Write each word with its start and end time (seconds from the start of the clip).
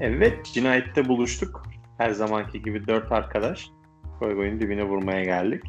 Evet, 0.00 0.46
cinayette 0.52 1.08
buluştuk. 1.08 1.62
Her 1.98 2.10
zamanki 2.10 2.62
gibi 2.62 2.86
dört 2.86 3.12
arkadaş. 3.12 3.70
Koy 4.18 4.34
koyun 4.34 4.60
dibine 4.60 4.84
vurmaya 4.84 5.24
geldik. 5.24 5.62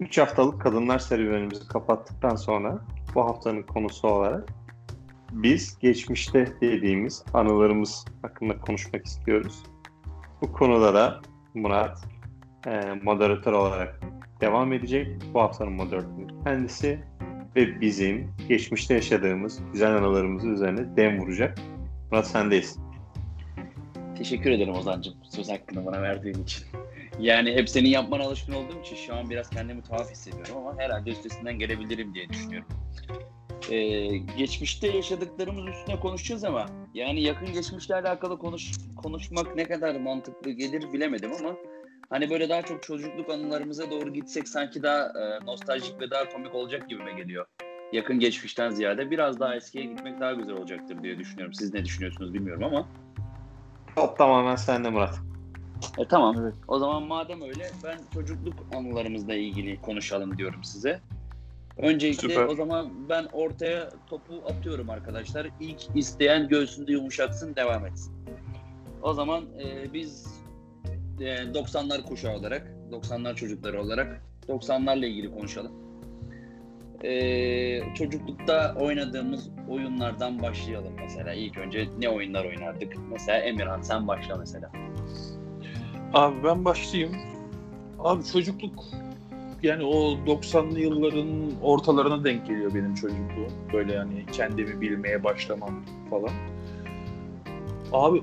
Üç 0.00 0.18
haftalık 0.18 0.60
kadınlar 0.60 0.98
serüvenimizi 0.98 1.68
kapattıktan 1.68 2.36
sonra 2.36 2.78
bu 3.14 3.24
haftanın 3.24 3.62
konusu 3.62 4.08
olarak 4.08 4.48
biz 5.32 5.78
geçmişte 5.78 6.48
dediğimiz 6.60 7.24
anılarımız 7.34 8.04
hakkında 8.22 8.58
konuşmak 8.58 9.06
istiyoruz. 9.06 9.62
Bu 10.42 10.52
konuda 10.52 10.94
da 10.94 11.20
Murat 11.54 12.04
e, 12.66 12.80
moderatör 13.02 13.52
olarak 13.52 14.00
devam 14.40 14.72
edecek. 14.72 15.08
Bu 15.34 15.40
haftanın 15.40 15.72
moderatörü 15.72 16.44
kendisi 16.44 17.00
ve 17.56 17.80
bizim 17.80 18.34
geçmişte 18.48 18.94
yaşadığımız 18.94 19.60
güzel 19.72 19.96
anılarımız 19.96 20.44
üzerine 20.44 20.96
dem 20.96 21.20
vuracak. 21.20 21.58
Murat 22.10 22.26
sendeyiz. 22.26 22.89
Teşekkür 24.20 24.50
ederim 24.50 24.74
Ozan'cığım 24.74 25.14
söz 25.30 25.50
hakkını 25.50 25.86
bana 25.86 26.02
verdiğin 26.02 26.42
için. 26.42 26.64
Yani 27.20 27.52
hep 27.52 27.68
senin 27.68 27.88
yapmana 27.88 28.22
alışkın 28.22 28.52
olduğum 28.52 28.80
için 28.80 28.96
şu 28.96 29.14
an 29.14 29.30
biraz 29.30 29.50
kendimi 29.50 29.82
tuhaf 29.82 30.10
hissediyorum 30.10 30.56
ama 30.56 30.78
herhalde 30.78 31.10
üstesinden 31.10 31.58
gelebilirim 31.58 32.14
diye 32.14 32.28
düşünüyorum. 32.28 32.68
Ee, 33.70 34.16
geçmişte 34.16 34.88
yaşadıklarımız 34.88 35.66
üstüne 35.66 36.00
konuşacağız 36.00 36.44
ama 36.44 36.66
yani 36.94 37.22
yakın 37.22 37.52
geçmişle 37.52 37.94
alakalı 37.94 38.38
konuş, 38.38 38.72
konuşmak 38.96 39.56
ne 39.56 39.64
kadar 39.64 40.00
mantıklı 40.00 40.50
gelir 40.50 40.92
bilemedim 40.92 41.32
ama 41.32 41.56
hani 42.10 42.30
böyle 42.30 42.48
daha 42.48 42.62
çok 42.62 42.82
çocukluk 42.82 43.30
anılarımıza 43.30 43.90
doğru 43.90 44.12
gitsek 44.12 44.48
sanki 44.48 44.82
daha 44.82 45.00
e, 45.00 45.46
nostaljik 45.46 46.00
ve 46.00 46.10
daha 46.10 46.28
komik 46.28 46.54
olacak 46.54 46.88
gibime 46.88 47.12
geliyor. 47.12 47.46
Yakın 47.92 48.18
geçmişten 48.18 48.70
ziyade 48.70 49.10
biraz 49.10 49.40
daha 49.40 49.56
eskiye 49.56 49.84
gitmek 49.84 50.20
daha 50.20 50.32
güzel 50.32 50.54
olacaktır 50.54 51.02
diye 51.02 51.18
düşünüyorum. 51.18 51.54
Siz 51.54 51.74
ne 51.74 51.84
düşünüyorsunuz 51.84 52.34
bilmiyorum 52.34 52.64
ama. 52.64 52.88
Top 53.96 54.18
tamamen 54.18 54.56
sende 54.56 54.90
Murat. 54.90 55.14
E, 55.98 56.08
tamam. 56.08 56.36
Evet. 56.40 56.54
O 56.68 56.78
zaman 56.78 57.02
madem 57.02 57.42
öyle 57.42 57.70
ben 57.84 57.98
çocukluk 58.14 58.54
anılarımızla 58.74 59.34
ilgili 59.34 59.80
konuşalım 59.80 60.38
diyorum 60.38 60.64
size. 60.64 61.00
Öncelikle 61.76 62.28
Süper. 62.28 62.44
o 62.44 62.54
zaman 62.54 63.08
ben 63.08 63.28
ortaya 63.32 63.90
topu 64.06 64.42
atıyorum 64.48 64.90
arkadaşlar. 64.90 65.48
İlk 65.60 65.80
isteyen 65.94 66.48
göğsünde 66.48 66.92
yumuşatsın 66.92 67.56
devam 67.56 67.86
etsin. 67.86 68.14
O 69.02 69.14
zaman 69.14 69.44
e, 69.64 69.92
biz 69.92 70.26
e, 71.20 71.24
90'lar 71.24 72.02
kuşağı 72.02 72.36
olarak, 72.36 72.72
90'lar 72.90 73.34
çocukları 73.34 73.82
olarak 73.82 74.22
90'larla 74.48 75.06
ilgili 75.06 75.32
konuşalım. 75.32 75.89
E, 77.04 77.94
çocuklukta 77.94 78.74
oynadığımız 78.80 79.50
oyunlardan 79.68 80.42
başlayalım 80.42 80.92
mesela. 81.02 81.32
İlk 81.34 81.58
önce 81.58 81.88
ne 81.98 82.08
oyunlar 82.08 82.44
oynardık? 82.44 82.92
Mesela 83.10 83.38
Emirhan 83.38 83.82
sen 83.82 84.08
başla 84.08 84.36
mesela. 84.36 84.72
Abi 86.14 86.44
ben 86.44 86.64
başlayayım. 86.64 87.16
Abi 87.98 88.24
çocukluk 88.24 88.84
yani 89.62 89.84
o 89.84 90.12
90'lı 90.26 90.80
yılların 90.80 91.26
ortalarına 91.62 92.24
denk 92.24 92.46
geliyor 92.46 92.74
benim 92.74 92.94
çocukluğum. 92.94 93.52
Böyle 93.72 93.92
yani 93.92 94.24
kendimi 94.32 94.80
bilmeye 94.80 95.24
başlamam 95.24 95.84
falan. 96.10 96.30
Abi 97.92 98.22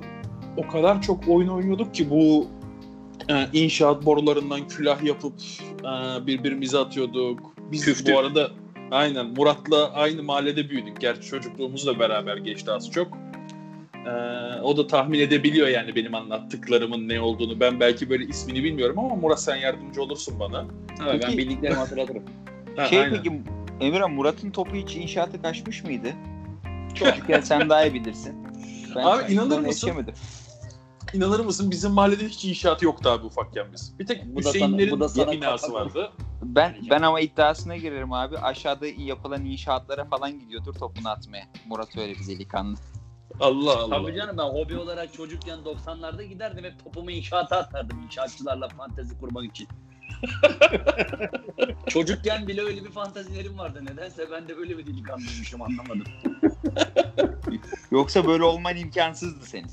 o 0.58 0.68
kadar 0.68 1.02
çok 1.02 1.28
oyun 1.28 1.48
oynuyorduk 1.48 1.94
ki 1.94 2.10
bu 2.10 2.48
e, 3.30 3.46
inşaat 3.54 4.06
borularından 4.06 4.68
külah 4.68 5.04
yapıp 5.04 5.34
e, 5.80 6.28
birbirimize 6.28 6.78
atıyorduk. 6.78 7.40
Biz 7.72 7.86
Küftü. 7.86 8.14
bu 8.14 8.20
arada 8.20 8.52
aynen 8.92 9.26
Murat'la 9.26 9.94
aynı 9.94 10.24
mahallede 10.24 10.70
büyüdük. 10.70 11.02
Gerçi 11.02 11.22
çocukluğumuzla 11.22 12.00
beraber 12.00 12.38
geçti 12.38 12.72
az 12.72 12.92
çok. 12.92 13.18
Ee, 14.06 14.10
o 14.64 14.78
da 14.78 14.88
tahmin 14.88 15.20
edebiliyor 15.20 15.68
yani 15.68 15.96
benim 15.96 16.16
anlattıklarımın 16.16 17.10
ne 17.10 17.22
olduğunu. 17.22 17.60
Ben 17.60 17.80
belki 17.80 18.10
böyle 18.10 18.26
ismini 18.26 18.64
bilmiyorum 18.64 19.00
ama 19.00 19.16
Murat 19.16 19.42
sen 19.42 19.56
yardımcı 19.56 20.02
olursun 20.02 20.40
bana. 20.40 20.66
Tabii 20.98 21.10
ben 21.10 21.20
Peki- 21.20 21.38
bildiklerimi 21.38 21.80
hatırlatırım. 21.80 22.24
Ha, 22.78 22.86
Şey 22.86 23.00
aynen. 23.00 23.14
peki 23.24 23.42
Emirhan 23.80 24.12
Murat'ın 24.12 24.52
topu 24.52 24.76
hiç 24.76 24.96
inşaata 24.96 25.42
kaçmış 25.42 25.84
mıydı? 25.84 26.08
Çocukken 26.96 27.42
sen 27.42 27.70
daha 27.70 27.86
iyi 27.86 27.94
bilirsin. 27.94 28.36
Ben 28.96 29.04
Abi, 29.04 29.34
inanır 29.34 29.60
mısın? 29.60 29.92
İnanır 31.14 31.40
mısın 31.40 31.72
bizim 31.72 31.92
mahallede 31.92 32.28
hiç 32.28 32.46
inşaat 32.46 32.82
yoktu 32.82 33.10
abi 33.10 33.26
ufakken 33.26 33.68
biz. 33.74 34.00
Bir 34.00 34.06
tek 34.06 34.26
Bu 34.26 34.38
da 34.38 34.42
sana- 34.42 34.54
Hüseyinlerin 34.54 34.92
bu 34.92 35.00
da 35.00 35.10
sana 35.10 35.32
binası 35.32 35.74
vardı. 35.74 36.12
Ben 36.42 36.76
ben 36.90 37.02
ama 37.02 37.20
iddiasına 37.20 37.78
girerim 37.78 38.14
abi. 38.14 38.38
Aşağıda 38.38 38.88
yapılan 38.88 39.46
inşaatlara 39.46 40.06
falan 40.06 40.40
gidiyordur 40.40 40.74
topunu 40.74 41.10
atmaya. 41.10 41.48
Murat 41.68 41.98
öyle 41.98 42.14
bir 42.14 42.28
delikanlı. 42.28 42.78
Allah 43.40 43.78
Allah. 43.78 44.02
Tabii 44.02 44.16
canım 44.16 44.38
ben 44.38 44.44
hobi 44.44 44.78
olarak 44.78 45.14
çocukken 45.14 45.60
90'larda 45.60 46.24
giderdim 46.24 46.64
hep 46.66 46.84
topumu 46.84 47.12
inşaata 47.12 47.58
atardım 47.58 48.04
inşaatçılarla 48.04 48.68
fantezi 48.68 49.20
kurmak 49.20 49.46
için. 49.46 49.68
çocukken 51.88 52.48
bile 52.48 52.62
öyle 52.62 52.84
bir 52.84 52.92
fantazilerim 52.92 53.58
vardı 53.58 53.86
nedense 53.86 54.32
ben 54.32 54.48
de 54.48 54.58
böyle 54.58 54.78
bir 54.78 54.86
delikanlıymışım 54.86 55.62
anlamadım. 55.62 56.04
Yoksa 57.92 58.28
böyle 58.28 58.44
olman 58.44 58.78
imkansızdı 58.78 59.46
senin. 59.46 59.70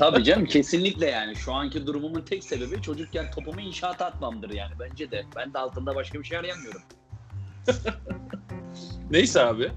Tabii 0.00 0.24
canım 0.24 0.44
kesinlikle 0.44 1.06
yani 1.06 1.36
şu 1.36 1.52
anki 1.52 1.86
durumumun 1.86 2.20
tek 2.20 2.44
sebebi 2.44 2.82
çocukken 2.82 3.30
topumu 3.30 3.60
inşaata 3.60 4.06
atmamdır 4.06 4.50
yani 4.50 4.72
bence 4.80 5.10
de. 5.10 5.24
Ben 5.36 5.54
de 5.54 5.58
altında 5.58 5.94
başka 5.94 6.18
bir 6.18 6.24
şey 6.24 6.38
arayamıyorum. 6.38 6.82
Neyse 9.10 9.40
abi. 9.40 9.70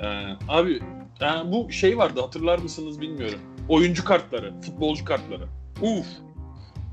Ee, 0.00 0.36
abi 0.48 0.80
yani 1.20 1.52
bu 1.52 1.72
şey 1.72 1.98
vardı 1.98 2.20
hatırlar 2.20 2.58
mısınız 2.58 3.00
bilmiyorum. 3.00 3.38
Oyuncu 3.68 4.04
kartları, 4.04 4.60
futbolcu 4.60 5.04
kartları. 5.04 5.48
Uf. 5.82 6.06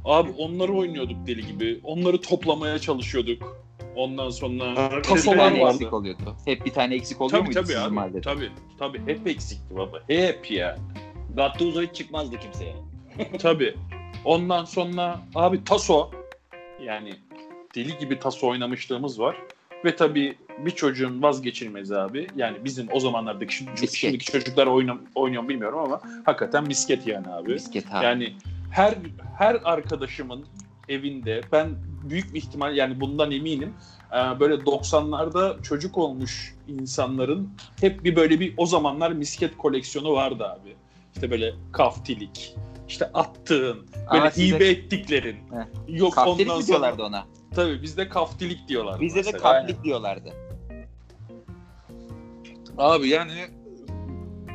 Abi 0.05 0.31
onları 0.37 0.73
oynuyorduk 0.73 1.27
deli 1.27 1.47
gibi. 1.47 1.79
Onları 1.83 2.21
toplamaya 2.21 2.79
çalışıyorduk. 2.79 3.63
Ondan 3.95 4.29
sonra 4.29 5.01
tasolar 5.01 5.59
vardı. 5.59 5.73
eksik 5.73 5.93
oluyordu. 5.93 6.35
Hep 6.45 6.65
bir 6.65 6.71
tane 6.71 6.95
eksik 6.95 7.21
oluyor 7.21 7.31
Tabii 7.39 7.47
muydu 7.47 7.59
tabii 7.59 7.67
sizin 7.67 7.81
abi. 7.81 7.93
mahallede? 7.93 8.21
Tabii 8.21 8.51
tabii 8.79 8.99
hep 9.05 9.27
eksikti 9.27 9.75
baba. 9.75 9.99
Hep 10.07 10.51
ya. 10.51 10.77
Gattuso 11.35 11.81
hiç 11.81 11.95
çıkmazdı 11.95 12.39
kimseye. 12.39 12.75
tabii. 13.39 13.75
Ondan 14.25 14.65
sonra 14.65 15.19
abi 15.35 15.63
taso 15.63 16.11
yani 16.83 17.13
deli 17.75 17.97
gibi 17.97 18.19
taso 18.19 18.47
oynamışlığımız 18.47 19.19
var. 19.19 19.35
Ve 19.85 19.95
tabii 19.95 20.37
bir 20.57 20.71
çocuğun 20.71 21.21
vazgeçilmezi 21.21 21.97
abi. 21.97 22.27
Yani 22.35 22.57
bizim 22.65 22.87
o 22.91 22.99
zamanlardaki 22.99 23.55
şimdi, 23.55 23.95
şimdiki 23.95 24.31
çocuklar 24.31 24.67
oynam, 24.67 25.01
oynuyor 25.15 25.49
bilmiyorum 25.49 25.79
ama 25.79 26.01
hakikaten 26.25 26.67
misket 26.67 27.07
yani 27.07 27.27
abi. 27.27 27.53
Misket 27.53 27.85
abi. 27.91 28.05
Yani 28.05 28.33
her 28.71 28.95
her 29.37 29.57
arkadaşımın 29.63 30.45
evinde 30.89 31.41
ben 31.51 31.69
büyük 32.09 32.33
bir 32.33 32.39
ihtimal 32.39 32.75
yani 32.75 32.99
bundan 32.99 33.31
eminim 33.31 33.73
e, 34.11 34.39
böyle 34.39 34.53
90'larda 34.53 35.63
çocuk 35.63 35.97
olmuş 35.97 36.55
insanların 36.67 37.49
hep 37.81 38.03
bir 38.03 38.15
böyle 38.15 38.39
bir 38.39 38.53
o 38.57 38.65
zamanlar 38.65 39.11
misket 39.11 39.57
koleksiyonu 39.57 40.13
vardı 40.13 40.45
abi. 40.47 40.75
İşte 41.15 41.31
böyle 41.31 41.53
kaftilik, 41.71 42.55
işte 42.87 43.05
attığın, 43.13 43.87
böyle 44.13 44.31
size- 44.31 44.55
hibe 44.55 44.67
ettiklerin. 44.69 45.35
Heh. 45.35 45.97
Yok 45.97 46.13
Kaptelik 46.13 46.39
ondan 46.51 46.61
sonra 46.61 46.67
diyorlardı 46.67 47.03
ona? 47.03 47.25
tabii 47.55 47.81
bizde 47.81 48.09
kaftilik 48.09 48.67
diyorlar. 48.67 49.01
Bizde 49.01 49.23
de 49.25 49.31
mesela. 49.31 49.61
kaplik 49.61 49.83
diyorlardı. 49.83 50.33
Abi 52.77 53.07
yani 53.09 53.45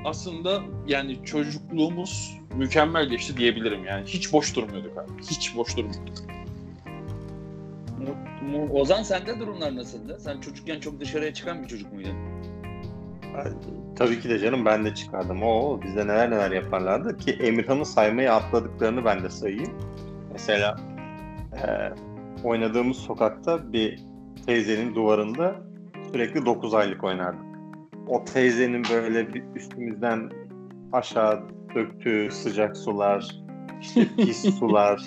aslında 0.05 0.63
yani 0.87 1.25
çocukluğumuz 1.25 2.35
mükemmel 2.57 3.09
geçti 3.09 3.37
diyebilirim 3.37 3.85
yani. 3.85 4.07
Hiç 4.07 4.33
boş 4.33 4.57
durmuyorduk 4.57 4.99
abi. 4.99 5.11
Hiç 5.31 5.57
boş 5.57 5.77
durmuyorduk. 5.77 6.19
Mu- 7.99 8.49
Mu- 8.51 8.73
Ozan 8.81 9.03
sende 9.03 9.41
durumlar 9.41 9.77
nasıldı? 9.77 10.19
Sen 10.21 10.41
çocukken 10.41 10.81
çok 10.81 11.01
dışarıya 11.01 11.35
çıkan 11.35 11.63
bir 11.63 11.69
çocuk 11.69 11.93
muydun? 11.93 12.15
Tabii 13.97 14.21
ki 14.21 14.29
de 14.29 14.39
canım 14.39 14.65
ben 14.65 14.85
de 14.85 14.95
çıkardım. 14.95 15.43
O 15.43 15.81
bizde 15.83 16.07
neler 16.07 16.31
neler 16.31 16.51
yaparlardı 16.51 17.17
ki 17.17 17.33
Emirhan'ın 17.33 17.83
saymayı 17.83 18.33
atladıklarını 18.33 19.05
ben 19.05 19.23
de 19.23 19.31
sayayım. 19.31 19.71
Mesela 20.33 20.77
e, 21.53 21.93
oynadığımız 22.45 22.97
sokakta 22.97 23.73
bir 23.73 24.01
teyzenin 24.47 24.95
duvarında 24.95 25.57
sürekli 26.13 26.47
9 26.47 26.75
aylık 26.75 27.05
oynardık. 27.05 27.45
O 28.09 28.25
teyzenin 28.25 28.83
böyle 28.93 29.35
bir 29.35 29.43
üstümüzden 29.55 30.31
aşağı 30.93 31.43
döktüğü 31.75 32.29
sıcak 32.31 32.77
sular, 32.77 33.37
işte 33.81 34.07
pis 34.17 34.59
sular, 34.59 35.03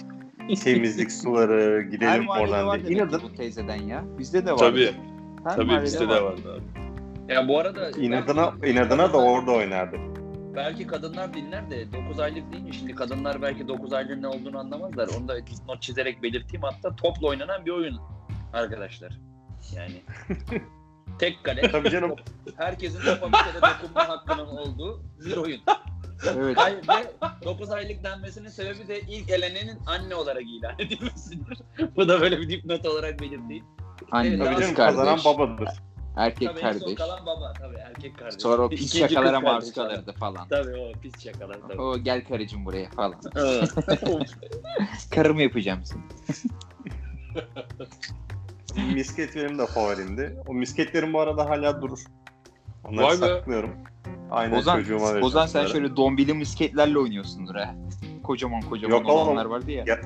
temizlik 0.63 1.11
suları 1.11 1.73
Her 1.75 1.79
gidelim 1.81 2.25
mahallede 2.25 2.51
oradan 2.51 2.67
var 2.67 2.85
diye. 2.85 2.99
demek 2.99 3.13
İnadın, 3.13 3.27
ki 3.27 3.33
bu 3.33 3.37
teyzeden 3.37 3.83
ya. 3.83 4.03
Bizde 4.19 4.45
de 4.45 4.51
var. 4.51 4.57
Tabii. 4.57 4.91
Her 5.43 5.55
Tabii 5.55 5.83
bizde 5.83 6.09
de 6.09 6.23
vardı 6.23 6.53
abi. 6.53 6.86
Ya 7.27 7.47
bu 7.47 7.59
arada 7.59 7.89
inadına, 7.89 8.53
belki 8.61 8.73
inadına 8.73 9.13
da 9.13 9.17
orada 9.17 9.51
oynardık. 9.51 9.99
Belki 10.55 10.87
kadınlar 10.87 11.33
dinler 11.33 11.71
de 11.71 11.93
9 11.93 12.19
aylık 12.19 12.53
deyince 12.53 12.71
şimdi 12.71 12.95
kadınlar 12.95 13.41
belki 13.41 13.67
9 13.67 13.93
aylığın 13.93 14.21
ne 14.21 14.27
olduğunu 14.27 14.59
anlamazlar. 14.59 15.09
Onu 15.17 15.27
da 15.27 15.35
not 15.67 15.81
çizerek 15.81 16.23
belirteyim. 16.23 16.61
Hatta 16.63 16.95
topla 16.95 17.27
oynanan 17.27 17.65
bir 17.65 17.71
oyun 17.71 17.99
arkadaşlar. 18.53 19.19
Yani 19.75 20.01
tek 21.19 21.43
kale. 21.43 21.71
Tabii 21.71 21.89
canım. 21.89 22.15
Herkesin 22.57 22.99
topa 22.99 23.27
bir 23.27 23.37
kere 23.37 23.61
dokunma 23.61 24.09
hakkının 24.09 24.47
olduğu 24.47 25.03
bir 25.25 25.37
oyun. 25.37 25.61
Evet. 26.37 26.57
Hayır 26.57 26.77
ve 26.77 27.45
9 27.45 27.71
aylık 27.71 28.03
denmesinin 28.03 28.49
sebebi 28.49 28.87
de 28.87 29.01
ilk 29.01 29.29
elenenin 29.29 29.79
anne 29.85 30.15
olarak 30.15 30.43
ilan 30.43 30.73
edilmesidir. 30.79 31.59
Bu 31.95 32.09
da 32.09 32.21
böyle 32.21 32.39
bir 32.39 32.49
dipnot 32.49 32.85
olarak 32.85 33.19
belirteyim. 33.19 33.65
Anne, 34.11 34.27
Evet, 34.27 34.39
Tabii 34.43 34.61
canım 34.61 34.75
kazanan 34.75 35.05
kardeş, 35.05 35.25
babadır. 35.25 35.69
Erkek 36.17 36.49
Tabii 36.49 36.59
kardeş. 36.61 36.95
kalan 36.95 37.25
baba 37.25 37.53
tabii 37.53 37.75
erkek 37.75 38.17
kardeş. 38.17 38.41
Sonra 38.41 38.61
o 38.61 38.69
pis 38.69 38.79
İkinci 38.95 39.13
şakalara 39.13 39.39
maruz 39.41 39.73
kalırdı 39.73 40.13
falan. 40.13 40.47
Tabii 40.47 40.75
o 40.77 40.91
pis 41.01 41.23
şakalar 41.23 41.57
tabii. 41.67 41.81
O 41.81 41.97
gel 41.97 42.25
karıcığım 42.25 42.65
buraya 42.65 42.89
falan. 42.89 43.15
Karımı 45.15 45.41
yapacağım 45.41 45.79
seni. 45.83 46.01
Misket 48.93 49.35
benim 49.35 49.57
de 49.59 49.65
favorimdi. 49.67 50.37
O 50.47 50.53
misketlerim 50.53 51.13
bu 51.13 51.19
arada 51.19 51.49
hala 51.49 51.81
durur. 51.81 51.99
Onları 52.83 53.05
Vay 53.05 53.11
be. 53.11 53.15
saklıyorum. 53.15 53.71
Aynen 54.31 54.57
Ozan, 54.57 54.77
çocuğuma 54.77 55.01
vereceğim. 55.03 55.25
Ozan 55.25 55.45
sen 55.45 55.59
bunları. 55.61 55.71
şöyle 55.73 55.95
dombili 55.95 56.33
misketlerle 56.33 56.99
oynuyorsundur 56.99 57.55
ha. 57.55 57.75
Kocaman 58.23 58.61
kocaman 58.61 58.97
Yok 58.97 59.09
oğlum. 59.09 59.27
olanlar 59.27 59.45
vardı 59.45 59.71
ya. 59.71 59.83
Ya- 59.87 60.01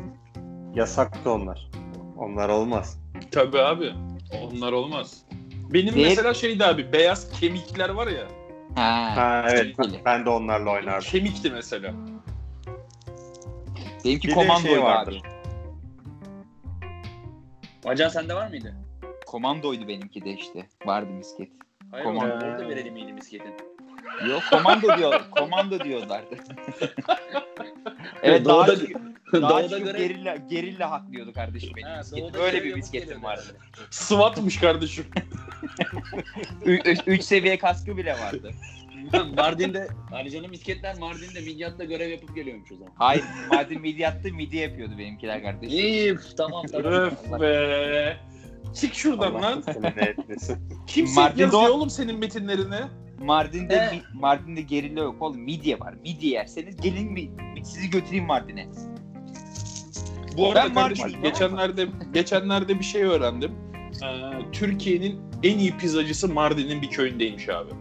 Yasaktı 0.75 1.31
onlar. 1.31 1.69
Onlar 2.17 2.49
olmaz. 2.49 2.99
Tabii 3.31 3.59
abi. 3.59 3.93
Onlar 4.41 4.71
olmaz. 4.71 5.25
Benim 5.73 5.95
Değil. 5.95 6.07
mesela 6.07 6.33
şeydi 6.33 6.65
abi 6.65 6.93
beyaz 6.93 7.39
kemikler 7.39 7.89
var 7.89 8.07
ya. 8.07 8.27
Ha. 8.75 9.15
Ha 9.15 9.45
evet 9.49 9.75
Öyle. 9.79 10.01
ben 10.05 10.25
de 10.25 10.29
onlarla 10.29 10.71
oynardım. 10.71 11.07
Kemikti 11.11 11.51
mesela. 11.51 11.93
Benimki 14.05 14.27
Bir 14.27 14.33
komandoydu 14.33 14.67
şey 14.75 14.83
vardır. 14.83 15.21
abi. 15.21 15.31
Acan 17.89 18.09
sende 18.09 18.33
var 18.35 18.47
mıydı? 18.47 18.75
Komandoydu 19.25 19.87
benimki 19.87 20.25
de 20.25 20.29
işte. 20.33 20.67
Vardı 20.85 21.09
misket. 21.11 21.49
Hayır 21.91 22.05
Komando. 22.05 22.29
Komando. 22.29 22.45
orada 22.45 22.69
verelim 22.69 22.93
miydi 22.93 23.13
misketin? 23.13 23.53
Yok 24.29 24.43
komando 24.51 24.97
diyor. 24.97 25.21
komando 25.31 25.79
diyorlardı. 25.79 26.35
evet 28.23 28.45
daha 28.45 28.67
Doğuda- 28.67 28.79
çok, 28.93 29.01
daha 29.41 29.49
Doğuda 29.63 29.69
çok 29.69 29.85
göre- 29.87 29.97
gerilla, 29.97 30.35
gerilla 30.35 30.91
haklıyordu 30.91 31.33
kardeşim 31.33 31.71
benim 31.75 31.87
Ha, 31.87 32.01
doğuda 32.11 32.33
Böyle 32.39 32.59
görev 32.59 32.75
bir 32.75 32.91
geliyordu 32.91 33.23
vardı. 33.23 33.57
SWAT'mış 33.89 34.57
kardeşim. 34.57 35.05
3 37.07 37.23
seviye 37.23 37.57
kaskı 37.57 37.97
bile 37.97 38.13
vardı. 38.13 38.51
Mardin'de 39.37 39.87
Alican'ın 40.11 40.49
misketler 40.49 40.97
Mardin'de 40.99 41.39
Midyat'ta 41.41 41.83
görev 41.83 42.09
yapıp 42.09 42.35
geliyormuş 42.35 42.71
o 42.71 42.75
zaman. 42.75 42.93
Hayır 42.95 43.23
Mardin 43.51 43.81
midyattı 43.81 44.33
midi 44.33 44.57
yapıyordu 44.57 44.97
benimkiler 44.97 45.41
kardeşim. 45.43 45.77
İyi 45.79 46.17
tamam 46.37 46.65
tamam. 46.71 46.93
Öf 46.93 47.41
be. 47.41 48.17
Çık 48.75 48.93
şuradan 48.93 49.31
Allah 49.33 49.41
lan. 49.41 49.63
Kimse 50.87 51.21
Mardin'de 51.21 51.41
yazıyor 51.41 51.69
oğlum 51.69 51.89
senin 51.89 52.19
metinlerini. 52.19 52.79
Mardin'de 53.19 53.75
mi- 53.91 54.01
Mardin'de 54.19 54.61
gerilla 54.61 54.99
yok 55.03 55.21
oğlum 55.21 55.41
midye 55.41 55.79
var. 55.79 55.93
Midye 55.93 56.29
yerseniz 56.31 56.77
gelin 56.77 57.11
mi 57.11 57.31
sizi 57.63 57.89
götüreyim 57.89 58.25
Mardin'e. 58.25 58.67
Bu 60.37 60.47
arada 60.51 60.63
Ben 60.63 60.73
kardeşim 60.73 61.05
Mardin'im 61.05 61.23
geçenlerde 61.23 61.87
geçenlerde 62.13 62.79
bir 62.79 62.83
şey 62.83 63.03
öğrendim. 63.03 63.51
Ee, 64.03 64.51
Türkiye'nin 64.51 65.19
en 65.43 65.57
iyi 65.57 65.77
pizzacısı 65.77 66.33
Mardin'in 66.33 66.81
bir 66.81 66.89
köyündeymiş 66.89 67.49
abi. 67.49 67.71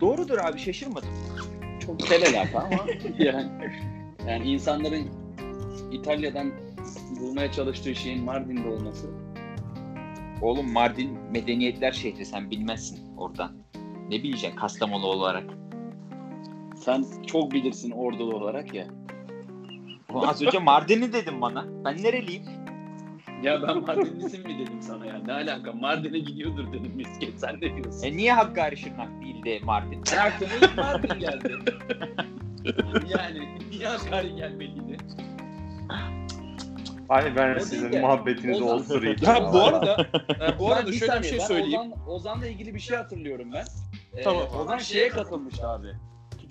Doğrudur 0.00 0.38
abi 0.38 0.58
şaşırmadım. 0.58 1.08
Çok 1.86 2.00
tel 2.00 2.28
alaka 2.28 2.58
ama 2.58 2.84
yani, 3.18 3.50
yani 4.28 4.44
insanların 4.44 5.08
İtalya'dan 5.92 6.52
bulmaya 7.20 7.52
çalıştığı 7.52 7.94
şeyin 7.94 8.24
Mardin'de 8.24 8.68
olması. 8.68 9.10
Oğlum 10.42 10.72
Mardin 10.72 11.18
medeniyetler 11.30 11.92
şehri 11.92 12.26
sen 12.26 12.50
bilmezsin 12.50 13.16
oradan. 13.16 13.52
Ne 14.08 14.22
bileceksin 14.22 14.56
Kastamonu 14.56 15.06
olarak. 15.06 15.44
Sen 16.76 17.04
çok 17.26 17.52
bilirsin 17.52 17.90
ordulu 17.90 18.36
olarak 18.36 18.74
ya. 18.74 18.86
Az 20.14 20.42
önce 20.42 20.58
Mardin'i 20.58 21.12
dedim 21.12 21.40
bana. 21.40 21.64
Ben 21.84 22.02
nereliyim? 22.02 22.42
Ya 23.42 23.62
ben 23.62 23.78
Mardinlisin 23.82 24.46
mi 24.46 24.58
dedim 24.58 24.82
sana 24.82 25.06
ya. 25.06 25.18
Ne 25.26 25.32
alaka? 25.32 25.72
Mardin'e 25.72 26.18
gidiyordur 26.18 26.72
dedim 26.72 26.92
misket. 26.96 27.40
Sen 27.40 27.54
ne 27.56 27.60
diyorsun? 27.76 28.02
E 28.02 28.16
niye 28.16 28.32
Hakkari 28.32 28.76
Şırnak 28.76 29.22
değil 29.22 29.44
de 29.44 29.60
Mardin? 29.64 30.02
Aklıma 30.20 30.52
ilk 30.62 30.76
Mardin 30.76 31.18
geldi. 31.20 31.54
yani 33.08 33.48
niye 33.70 33.86
Hakkari 33.88 34.34
gelmeliydi? 34.36 34.96
Ay 37.08 37.36
ben 37.36 37.56
O 37.56 37.60
sizin 37.60 38.00
muhabbetinizi 38.00 38.62
Ozan- 38.64 38.74
olsurayım. 38.74 39.16
Ya 39.22 39.52
bu 39.52 39.60
arada 39.62 40.06
e, 40.40 40.58
bu 40.58 40.68
Ben 40.70 40.74
arada 40.76 40.92
şöyle 40.92 41.18
bir 41.22 41.26
şey 41.26 41.38
ben 41.38 41.44
söyleyeyim. 41.44 41.80
Ozan, 41.80 42.08
Ozan'la 42.08 42.46
ilgili 42.46 42.74
bir 42.74 42.80
şey 42.80 42.96
hatırlıyorum 42.96 43.48
ben. 43.52 43.64
Ee, 44.16 44.22
Tamam. 44.22 44.42
Ozan 44.60 44.78
şeye 44.78 45.08
katılmıştı 45.08 45.68
abi. 45.68 45.88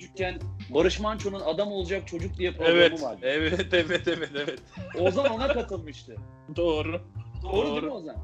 Küçükken 0.03 0.39
Barış 0.69 0.99
Manço'nun 0.99 1.39
Adam 1.39 1.71
Olacak 1.71 2.07
Çocuk 2.07 2.37
diye 2.37 2.51
programı 2.51 2.77
Evet, 2.77 3.01
vardı. 3.01 3.19
evet, 3.23 3.67
evet, 3.73 4.07
evet, 4.07 4.29
evet. 4.35 4.59
Ozan 4.99 5.25
ona 5.25 5.47
katılmıştı. 5.47 6.15
Doğru. 6.55 7.01
Doğru, 7.43 7.65
değil 7.65 7.75
Doğru. 7.75 7.85
mi 7.85 7.91
Ozan? 7.91 8.15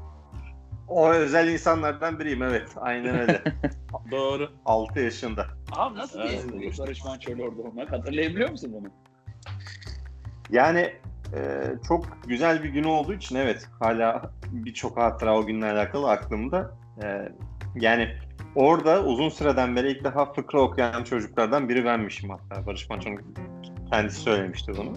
O 0.88 1.10
özel 1.10 1.48
insanlardan 1.48 2.18
biriyim 2.18 2.42
evet. 2.42 2.68
Aynen 2.76 3.20
öyle. 3.20 3.42
Doğru. 4.10 4.52
6 4.66 5.00
yaşında. 5.00 5.46
Abi 5.72 5.98
nasıl 5.98 6.18
bir 6.18 6.24
Evet. 6.24 6.44
evet. 6.54 6.78
Barış 6.78 7.04
Manço'yla 7.04 7.44
orada 7.44 7.62
olmak? 7.62 7.92
Hatırlayabiliyor 7.92 8.50
musun 8.50 8.70
bunu? 8.72 8.88
Yani 10.50 10.92
e, 11.34 11.62
çok 11.88 12.18
güzel 12.26 12.62
bir 12.64 12.68
gün 12.68 12.84
olduğu 12.84 13.14
için 13.14 13.36
evet 13.36 13.68
hala 13.80 14.30
birçok 14.50 14.96
hatıra 14.96 15.38
o 15.38 15.46
günle 15.46 15.66
alakalı 15.66 16.10
aklımda. 16.10 16.74
E, 17.02 17.28
yani 17.74 18.16
orada 18.54 19.04
uzun 19.04 19.28
süreden 19.28 19.76
beri 19.76 19.90
ilk 19.90 20.04
defa 20.04 20.32
fıkra 20.32 20.60
okuyan 20.60 21.04
çocuklardan 21.04 21.68
biri 21.68 21.84
benmişim 21.84 22.30
hatta. 22.30 22.66
Barış 22.66 22.90
Manço'nun 22.90 23.20
kendisi 23.92 24.20
söylemişti 24.20 24.72
bunu. 24.76 24.92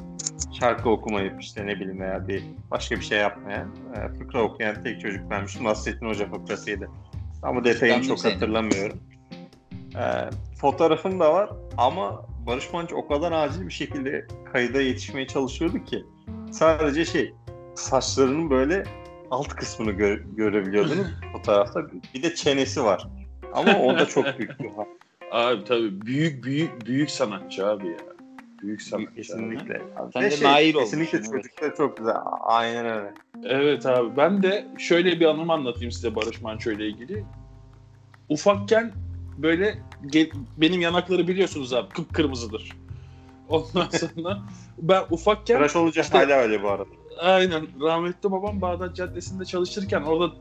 Şarkı 0.60 0.90
okumayıp 0.90 1.42
işte 1.42 1.66
ne 1.68 1.76
bileyim 1.76 2.00
veya 2.00 2.28
bir 2.28 2.44
başka 2.72 2.96
bir 2.96 3.02
şey 3.02 3.20
yapmayan 3.20 3.68
e, 3.96 4.20
fıkra 4.20 4.42
okuyan 4.44 4.84
tek 4.84 5.02
çocuk 5.02 5.30
benmişim. 5.30 5.64
Nasrettin 5.64 6.08
Hoca 6.08 6.30
fıkrasıydı. 6.30 6.90
Ama 7.44 7.64
detayını 7.64 8.04
çok 8.04 8.20
seni. 8.20 8.34
hatırlamıyorum. 8.34 9.00
E, 9.96 10.04
fotoğrafım 10.58 11.20
da 11.20 11.34
var 11.34 11.50
ama 11.78 12.26
Barış 12.48 12.74
Manço 12.74 12.96
o 12.96 13.08
kadar 13.08 13.32
acil 13.32 13.68
bir 13.68 13.74
şekilde 13.74 14.28
kayda 14.54 14.82
yetişmeye 14.82 15.28
çalışıyordu 15.28 15.84
ki 15.84 16.06
sadece 16.52 17.06
şey 17.06 17.34
saçlarının 17.76 18.50
böyle 18.50 18.84
alt 19.32 19.48
kısmını 19.48 19.92
gö- 19.92 20.36
görebiliyordunuz 20.36 21.08
fotoğrafta. 21.34 21.82
Bir 22.14 22.24
de 22.24 22.36
çenesi 22.36 22.84
var. 22.84 23.08
Ama 23.54 23.80
o 23.80 24.00
da 24.00 24.06
çok 24.06 24.26
büyük 24.40 24.60
bir. 24.60 24.70
Abi 25.32 25.64
tabii 25.64 26.06
büyük 26.06 26.44
büyük 26.44 26.86
büyük 26.86 27.12
sanatçı 27.12 27.68
abi 27.68 27.88
ya. 27.88 27.98
Büyük 28.62 28.82
sanatçı. 28.82 29.08
abi. 29.08 29.16
Kesinlikle. 29.16 29.82
Sen 30.14 30.24
Ve 30.24 30.32
de 30.32 30.38
şey, 30.38 30.48
nail 30.48 30.74
Kesinlikle 30.74 31.18
olmuşsun, 31.18 31.34
evet. 31.34 31.44
çocuklar 31.44 31.76
çok 31.76 31.98
güzel. 31.98 32.16
Aynen 32.42 32.86
öyle. 32.86 33.14
Evet 33.44 33.86
abi 33.86 34.18
ben 34.18 34.44
de 34.44 34.66
şöyle 34.78 35.20
bir 35.20 35.26
anımı 35.26 35.54
anlatayım 35.54 35.92
size 35.92 36.16
Barış 36.16 36.42
Manço 36.42 36.72
ile 36.72 36.88
ilgili. 36.88 37.24
Ufakken 38.30 38.92
böyle 39.38 39.78
benim 40.58 40.82
yanakları 40.82 41.28
biliyorsunuz 41.28 41.74
abi 41.74 41.90
kıpkırmızıdır. 41.90 42.70
Ondan 43.50 43.90
sonra 43.90 44.40
ben 44.78 45.04
ufakken 45.10 45.58
Tıraş 45.58 45.76
olunca 45.76 46.02
İşte- 46.02 46.18
hala 46.18 46.34
öyle 46.34 46.64
bu 46.64 46.70
arada. 46.70 46.90
aynen 47.20 47.68
rahmetli 47.82 48.32
babam 48.32 48.62
Bağdat 48.62 48.96
Caddesi'nde 48.96 49.46
çalışırken 49.46 50.02
orada 50.02 50.34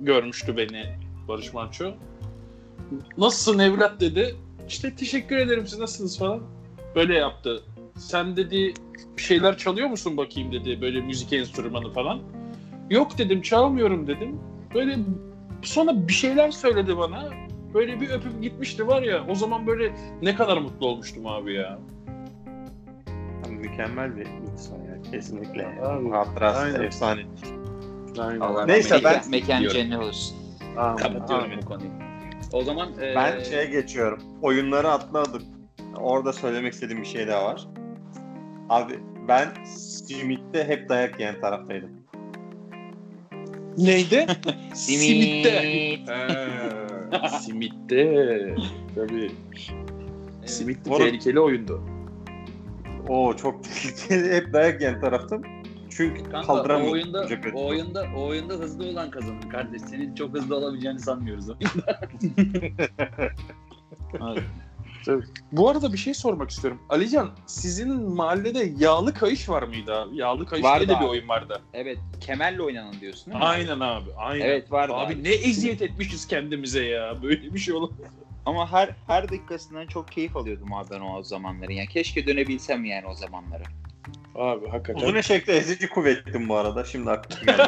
görmüştü 0.00 0.56
beni 0.56 0.84
Barış 1.28 1.52
Manço. 1.52 1.92
Nasılsın 3.18 3.58
evlat 3.58 4.00
dedi. 4.00 4.36
İşte 4.68 4.94
teşekkür 4.94 5.36
ederim 5.36 5.66
siz 5.66 5.78
nasılsınız 5.78 6.18
falan. 6.18 6.40
Böyle 6.94 7.14
yaptı. 7.14 7.62
Sen 7.98 8.36
dedi 8.36 8.74
bir 9.16 9.22
şeyler 9.22 9.58
çalıyor 9.58 9.88
musun 9.88 10.16
bakayım 10.16 10.52
dedi 10.52 10.80
böyle 10.80 11.00
müzik 11.00 11.32
enstrümanı 11.32 11.92
falan. 11.92 12.20
Yok 12.90 13.18
dedim 13.18 13.42
çalmıyorum 13.42 14.06
dedim. 14.06 14.40
Böyle 14.74 14.98
sonra 15.62 16.08
bir 16.08 16.12
şeyler 16.12 16.50
söyledi 16.50 16.98
bana. 16.98 17.28
Böyle 17.74 18.00
bir 18.00 18.10
öpüp 18.10 18.42
gitmişti 18.42 18.86
var 18.86 19.02
ya 19.02 19.26
o 19.28 19.34
zaman 19.34 19.66
böyle 19.66 19.92
ne 20.22 20.34
kadar 20.34 20.56
mutlu 20.56 20.86
olmuştum 20.86 21.26
abi 21.26 21.54
ya. 21.54 21.78
Mükemmel 23.48 24.16
bir 24.16 24.26
insan 24.52 24.76
ya. 24.76 25.10
Kesinlikle. 25.10 25.66
Abi, 25.82 26.10
Hatırası 26.10 26.58
aynen. 26.58 26.82
efsane. 26.82 27.22
Allah 28.40 28.66
Neyse, 28.66 29.00
ben- 29.04 29.22
mekan 29.30 29.68
cennet 29.68 29.98
olsun. 29.98 30.36
Kapatıyorum 30.74 31.50
bu 31.62 31.66
konuyu. 31.66 31.90
O 32.52 32.62
zaman 32.62 32.88
e, 33.02 33.14
Ben 33.14 33.42
şeye 33.42 33.64
geçiyorum. 33.64 34.22
Oyunları 34.42 34.88
atladık. 34.90 35.42
Orada 35.96 36.32
söylemek 36.32 36.72
istediğim 36.72 37.02
bir 37.02 37.06
şey 37.06 37.28
daha 37.28 37.44
var. 37.44 37.66
Abi 38.68 38.92
ben 39.28 39.64
Simit'te 39.64 40.64
hep 40.64 40.88
dayak 40.88 41.20
yiyen 41.20 41.40
taraftaydım. 41.40 41.90
Neydi? 43.78 44.26
Simit. 44.74 46.08
Ha, 46.08 47.28
Simit'te. 47.28 48.54
Tabii. 48.94 49.30
Evet. 50.40 50.50
Simit 50.50 50.84
de 50.84 50.90
Oğlum- 50.90 50.98
tehlikeli 51.06 51.40
oyundu. 51.40 51.82
Oo 53.08 53.36
çok 53.36 53.64
tehlikeli. 53.64 54.34
hep 54.34 54.52
dayak 54.52 54.80
yiyen 54.80 55.00
taraftım. 55.00 55.42
Çünkü 55.90 56.22
Kanka 56.22 56.52
o 56.52 56.56
kaldıramıyordum. 56.56 56.92
oyunda, 56.92 57.28
o 57.54 57.66
oyunda, 57.66 58.06
o 58.16 58.26
oyunda 58.26 58.54
hızlı 58.54 58.86
olan 58.88 59.10
kazanır 59.10 59.50
kardeş. 59.50 59.82
Senin 59.82 60.14
çok 60.14 60.34
hızlı 60.34 60.56
olabileceğini 60.56 61.00
sanmıyoruz. 61.00 61.46
Evet. 65.08 65.24
Bu 65.52 65.68
arada 65.68 65.92
bir 65.92 65.98
şey 65.98 66.14
sormak 66.14 66.50
istiyorum. 66.50 66.80
Alican 66.88 67.30
sizin 67.46 68.02
mahallede 68.02 68.72
yağlı 68.78 69.14
kayış 69.14 69.48
var 69.48 69.62
mıydı 69.62 69.94
abi? 69.94 70.16
Yağlı 70.16 70.46
kayış 70.46 70.64
Vardı 70.64 70.86
diye 70.86 70.96
de 70.96 71.00
bir 71.00 71.06
oyun 71.06 71.28
vardı. 71.28 71.60
Evet 71.74 71.98
kemerle 72.20 72.62
oynanan 72.62 73.00
diyorsun 73.00 73.26
değil 73.26 73.38
mi? 73.38 73.44
Aynen 73.44 73.80
abi. 73.80 74.10
Aynen. 74.16 74.44
Evet 74.46 74.72
vardı 74.72 74.94
Abi, 74.94 75.14
abi. 75.14 75.24
ne 75.24 75.28
eziyet 75.28 75.82
etmişiz 75.82 76.26
kendimize 76.26 76.84
ya. 76.84 77.22
Böyle 77.22 77.54
bir 77.54 77.58
şey 77.58 77.74
olur. 77.74 77.90
Ama 78.46 78.72
her 78.72 78.90
her 79.06 79.28
dakikasından 79.28 79.86
çok 79.86 80.12
keyif 80.12 80.36
alıyordum 80.36 80.72
abi 80.72 80.90
ben 80.90 81.00
o 81.00 81.22
zamanları. 81.22 81.72
Yani 81.72 81.88
keşke 81.88 82.26
dönebilsem 82.26 82.84
yani 82.84 83.06
o 83.06 83.14
zamanlara. 83.14 83.64
Abi 84.40 84.68
hakikaten. 84.68 85.00
Uzun 85.00 85.14
eşekte 85.14 85.52
ezici 85.52 85.88
kuvvettim 85.88 86.48
bu 86.48 86.56
arada. 86.56 86.84
Şimdi 86.84 87.10
aklıma 87.10 87.52
geldi. 87.52 87.62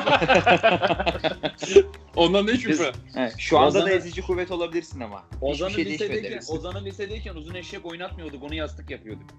Ondan 2.16 2.46
ne 2.46 2.56
şüphe. 2.56 2.92
Evet, 3.16 3.34
şu 3.38 3.58
anda 3.58 3.68
Ozan'ı- 3.68 3.86
da 3.86 3.90
ezici 3.90 4.22
kuvvet 4.22 4.50
olabilirsin 4.50 5.00
ama. 5.00 5.24
Ozan'ı 5.40 5.70
şey 5.70 5.84
lisedeyken. 5.84 6.40
Ozan'ı 6.48 6.84
lisedeyken 6.84 7.34
uzun 7.34 7.54
eşek 7.54 7.86
oynatmıyorduk. 7.86 8.42
Onu 8.42 8.54
yastık 8.54 8.90
yapıyorduk. 8.90 9.30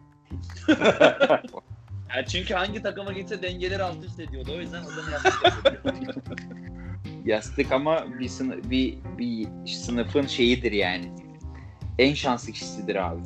Ya 2.15 2.25
çünkü 2.25 2.53
hangi 2.53 2.81
takıma 2.81 3.13
gitse 3.13 3.41
dengeleri 3.41 3.83
alt 3.83 4.05
üst 4.05 4.19
ediyordu. 4.19 4.51
O 4.57 4.59
yüzden 4.59 4.83
Ozan'ı 4.83 5.11
yastık 5.11 5.43
yapıyorduk. 5.65 6.23
Yastık 7.25 7.71
ama 7.71 8.05
bir, 8.19 8.27
sınıf, 8.29 8.69
bir, 8.69 8.97
bir 9.17 9.47
sınıfın 9.67 10.27
şeyidir 10.27 10.71
yani. 10.71 11.11
En 11.99 12.13
şanslı 12.13 12.51
kişisidir 12.51 12.95
abi. 12.95 13.21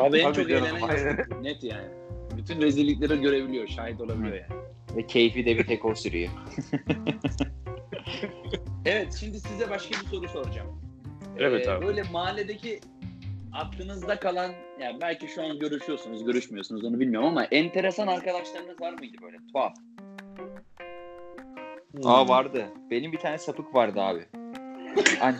Abi 0.00 0.18
en 0.18 0.32
çok 0.32 0.50
eğlenen 0.50 0.78
yastık. 0.78 1.42
Net 1.42 1.64
yani. 1.64 2.03
Bütün 2.44 2.62
rezillikleri 2.62 3.20
görebiliyor. 3.20 3.68
Şahit 3.68 4.00
olabiliyor 4.00 4.34
yani. 4.36 4.62
Ve 4.96 5.06
keyfi 5.06 5.46
de 5.46 5.58
bir 5.58 5.66
tek 5.66 5.84
o 5.84 5.94
sürüyor. 5.94 6.30
Evet 8.86 9.16
şimdi 9.20 9.40
size 9.40 9.70
başka 9.70 10.00
bir 10.00 10.06
soru 10.06 10.28
soracağım. 10.28 10.68
Evet 11.38 11.66
Ee, 11.66 11.70
abi. 11.70 11.86
Böyle 11.86 12.02
mahalledeki 12.02 12.80
aklınızda 13.52 14.20
kalan 14.20 14.52
yani 14.80 14.98
belki 15.00 15.28
şu 15.28 15.42
an 15.42 15.58
görüşüyorsunuz, 15.58 16.24
görüşmüyorsunuz 16.24 16.84
onu 16.84 17.00
bilmiyorum 17.00 17.28
ama 17.28 17.44
enteresan 17.44 18.06
arkadaşlarınız 18.06 18.80
var 18.80 18.92
mıydı 18.92 19.16
böyle 19.22 19.36
tuhaf? 19.52 19.72
Aa 22.04 22.28
vardı. 22.28 22.66
Benim 22.90 23.12
bir 23.12 23.18
tane 23.18 23.38
sapık 23.38 23.74
vardı 23.74 24.00
abi. 24.00 24.24
An- 25.20 25.36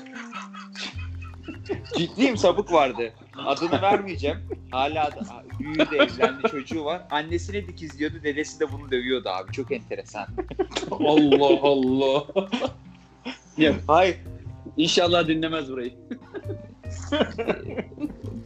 Ciddiyim 1.98 2.36
sapık 2.36 2.72
vardı. 2.72 3.12
Adını 3.38 3.82
vermeyeceğim. 3.82 4.38
Hala 4.70 5.10
da 5.10 5.44
büyüdü 5.58 5.94
evlendi 5.94 6.42
çocuğu 6.50 6.84
var. 6.84 7.02
Annesine 7.10 7.66
dikizliyordu. 7.66 8.22
Dedesi 8.22 8.60
de 8.60 8.72
bunu 8.72 8.90
dövüyordu 8.90 9.28
abi. 9.28 9.52
Çok 9.52 9.72
enteresan. 9.72 10.26
Allah 10.90 11.60
Allah. 11.62 12.24
Hayır. 13.86 14.16
İnşallah 14.76 15.28
dinlemez 15.28 15.72
burayı. 15.72 15.92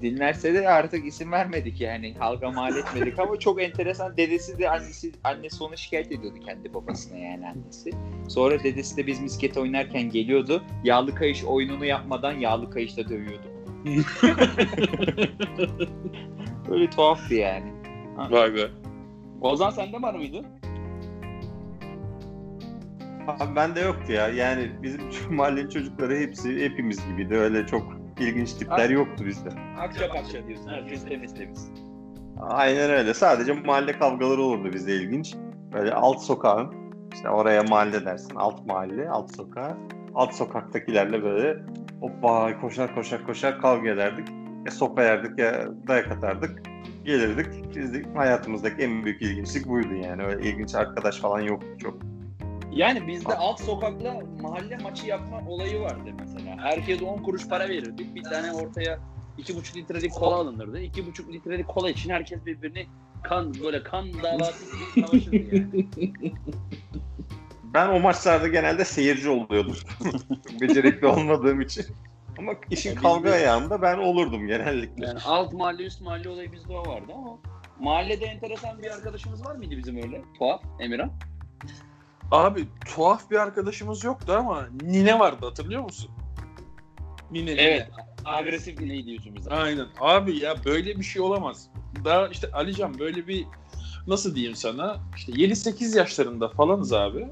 Dinlerse 0.02 0.54
de 0.54 0.68
artık 0.68 1.06
isim 1.06 1.32
vermedik 1.32 1.80
yani. 1.80 2.14
Halka 2.18 2.50
mal 2.50 2.76
etmedik 2.76 3.18
ama 3.18 3.38
çok 3.38 3.62
enteresan. 3.62 4.16
Dedesi 4.16 4.58
de 4.58 4.70
annesi 4.70 5.12
annesi 5.24 5.64
onu 5.64 5.76
şikayet 5.76 6.12
ediyordu 6.12 6.38
kendi 6.46 6.74
babasına 6.74 7.18
yani 7.18 7.46
annesi. 7.48 7.90
Sonra 8.28 8.64
dedesi 8.64 8.96
de 8.96 9.06
biz 9.06 9.20
misket 9.20 9.56
oynarken 9.56 10.10
geliyordu. 10.10 10.62
Yağlı 10.84 11.14
kayış 11.14 11.44
oyununu 11.44 11.84
yapmadan 11.84 12.32
yağlı 12.32 12.70
kayışla 12.70 13.08
dövüyordu. 13.08 13.57
Böyle 16.70 16.90
tuhaftı 16.90 17.34
yani. 17.34 17.72
Vay 18.30 18.54
be. 18.54 18.68
Ozan 19.40 19.70
sende 19.70 20.02
var 20.02 20.14
mıydı? 20.14 20.42
Abi 23.28 23.56
bende 23.56 23.80
yoktu 23.80 24.12
ya. 24.12 24.28
Yani 24.28 24.70
bizim 24.82 25.00
mahallenin 25.30 25.68
çocukları 25.68 26.16
hepsi 26.16 26.64
hepimiz 26.64 27.06
gibiydi. 27.08 27.36
Öyle 27.36 27.66
çok 27.66 27.82
ilginç 28.20 28.52
tipler 28.52 28.90
yoktu 28.90 29.26
bizde. 29.26 29.48
Akça 29.78 30.08
pakça 30.08 30.46
diyorsun. 30.46 30.68
Herkes 30.68 31.04
temiz 31.04 31.34
temiz. 31.34 31.70
Aynen 32.40 32.90
öyle. 32.90 33.14
Sadece 33.14 33.52
mahalle 33.52 33.92
kavgaları 33.92 34.42
olurdu 34.42 34.72
bizde 34.72 34.94
ilginç. 34.94 35.34
Böyle 35.72 35.94
alt 35.94 36.22
sokağın 36.22 36.74
işte 37.12 37.28
oraya 37.28 37.62
mahalle 37.62 38.04
dersin. 38.04 38.34
Alt 38.36 38.66
mahalle, 38.66 39.10
alt 39.10 39.36
sokağı. 39.36 39.76
Alt 40.14 40.34
sokaktakilerle 40.34 41.22
böyle 41.22 41.56
hoppa 42.00 42.60
koşar 42.60 42.94
koşar 42.94 43.26
koşar 43.26 43.60
kavga 43.60 43.90
ederdik. 43.90 44.28
Ya 44.66 44.72
sopa 44.72 45.02
yerdik 45.02 45.38
ya 45.38 45.68
dayak 45.88 46.12
atardık. 46.12 46.62
Gelirdik. 47.04 47.76
Biz 47.76 47.94
de 47.94 48.02
hayatımızdaki 48.14 48.82
en 48.82 49.04
büyük 49.04 49.22
ilginçlik 49.22 49.68
buydu 49.68 49.94
yani. 49.94 50.22
Öyle 50.24 50.48
ilginç 50.48 50.74
arkadaş 50.74 51.16
falan 51.16 51.40
yoktu 51.40 51.66
çok. 51.78 51.98
Yani 52.70 53.06
bizde 53.06 53.34
alt 53.34 53.60
sokakla 53.60 54.20
mahalle 54.40 54.76
maçı 54.76 55.06
yapma 55.06 55.42
olayı 55.48 55.80
vardı 55.80 56.10
mesela. 56.20 56.56
Herkes 56.58 57.02
10 57.02 57.22
kuruş 57.22 57.48
para 57.48 57.68
verirdik. 57.68 58.14
Bir 58.14 58.22
tane 58.22 58.52
ortaya 58.52 58.98
2,5 59.38 59.76
litrelik 59.76 60.12
kola 60.12 60.34
alınırdı. 60.34 60.80
2,5 60.80 61.32
litrelik 61.32 61.68
kola 61.68 61.90
için 61.90 62.10
herkes 62.10 62.46
birbirini 62.46 62.86
kan 63.22 63.54
böyle 63.64 63.82
kan 63.82 64.06
davası 64.22 64.64
gibi 64.64 65.06
savaşırdı 65.06 65.56
yani. 65.56 65.86
Ben 67.74 67.88
o 67.88 68.00
maçlarda 68.00 68.48
genelde 68.48 68.84
seyirci 68.84 69.28
oluyordum. 69.28 69.76
Becerikli 70.60 71.06
olmadığım 71.06 71.60
için. 71.60 71.86
Ama 72.38 72.52
işin 72.70 72.90
Ya 72.90 72.96
biz 72.96 73.02
kavga 73.02 73.28
de- 73.30 73.34
ayağında 73.34 73.82
ben 73.82 73.98
olurdum 73.98 74.46
genellikle. 74.46 75.06
Yani 75.06 75.18
alt 75.26 75.52
mahalle 75.52 75.84
üst 75.84 76.00
mahalle 76.00 76.28
olayı 76.28 76.52
bizde 76.52 76.72
o 76.72 76.86
vardı 76.90 77.12
ama 77.14 77.38
mahallede 77.80 78.24
enteresan 78.26 78.82
bir 78.82 78.90
arkadaşımız 78.90 79.44
var 79.46 79.54
mıydı 79.54 79.76
bizim 79.76 79.96
öyle? 79.96 80.22
Tuhaf 80.38 80.62
Emirhan. 80.80 81.12
Abi 82.30 82.64
tuhaf 82.86 83.30
bir 83.30 83.36
arkadaşımız 83.36 84.04
yoktu 84.04 84.32
ama 84.38 84.66
Nine 84.82 85.18
vardı 85.18 85.46
hatırlıyor 85.46 85.82
musun? 85.82 86.10
Nine. 87.30 87.50
Nine. 87.52 87.62
Evet. 87.62 87.88
Agresif 88.24 88.80
ne 88.80 89.04
diyorsun 89.06 89.36
bize? 89.36 89.50
Aynen. 89.50 89.86
Abi 90.00 90.38
ya 90.38 90.54
böyle 90.64 90.96
bir 90.98 91.04
şey 91.04 91.22
olamaz. 91.22 91.68
Daha 92.04 92.28
işte 92.28 92.50
Alican 92.52 92.98
böyle 92.98 93.26
bir 93.26 93.46
nasıl 94.08 94.34
diyeyim 94.34 94.56
sana 94.56 94.96
işte 95.16 95.32
7-8 95.32 95.98
yaşlarında 95.98 96.48
falanız 96.48 96.92
abi. 96.92 97.26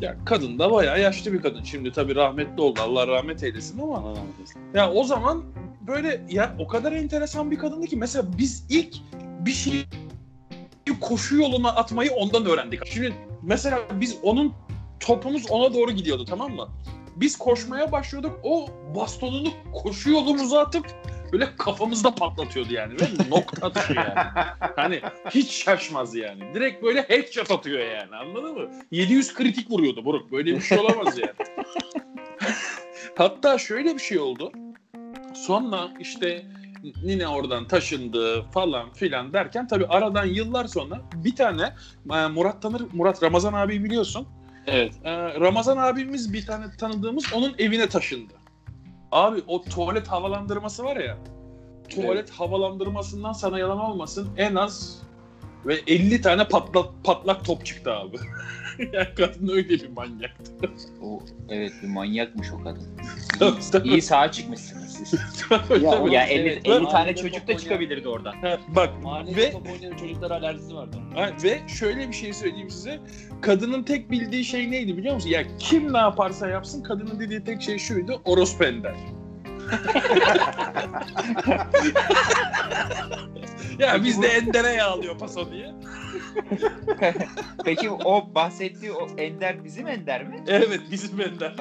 Ya 0.00 0.16
kadın 0.24 0.58
da 0.58 0.72
bayağı 0.72 1.00
yaşlı 1.00 1.32
bir 1.32 1.42
kadın. 1.42 1.62
Şimdi 1.62 1.92
tabii 1.92 2.14
rahmetli 2.14 2.62
oldu. 2.62 2.80
Allah 2.82 3.06
rahmet 3.06 3.42
eylesin 3.42 3.78
ama 3.78 3.96
Allah 3.98 4.10
rahmet 4.10 4.34
eylesin. 4.38 4.60
ya 4.74 4.92
o 4.92 5.04
zaman 5.04 5.44
böyle 5.86 6.26
ya 6.28 6.56
o 6.58 6.68
kadar 6.68 6.92
enteresan 6.92 7.50
bir 7.50 7.58
kadındı 7.58 7.86
ki 7.86 7.96
mesela 7.96 8.24
biz 8.38 8.66
ilk 8.70 8.94
bir 9.40 9.52
şey 9.52 9.84
koşu 11.00 11.36
yoluna 11.36 11.68
atmayı 11.68 12.10
ondan 12.12 12.46
öğrendik. 12.46 12.86
Şimdi 12.86 13.14
mesela 13.42 13.78
biz 14.00 14.16
onun 14.22 14.52
topumuz 15.00 15.50
ona 15.50 15.74
doğru 15.74 15.90
gidiyordu 15.90 16.24
tamam 16.24 16.52
mı? 16.52 16.68
Biz 17.16 17.38
koşmaya 17.38 17.92
başlıyorduk. 17.92 18.40
O 18.42 18.68
bastonunu 18.94 19.48
koşu 19.72 20.10
yolumuza 20.10 20.60
atıp 20.60 20.86
böyle 21.40 21.56
kafamızda 21.56 22.14
patlatıyordu 22.14 22.72
yani. 22.72 22.92
Ve 22.92 23.30
nokta 23.30 23.66
atışı 23.66 23.92
yani. 23.92 24.14
Hani 24.76 25.00
hiç 25.30 25.50
şaşmaz 25.50 26.14
yani. 26.14 26.54
Direkt 26.54 26.82
böyle 26.82 27.02
headshot 27.02 27.50
atıyor 27.50 27.80
yani 27.80 28.16
anladın 28.16 28.54
mı? 28.54 28.70
700 28.90 29.34
kritik 29.34 29.70
vuruyordu 29.70 30.04
Buruk. 30.04 30.32
Böyle 30.32 30.54
bir 30.56 30.60
şey 30.60 30.78
olamaz 30.78 31.18
yani. 31.18 31.32
Hatta 33.18 33.58
şöyle 33.58 33.94
bir 33.94 34.00
şey 34.00 34.18
oldu. 34.18 34.52
Sonra 35.34 35.88
işte 36.00 36.46
Nine 37.04 37.28
oradan 37.28 37.68
taşındı 37.68 38.42
falan 38.42 38.92
filan 38.92 39.32
derken 39.32 39.66
tabii 39.66 39.86
aradan 39.86 40.24
yıllar 40.24 40.64
sonra 40.64 41.00
bir 41.14 41.36
tane 41.36 41.74
e, 42.12 42.26
Murat 42.26 42.62
tanır 42.62 42.82
Murat 42.92 43.22
Ramazan 43.22 43.52
abi 43.52 43.84
biliyorsun. 43.84 44.28
Evet. 44.66 44.92
E, 45.04 45.40
Ramazan 45.40 45.76
abimiz 45.76 46.32
bir 46.32 46.46
tane 46.46 46.64
tanıdığımız 46.78 47.32
onun 47.32 47.54
evine 47.58 47.88
taşındı. 47.88 48.32
Abi 49.16 49.42
o 49.46 49.62
tuvalet 49.62 50.08
havalandırması 50.08 50.84
var 50.84 50.96
ya. 50.96 51.18
Tuvalet 51.88 52.30
havalandırmasından 52.30 53.32
sana 53.32 53.58
yalan 53.58 53.80
olmasın 53.80 54.28
en 54.36 54.54
az 54.54 55.02
ve 55.66 55.74
50 55.86 56.20
tane 56.20 56.48
patlak 56.48 57.04
patlak 57.04 57.44
top 57.44 57.66
çıktı 57.66 57.92
abi. 57.92 58.16
yani 58.92 59.08
kadın 59.16 59.48
öyle 59.48 59.68
bir 59.68 59.88
manyaktı. 59.88 60.52
O, 61.02 61.20
evet 61.48 61.72
bir 61.82 61.88
manyakmış 61.88 62.52
o 62.52 62.64
kadın. 62.64 62.82
Tabii, 63.38 63.60
tabii. 63.72 63.88
İyi 63.88 64.02
sağa 64.02 64.30
çıkmışsınız 64.32 64.92
siz. 64.92 65.20
Tabii, 65.48 65.84
Ya 65.84 65.90
tabii. 65.90 66.14
ya 66.14 66.24
50, 66.26 66.48
Evet, 66.48 66.66
50 66.68 66.88
tane 66.88 67.16
çocuk 67.16 67.48
da 67.48 67.56
çıkabilirdi 67.56 68.08
oradan. 68.08 68.32
Ha, 68.32 68.58
Bak 68.68 69.02
Mahallede 69.02 69.36
ve 69.36 69.52
top 69.52 69.68
oynayan 69.72 69.96
çocuklar 69.96 70.30
alerjisi 70.30 70.74
vardı. 70.74 70.96
Ha, 71.14 71.30
ve 71.44 71.60
şöyle 71.68 72.08
bir 72.08 72.14
şey 72.14 72.32
söyleyeyim 72.32 72.70
size. 72.70 73.00
Kadının 73.42 73.82
tek 73.82 74.10
bildiği 74.10 74.44
şey 74.44 74.70
neydi 74.70 74.96
biliyor 74.96 75.14
musun? 75.14 75.28
Ya 75.28 75.42
kim 75.58 75.92
ne 75.92 75.98
yaparsa 75.98 76.48
yapsın 76.48 76.82
kadının 76.82 77.20
dediği 77.20 77.44
tek 77.44 77.62
şey 77.62 77.78
şuydu. 77.78 78.20
Orospu 78.24 78.64
ender. 78.64 78.94
ya 83.78 84.04
biz 84.04 84.22
de 84.22 84.28
Ender'e 84.28 84.72
yağlıyor 84.72 85.18
paso 85.18 85.52
diye. 85.52 85.74
Peki 87.64 87.90
o 87.90 88.34
bahsettiği 88.34 88.92
o 88.92 89.08
Ender 89.18 89.64
bizim 89.64 89.88
Ender 89.88 90.28
mi? 90.28 90.44
Evet 90.46 90.80
bizim 90.90 91.20
Ender. 91.20 91.54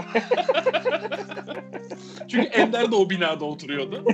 Çünkü 2.28 2.48
Ender 2.48 2.92
de 2.92 2.96
o 2.96 3.10
binada 3.10 3.46
oturuyordu. 3.46 4.06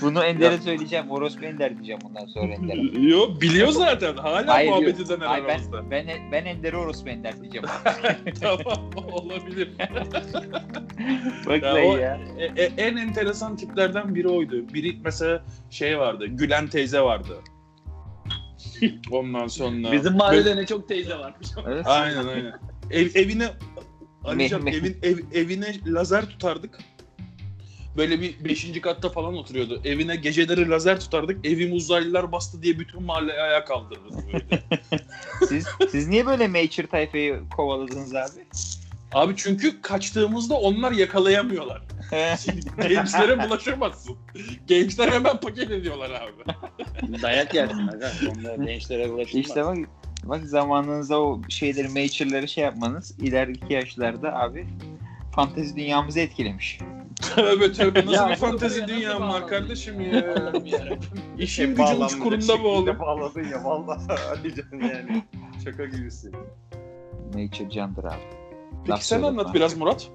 Bunu 0.00 0.24
Ender'e 0.24 0.58
söyleyeceğim. 0.58 1.10
Orospu 1.10 1.44
Ender 1.44 1.74
diyeceğim 1.76 2.00
bundan 2.04 2.26
sonra 2.26 2.54
Ender'e. 2.54 3.08
Yo 3.08 3.40
biliyor 3.40 3.68
zaten. 3.68 4.16
Hala 4.16 4.54
Hayır, 4.54 4.70
muhabbeti 4.70 5.08
döner 5.08 5.26
Hayır, 5.26 5.44
ben, 5.48 5.90
ben, 5.90 6.06
ben 6.32 6.44
Ender'e 6.44 6.76
Orospu 6.76 7.08
Ender 7.08 7.40
diyeceğim. 7.40 7.66
tamam 8.40 8.90
olabilir. 9.12 9.70
Bak 11.46 11.62
Ya 11.62 11.74
o- 11.74 11.96
ya. 11.96 12.20
E- 12.38 12.62
e- 12.62 12.72
en 12.76 12.96
enteresan 12.96 13.56
tiplerden 13.56 14.14
biri 14.14 14.28
oydu. 14.28 14.68
Biri 14.74 14.96
mesela 15.04 15.44
şey 15.70 15.98
vardı. 15.98 16.26
Gülen 16.26 16.66
teyze 16.68 17.00
vardı. 17.00 17.36
Ondan 19.10 19.46
sonra. 19.46 19.92
Bizim 19.92 20.16
mahallede 20.16 20.56
ne 20.56 20.66
çok 20.66 20.88
teyze 20.88 21.18
varmış. 21.18 21.48
Evet. 21.66 21.86
Aynen 21.86 22.26
aynen. 22.26 22.52
Ev, 22.90 23.08
evine 23.14 23.48
me- 24.24 24.70
evin 24.76 24.98
ev, 25.02 25.18
evine 25.32 25.66
lazer 25.86 26.26
tutardık. 26.26 26.78
Böyle 27.96 28.20
bir 28.20 28.44
beşinci 28.44 28.80
katta 28.80 29.08
falan 29.08 29.36
oturuyordu. 29.36 29.80
Evine 29.84 30.16
geceleri 30.16 30.70
lazer 30.70 31.00
tutardık. 31.00 31.46
Evim 31.46 31.72
uzaylılar 31.72 32.32
bastı 32.32 32.62
diye 32.62 32.78
bütün 32.78 33.02
mahalleyi 33.02 33.40
ayağa 33.40 33.64
kaldırırdı 33.64 34.16
böyle. 34.32 34.62
Siz, 35.48 35.66
siz 35.90 36.08
niye 36.08 36.26
böyle 36.26 36.48
Mature 36.48 36.86
tayfayı 36.86 37.40
kovaladınız 37.56 38.14
abi? 38.14 38.44
Abi 39.12 39.34
çünkü 39.36 39.82
kaçtığımızda 39.82 40.54
onlar 40.54 40.92
yakalayamıyorlar. 40.92 41.82
Gençlere 42.88 43.44
bulaşamazsın. 43.44 44.16
Gençler 44.66 45.08
hemen 45.08 45.36
paket 45.36 45.70
ediyorlar 45.70 46.10
abi. 46.10 47.22
Dayak 47.22 47.54
yersin 47.54 47.88
aga. 47.88 48.12
Onda 48.30 48.64
gençlere 48.64 49.08
ulaşılmaz. 49.08 49.46
işte 49.46 49.64
bak, 49.64 49.78
bak 50.24 50.44
zamanınızda 50.44 51.20
o 51.20 51.40
şeyleri, 51.48 51.88
Mature'ları 51.88 52.48
şey 52.48 52.64
yapmanız 52.64 53.18
ileriki 53.20 53.72
yaşlarda 53.74 54.36
abi 54.36 54.66
fantezi 55.34 55.76
dünyamızı 55.76 56.20
etkilemiş. 56.20 56.78
Tövbe 57.20 57.72
tövbe 57.72 58.00
nasıl 58.00 58.12
Ya 58.12 58.28
bir 58.30 58.36
fantezi 58.36 58.88
dünyam 58.88 59.28
var 59.28 59.46
kardeşim 59.46 60.00
ya. 60.00 60.34
İşin 61.38 61.66
gücün 61.68 61.78
Bağlandı 61.78 62.04
uçkurunda 62.04 62.62
bu 62.64 62.68
oğlum. 62.68 62.98
Bağladın 62.98 63.44
ya 63.44 63.64
vallahi 63.64 64.12
Alican 64.30 64.80
yani. 64.80 65.22
Şaka 65.64 65.84
gibisin. 65.84 66.34
Nature 67.34 67.70
candır 67.70 68.04
abi. 68.04 68.14
Peki 68.78 68.90
Laf 68.90 69.02
sen 69.02 69.22
anlat 69.22 69.54
biraz 69.54 69.76
Murat. 69.76 70.10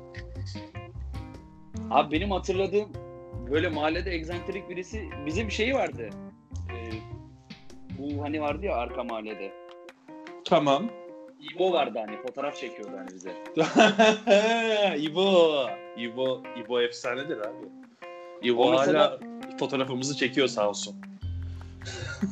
Abi 1.90 2.12
benim 2.12 2.32
hatırladığım 2.32 2.90
böyle 3.52 3.70
mahallede 3.70 4.12
egzantrik 4.12 4.70
birisi 4.70 5.10
bizim 5.26 5.52
şeyi 5.52 5.74
vardı. 5.74 6.10
Ee, 6.72 6.90
bu 8.00 8.24
hani 8.24 8.42
vardı 8.42 8.66
ya 8.66 8.76
arka 8.76 9.04
mahallede. 9.04 9.52
Tamam. 10.46 10.90
İbo 11.40 11.72
vardı 11.74 12.00
hani 12.06 12.18
fotoğraf 12.22 12.56
çekiyordu 12.58 12.92
hani 12.98 13.08
bize. 13.16 13.34
İbo. 14.98 15.66
İbo. 15.98 16.42
İbo 16.66 16.82
efsanedir 16.82 17.38
abi. 17.38 17.66
İbo 18.42 18.68
O 18.68 18.72
mesela- 18.80 19.04
hala 19.04 19.20
fotoğrafımızı 19.60 20.18
çekiyor 20.18 20.48
sağ 20.48 20.70
olsun. 20.70 20.96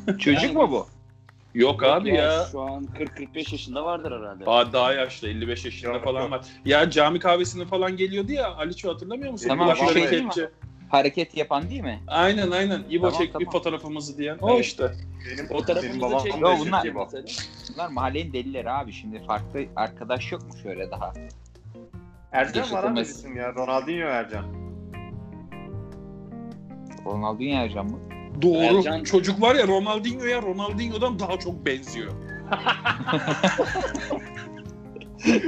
Çocuk 0.20 0.56
mu 0.56 0.72
bu? 0.72 0.88
Yok 1.54 1.84
abi 1.84 2.10
ya. 2.16 2.46
Şu 2.52 2.62
an 2.62 2.88
40-45 3.00 3.52
yaşında 3.52 3.86
vardır 3.86 4.12
herhalde. 4.12 4.44
Aa, 4.48 4.74
daha 4.74 4.94
yaşlı 4.94 5.30
55 5.30 5.66
yaşında 5.66 5.94
Yok, 5.94 6.04
falan 6.04 6.22
yok. 6.22 6.32
var. 6.32 6.46
Ya 6.66 6.90
cami 6.90 7.20
kahvesine 7.20 7.66
falan 7.66 7.98
geliyordu 7.98 8.32
ya 8.32 8.56
Aliço 8.56 8.94
hatırlamıyor 8.94 9.32
musun? 9.32 9.48
Tamam, 9.48 9.76
şey 9.76 9.96
değil 10.12 10.24
mi? 10.24 10.30
kepçe. 10.30 10.50
Hareket 10.98 11.38
yapan 11.38 11.70
değil 11.70 11.82
mi? 11.82 12.00
Aynen 12.08 12.52
aynen. 12.52 12.84
İbo 12.90 13.06
Tamam, 13.06 13.18
çek 13.20 13.28
bir 13.28 13.34
tamam. 13.34 13.52
fotoğrafımızı 13.52 14.18
diyen. 14.18 14.38
O 14.42 14.54
Evet. 14.54 14.66
işte. 14.66 14.84
Benim, 15.26 15.38
benim 15.38 15.48
Fotoğrafımızı 15.48 16.02
babam 16.02 16.24
çekiyor. 16.24 16.50
da 16.50 16.54
Yo, 16.54 16.60
bunlar- 16.60 16.86
İbo. 16.86 17.08
mesela. 17.14 17.26
Bunlar 17.74 17.90
mahallenin 17.90 18.34
delileri 18.34 18.72
abi. 18.72 18.94
Şimdi 18.94 19.26
farklı 19.26 19.60
arkadaş 19.76 20.32
yok 20.32 20.42
mu 20.42 20.58
şöyle 20.64 20.92
daha? 20.92 21.14
Ercan 22.32 22.64
var 22.64 22.68
abi 22.68 22.74
Yaşatılmaz. 22.76 23.10
isim 23.10 23.38
ya. 23.38 23.54
Ronaldinho 23.54 24.08
Ercan. 24.08 24.46
Ronaldinho 27.06 27.56
Ercan 27.56 27.86
mı? 27.86 28.00
Doğru. 28.42 28.58
Ercan- 28.64 29.04
Çocuk 29.04 29.42
var 29.42 29.56
ya 29.56 29.68
Ronaldinho'ya 29.68 30.42
Ronaldinho'dan 30.42 31.20
daha 31.20 31.40
çok 31.40 31.66
benziyor. 31.66 32.12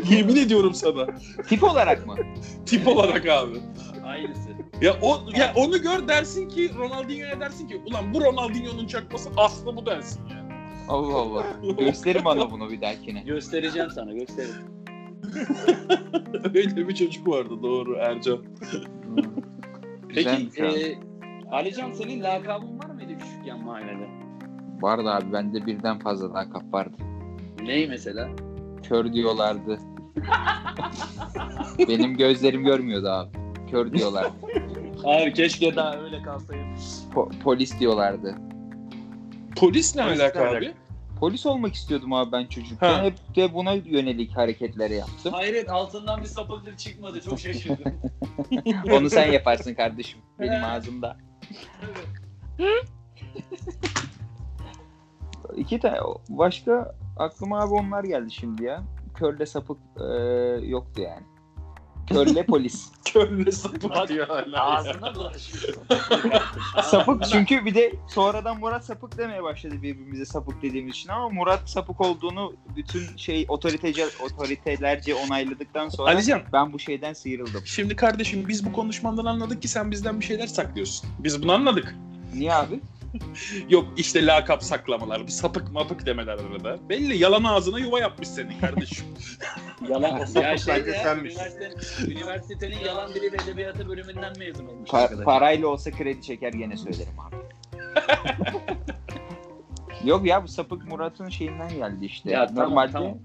Yemin 0.10 0.36
ediyorum 0.36 0.74
sana. 0.74 1.08
Tip 1.50 1.64
olarak 1.64 2.08
mı? 2.08 2.16
Tip 2.66 2.88
olarak 2.88 3.26
abi. 3.28 3.56
Aynısı. 4.06 4.55
Ya 4.82 4.96
o 5.02 5.20
ya 5.38 5.54
onu 5.56 5.82
gör 5.82 6.08
dersin 6.08 6.50
ki 6.50 6.72
Ronaldinho'ya 6.76 7.40
dersin 7.40 7.68
ki 7.68 7.82
ulan 7.86 8.14
bu 8.14 8.22
Ronaldinho'nun 8.22 8.88
çakması 8.88 9.30
aslı 9.38 9.76
bu 9.76 9.86
dersin 9.86 10.22
ya. 10.30 10.46
Allah 10.90 11.16
Allah. 11.16 11.44
Gösterin 11.80 12.26
bana 12.26 12.52
bunu 12.52 12.70
bir 12.70 12.82
dahakine. 12.82 13.22
Göstereceğim 13.22 13.90
sana 13.92 14.14
göstereyim. 14.14 14.56
Öyle 16.56 16.88
bir 16.88 16.96
çocuk 16.96 17.28
vardı 17.28 17.54
doğru 17.64 17.96
Ercan. 17.96 18.40
Peki 20.10 20.48
Güzelmiş 20.50 20.60
abi. 20.60 20.80
e, 20.80 20.98
Alican 21.52 21.92
senin 21.92 22.24
lakabın 22.24 22.80
var 22.80 22.90
mıydı 22.90 23.18
küçükken 23.18 23.64
mahallede? 23.64 24.08
Vardı 24.82 25.10
abi 25.10 25.34
bende 25.34 25.66
birden 25.66 26.00
fazla 26.00 26.34
lakap 26.34 26.74
vardı. 26.74 26.98
Ney 27.62 27.88
mesela? 27.88 28.30
Kör 28.84 29.14
diyorlardı. 29.14 29.80
Benim 31.88 32.18
gözlerim 32.18 32.64
görmüyordu 32.64 33.10
abi. 33.10 33.45
Kör 33.72 33.92
diyorlardı. 33.94 34.32
Abi 35.04 35.34
keşke 35.34 35.76
daha 35.76 35.98
öyle 35.98 36.22
kalsaydım. 36.22 36.66
Po- 37.14 37.40
polis 37.40 37.80
diyorlardı. 37.80 38.36
Polis 39.56 39.96
ne 39.96 40.04
Polis 40.04 40.20
alaka 40.20 40.40
ne 40.40 40.48
abi? 40.48 40.58
alaka? 40.58 40.74
Polis 41.20 41.46
olmak 41.46 41.74
istiyordum 41.74 42.14
abi 42.14 42.32
ben 42.32 42.46
çocukken. 42.46 42.88
Ha. 42.88 43.04
Hep 43.04 43.36
de 43.36 43.54
buna 43.54 43.74
yönelik 43.74 44.32
hareketleri 44.38 44.94
yaptım. 44.96 45.34
Hayret 45.34 45.70
altından 45.70 46.22
bir 46.22 46.26
sapıklık 46.28 46.80
çıkmadı 46.80 47.22
çok 47.22 47.40
şaşırdım. 47.40 47.94
Onu 48.92 49.10
sen 49.10 49.32
yaparsın 49.32 49.74
kardeşim. 49.74 50.20
Benim 50.40 50.64
ağzımda. 50.64 51.18
İki 55.56 55.80
tane 55.80 55.98
başka 56.30 56.96
aklıma 57.18 57.62
abi 57.62 57.74
onlar 57.74 58.04
geldi 58.04 58.32
şimdi 58.32 58.64
ya. 58.64 58.84
Körle 59.16 59.46
sapık 59.46 59.78
e, 59.98 60.04
yoktu 60.66 61.02
yani. 61.02 61.24
Körle 62.08 62.46
polis. 62.46 62.92
Körle 63.06 63.52
sapık 63.52 64.10
diyor 64.10 64.28
hala. 64.28 64.64
Ağzına 64.64 65.16
bulaşıyor. 65.16 65.74
sapık 66.84 67.26
çünkü 67.26 67.66
bir 67.66 67.76
de 67.76 67.96
sonradan 68.08 68.60
Murat 68.60 68.86
sapık 68.86 69.18
demeye 69.18 69.44
başladı 69.44 69.74
birbirimize 69.74 70.26
sapık 70.26 70.62
dediğimiz 70.62 70.96
için 70.96 71.10
ama 71.10 71.30
Murat 71.30 71.70
sapık 71.70 72.02
olduğunu 72.02 72.54
bütün 72.76 73.18
şey 73.18 73.46
otoritece 73.48 74.06
otoritelerce 74.26 75.16
onayladıktan 75.16 75.90
sonra 75.90 76.12
Alican 76.12 76.42
ben 76.54 76.74
bu 76.74 76.80
şeyden 76.80 77.14
sıyrıldım. 77.14 77.62
şimdi 77.66 77.96
kardeşim 77.96 78.48
biz 78.48 78.66
bu 78.66 78.74
konuşmandan 78.74 79.26
anladık 79.26 79.62
ki 79.62 79.68
sen 79.68 79.92
bizden 79.92 80.20
bir 80.20 80.26
şeyler 80.26 80.48
saklıyorsun. 80.48 81.10
Biz 81.20 81.44
bunu 81.44 81.52
anladık. 81.52 81.96
Niye 82.36 82.54
abi? 82.54 82.80
Yok 83.70 83.86
işte 83.98 84.26
lakap 84.26 84.64
saklamalar, 84.64 85.24
bir 85.24 85.32
sapık 85.32 85.72
mapık 85.72 86.06
demeler 86.06 86.34
arada. 86.40 86.90
Belli 86.90 87.18
yalan 87.18 87.44
ağzına 87.44 87.80
yuva 87.80 88.00
yapmış 88.00 88.28
senin 88.28 88.60
kardeşim. 88.60 89.06
Yalan. 89.90 90.18
ya 90.18 90.28
Sapık 90.28 90.60
şey 90.60 90.76
bence 90.76 90.92
ya, 90.92 91.04
senmiş. 91.04 91.34
üniversitenin, 91.34 92.12
üniversitenin 92.12 92.80
yalan 92.86 93.14
dili 93.14 93.32
ve 93.32 93.36
edebiyatı 93.44 93.90
bölümünden 93.90 94.34
mezun 94.40 94.66
olmuş. 94.68 94.90
Pa- 94.90 94.98
arkadaş. 94.98 95.26
parayla 95.26 95.68
olsa 95.68 95.92
kredi 95.92 96.22
çeker 96.22 96.54
gene 96.54 96.78
söylerim 96.78 97.20
abi. 97.20 97.36
Yok 100.10 100.26
ya 100.26 100.44
bu 100.44 100.48
sapık 100.48 100.88
Murat'ın 100.88 101.30
şeyinden 101.30 101.70
geldi 101.76 102.06
işte. 102.06 102.32
Ya 102.32 102.48
tamam, 102.48 102.64
Normalde 102.70 102.92
tamam. 102.92 103.18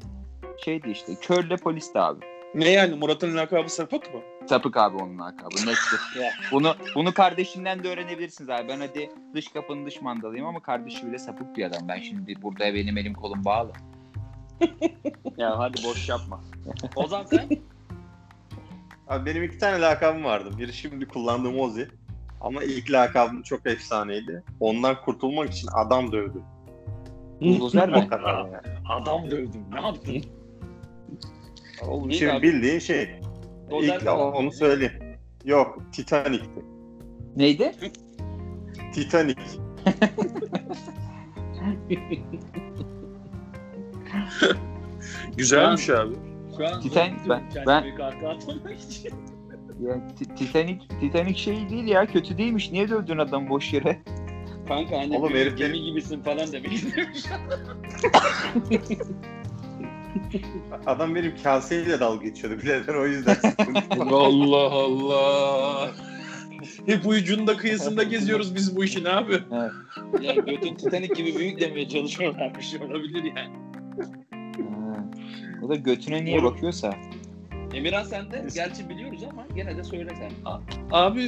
şeydi 0.64 0.90
işte 0.90 1.12
körle 1.22 1.56
polisti 1.56 1.98
abi. 1.98 2.24
Ne 2.54 2.68
yani 2.70 2.94
Murat'ın 2.94 3.36
lakabı 3.36 3.68
sapık 3.68 4.14
mı? 4.14 4.20
Sapık 4.48 4.76
abi 4.76 4.96
onun 4.96 5.18
lakabı 5.18 5.56
nettir. 5.56 6.00
Bunu 6.52 6.74
bunu 6.94 7.14
kardeşinden 7.14 7.84
de 7.84 7.88
öğrenebilirsiniz 7.88 8.50
abi. 8.50 8.68
Ben 8.68 8.80
hadi 8.80 9.10
dış 9.34 9.48
kapının 9.48 9.86
dış 9.86 10.02
mandalıyım 10.02 10.46
ama 10.46 10.60
kardeşi 10.62 11.06
bile 11.06 11.18
sapık 11.18 11.56
bir 11.56 11.64
adam. 11.64 11.88
Ben 11.88 12.00
şimdi 12.00 12.42
burada 12.42 12.74
benim 12.74 12.98
elim 12.98 13.14
kolum 13.14 13.44
bağlı. 13.44 13.72
Ya 15.36 15.58
hadi 15.58 15.84
boş 15.84 16.08
yapma. 16.08 16.40
Ozan 16.96 17.24
sen? 17.24 17.48
Abi 19.08 19.26
benim 19.26 19.42
iki 19.42 19.58
tane 19.58 19.80
lakabım 19.80 20.24
vardı. 20.24 20.50
Biri 20.58 20.72
şimdi 20.72 21.06
kullandığım 21.08 21.60
Ozi. 21.60 21.88
Ama 22.40 22.62
ilk 22.64 22.90
lakabım 22.90 23.42
çok 23.42 23.66
efsaneydi. 23.66 24.42
Ondan 24.60 25.00
kurtulmak 25.00 25.50
için 25.50 25.68
adam 25.74 26.12
dövdüm. 26.12 26.42
Buldozer 27.40 27.88
O 27.88 28.00
mi? 28.02 28.08
kadar 28.08 28.38
yani. 28.38 28.56
Adam 28.88 29.30
dövdüm. 29.30 29.64
Ne 29.72 29.80
yaptın? 29.80 30.22
Oğlum 31.88 32.12
şimdi 32.12 32.32
abi? 32.32 32.42
bildiğin 32.42 32.78
şey. 32.78 33.08
Dozer 33.70 33.94
İlk 33.96 34.00
falan. 34.04 34.32
onu 34.34 34.52
söyleyeyim. 34.52 34.92
Yok, 35.44 35.78
Titanic'ti. 35.92 36.64
Neydi? 37.36 37.72
Titanic. 38.94 39.40
Güzelmiş 45.36 45.90
abi. 45.90 46.14
Şu 46.56 46.66
an 46.66 46.80
Titan- 46.80 47.18
zor 47.26 47.28
ben- 47.28 47.66
ben-. 47.66 47.84
Ya 49.86 50.06
Ti- 50.18 50.34
Titanic 50.34 50.78
Titanic 51.00 51.38
şey 51.38 51.68
değil 51.70 51.84
ya 51.86 52.06
kötü 52.06 52.38
değilmiş. 52.38 52.72
Niye 52.72 52.88
dövdün 52.88 53.18
adamı 53.18 53.48
boş 53.50 53.72
yere? 53.72 53.98
Kanka 54.68 54.98
hani 54.98 55.18
Oğlum 55.18 55.30
herif 55.30 55.58
gemi 55.58 55.82
gibisin 55.82 56.22
falan 56.22 56.52
demek 56.52 56.72
istemiş. 56.72 57.24
Adam 60.86 61.14
benim 61.14 61.34
kaseyle 61.42 62.00
dalga 62.00 62.24
geçiyordu 62.24 62.62
birader 62.62 62.94
o 62.94 63.06
yüzden. 63.06 63.36
Allah 64.10 64.70
Allah. 64.70 65.90
Hep 66.86 67.06
ucunda 67.06 67.56
kıyısında 67.56 68.02
geziyoruz 68.02 68.54
biz 68.54 68.76
bu 68.76 68.84
işin 68.84 69.04
abi. 69.04 69.38
Ya 70.20 70.34
götün 70.34 70.74
Titanic 70.74 71.14
gibi 71.14 71.38
büyük 71.38 71.60
demeye 71.60 71.88
çalışıyorlar 71.88 72.54
bir 72.54 72.62
şey 72.62 72.80
olabilir 72.80 73.24
yani. 73.24 73.56
Ha. 74.60 75.04
O 75.62 75.68
da 75.68 75.74
götüne 75.74 76.24
niye 76.24 76.42
bakıyorsa. 76.42 76.94
Emirhan 77.74 78.02
sen 78.02 78.30
de 78.30 78.46
gerçi 78.54 78.88
biliyoruz 78.88 79.22
ama 79.32 79.46
gene 79.54 79.76
de 79.76 79.84
söyle 79.84 80.10
sen. 80.18 80.30
Abi 80.90 81.24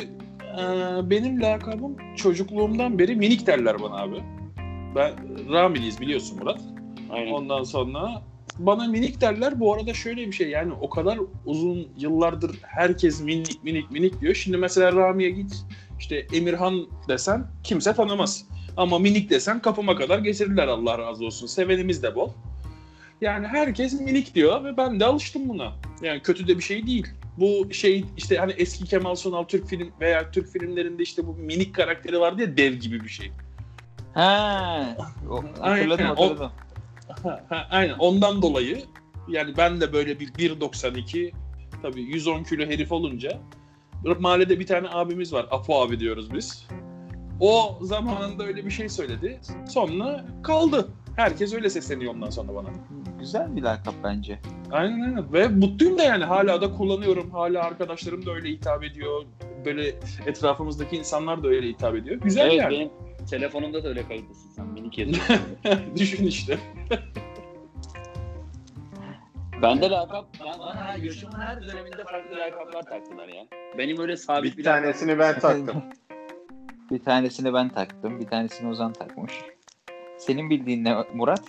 e, 0.59 0.65
benim 1.11 1.43
lakabım 1.43 1.97
çocukluğumdan 2.17 2.99
beri 2.99 3.17
minik 3.17 3.47
derler 3.47 3.77
bana 3.83 3.97
abi. 3.97 4.23
Ben 4.95 5.13
Ramiliyiz 5.53 6.01
biliyorsun 6.01 6.39
Murat. 6.39 6.61
Aynen. 7.11 7.33
Ondan 7.33 7.63
sonra 7.63 8.23
bana 8.59 8.87
minik 8.87 9.21
derler. 9.21 9.61
Bu 9.61 9.75
arada 9.75 9.95
şöyle 9.95 10.27
bir 10.27 10.33
şey 10.33 10.49
yani 10.49 10.73
o 10.81 10.91
kadar 10.91 11.19
uzun 11.45 11.89
yıllardır 11.97 12.59
herkes 12.63 13.21
minik 13.21 13.65
minik 13.65 13.91
minik 13.91 14.21
diyor. 14.21 14.35
Şimdi 14.35 14.57
mesela 14.57 14.93
Rami'ye 14.93 15.31
git 15.31 15.55
işte 15.99 16.27
Emirhan 16.33 16.87
desen 17.09 17.47
kimse 17.65 17.93
tanımaz. 17.95 18.45
Ama 18.77 18.99
minik 18.99 19.31
desen 19.31 19.63
kapıma 19.63 19.97
kadar 19.97 20.19
getirirler 20.19 20.69
Allah 20.69 20.99
razı 20.99 21.25
olsun. 21.25 21.47
Sevenimiz 21.47 22.03
de 22.03 22.15
bol. 22.15 22.31
Yani 23.21 23.47
herkes 23.47 24.01
minik 24.01 24.35
diyor 24.35 24.65
ve 24.65 24.77
ben 24.77 25.01
de 25.01 25.05
alıştım 25.05 25.49
buna. 25.49 25.73
Yani 26.03 26.23
kötü 26.23 26.49
de 26.49 26.59
bir 26.59 26.63
şey 26.63 26.87
değil. 26.87 27.07
Bu 27.37 27.75
şey 27.75 28.05
işte 28.17 28.37
hani 28.37 28.53
eski 28.53 28.85
Kemal 28.85 29.15
Sunal 29.15 29.45
Türk 29.45 29.67
film 29.67 29.93
veya 30.01 30.31
Türk 30.31 30.49
filmlerinde 30.49 31.03
işte 31.03 31.27
bu 31.27 31.35
minik 31.35 31.75
karakteri 31.75 32.21
vardı 32.21 32.43
ya 32.43 32.57
dev 32.57 32.73
gibi 32.73 33.01
bir 33.05 33.09
şey. 33.09 33.33
O, 35.31 35.43
hatırladım 35.61 36.05
o- 36.07 36.09
hatırladım. 36.09 36.51
Ha, 37.23 37.45
ha, 37.49 37.67
aynen 37.71 37.95
ondan 37.99 38.43
dolayı 38.43 38.83
yani 39.29 39.57
ben 39.57 39.81
de 39.81 39.93
böyle 39.93 40.21
bir 40.21 40.29
1.92 40.29 41.33
tabii 41.83 42.03
110 42.03 42.43
kilo 42.43 42.67
herif 42.67 42.93
olunca 42.93 43.39
mahallede 44.19 44.61
bir 44.61 44.67
tane 44.67 44.89
abimiz 44.91 45.33
var. 45.33 45.47
Apo 45.51 45.83
abi 45.83 46.01
diyoruz 46.01 46.35
biz. 46.35 46.67
O 47.41 47.79
zamanında 47.81 48.45
öyle 48.45 48.65
bir 48.65 48.71
şey 48.71 48.89
söyledi. 48.89 49.41
Sonra 49.69 50.25
kaldı. 50.43 50.89
Herkes 51.17 51.55
öyle 51.55 51.71
sesleniyor 51.71 52.15
ondan 52.15 52.31
sonra 52.31 52.55
bana. 52.55 52.69
Güzel 53.19 53.57
bir 53.57 53.63
lakap 53.63 53.95
bence. 54.05 54.39
Aynen 54.71 55.01
aynen. 55.01 55.33
Ve 55.33 55.49
mutluyum 55.49 55.99
da 55.99 56.03
yani 56.03 56.25
hala 56.25 56.61
da 56.61 56.73
kullanıyorum. 56.73 57.31
Hala 57.31 57.63
arkadaşlarım 57.63 58.27
da 58.27 58.31
öyle 58.35 58.49
hitap 58.49 58.85
ediyor. 58.85 59.25
Böyle 59.65 59.95
etrafımızdaki 60.27 60.97
insanlar 60.97 61.43
da 61.43 61.49
öyle 61.49 61.69
hitap 61.69 61.97
ediyor. 61.97 62.17
Güzel 62.21 62.47
Evet 62.47 62.59
yani. 62.59 62.75
benim 62.75 62.89
telefonumda 63.31 63.85
da 63.85 63.89
öyle 63.89 64.09
kayıtlısın 64.09 64.51
sen 64.51 64.67
minik 64.67 64.99
yazıyorsun. 64.99 65.37
Düşün 65.97 66.27
işte. 66.27 66.59
Bende 69.63 69.91
lakap, 69.91 70.27
ben, 70.41 70.59
bana 70.59 70.85
her, 70.85 70.99
yaşımın 70.99 71.41
her 71.41 71.63
döneminde 71.63 72.05
farklı 72.05 72.37
lakaplar 72.37 72.83
taktılar 72.83 73.29
ya. 73.29 73.47
Benim 73.79 74.01
öyle 74.01 74.17
sabit 74.17 74.59
Bir 74.59 74.65
lakap- 74.65 74.83
tanesini 74.83 75.19
ben 75.19 75.39
taktım. 75.39 75.83
Bir 76.91 77.05
tanesini 77.05 77.55
ben 77.55 77.69
taktım. 77.69 78.21
Bir 78.21 78.27
tanesini 78.27 78.71
Ozan 78.71 78.93
takmış. 78.93 79.33
Senin 80.19 80.51
bildiğin 80.51 80.85
ne 80.85 80.95
Murat? 81.15 81.43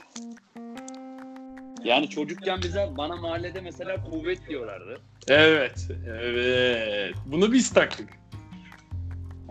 Yani 1.84 2.10
çocukken 2.10 2.62
bize 2.64 2.90
bana 2.98 3.16
mahallede 3.16 3.62
mesela 3.62 4.04
kuvvet 4.04 4.50
diyorlardı. 4.50 5.02
Evet. 5.28 5.88
Evet. 6.08 7.16
Bunu 7.26 7.52
biz 7.52 7.74
taktık. 7.74 8.10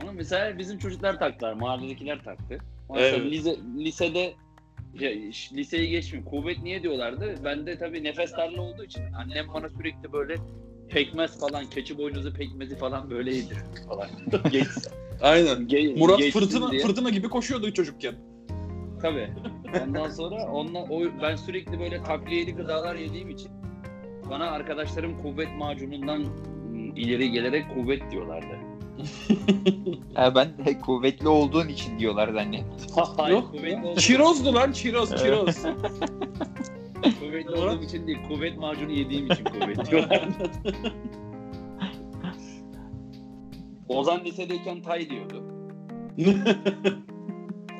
Onu 0.02 0.12
mesela 0.12 0.58
bizim 0.58 0.78
çocuklar 0.78 1.18
taktılar, 1.18 1.52
mahalledekiler 1.52 2.24
taktı. 2.24 2.58
Evet. 2.96 3.20
lise, 3.20 3.56
lisede 3.78 4.34
ya, 4.94 5.10
liseyi 5.52 5.90
geçmiyor. 5.90 6.24
Kuvvet 6.24 6.62
niye 6.62 6.82
diyorlardı? 6.82 7.34
Ben 7.44 7.66
de 7.66 7.78
tabii 7.78 8.04
nefes 8.04 8.36
darlığı 8.36 8.62
olduğu 8.62 8.84
için 8.84 9.02
annem 9.12 9.46
bana 9.54 9.68
sürekli 9.68 10.12
böyle 10.12 10.36
pekmez 10.88 11.40
falan, 11.40 11.70
keçi 11.70 11.98
boynuzu 11.98 12.34
pekmezi 12.34 12.76
falan 12.76 13.10
böyle 13.10 13.34
yedirirdi 13.34 13.86
falan. 13.88 14.08
Geç, 14.50 14.66
Aynen. 15.22 15.68
ge, 15.68 15.94
Murat 15.96 16.20
fırtına 16.22 16.70
diye. 16.70 16.82
fırtına 16.82 17.10
gibi 17.10 17.28
koşuyordu 17.28 17.72
çocukken. 17.72 18.14
Tabii. 19.02 19.30
Ondan 19.84 20.10
sonra 20.10 20.52
onunla, 20.52 20.78
o, 20.78 21.02
ben 21.22 21.36
sürekli 21.36 21.80
böyle 21.80 22.02
takliyeli 22.02 22.54
gıdalar 22.54 22.94
yediğim 22.94 23.30
için 23.30 23.50
bana 24.30 24.50
arkadaşlarım 24.50 25.22
kuvvet 25.22 25.48
macunundan 25.58 26.20
ım, 26.20 26.96
ileri 26.96 27.30
gelerek 27.30 27.74
kuvvet 27.74 28.10
diyorlardı. 28.10 28.58
Ha, 30.14 30.34
ben 30.34 30.48
de 30.66 30.80
kuvvetli 30.80 31.28
olduğun 31.28 31.68
için 31.68 31.98
diyorlar 31.98 32.28
zannettim. 32.28 32.96
Hayır, 33.16 33.34
Yok. 33.34 33.50
kuvvetli 33.50 34.00
Çirozdu 34.00 34.54
lan 34.54 34.72
çiroz 34.72 35.22
çiroz. 35.22 35.62
kuvvetli 37.20 37.50
olduğum 37.50 37.82
için 37.82 38.06
değil, 38.06 38.18
kuvvet 38.28 38.58
macunu 38.58 38.92
yediğim 38.92 39.26
için 39.26 39.44
kuvvet 39.44 39.86
diyorlardı. 39.90 40.50
Ozan 43.88 44.24
lisedeyken 44.24 44.82
tay 44.82 45.10
diyordu. 45.10 45.42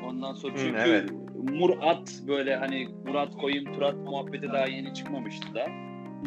Ondan 0.09 0.33
sonra 0.33 0.53
Hı, 0.53 0.57
çünkü 0.57 0.79
evet. 0.79 1.09
Murat 1.51 2.13
böyle 2.27 2.55
hani 2.55 2.87
Murat 3.07 3.37
koyayım 3.37 3.73
Turat 3.73 3.95
muhabbeti 3.95 4.51
daha 4.51 4.65
yeni 4.65 4.93
çıkmamıştı 4.93 5.53
da. 5.55 5.67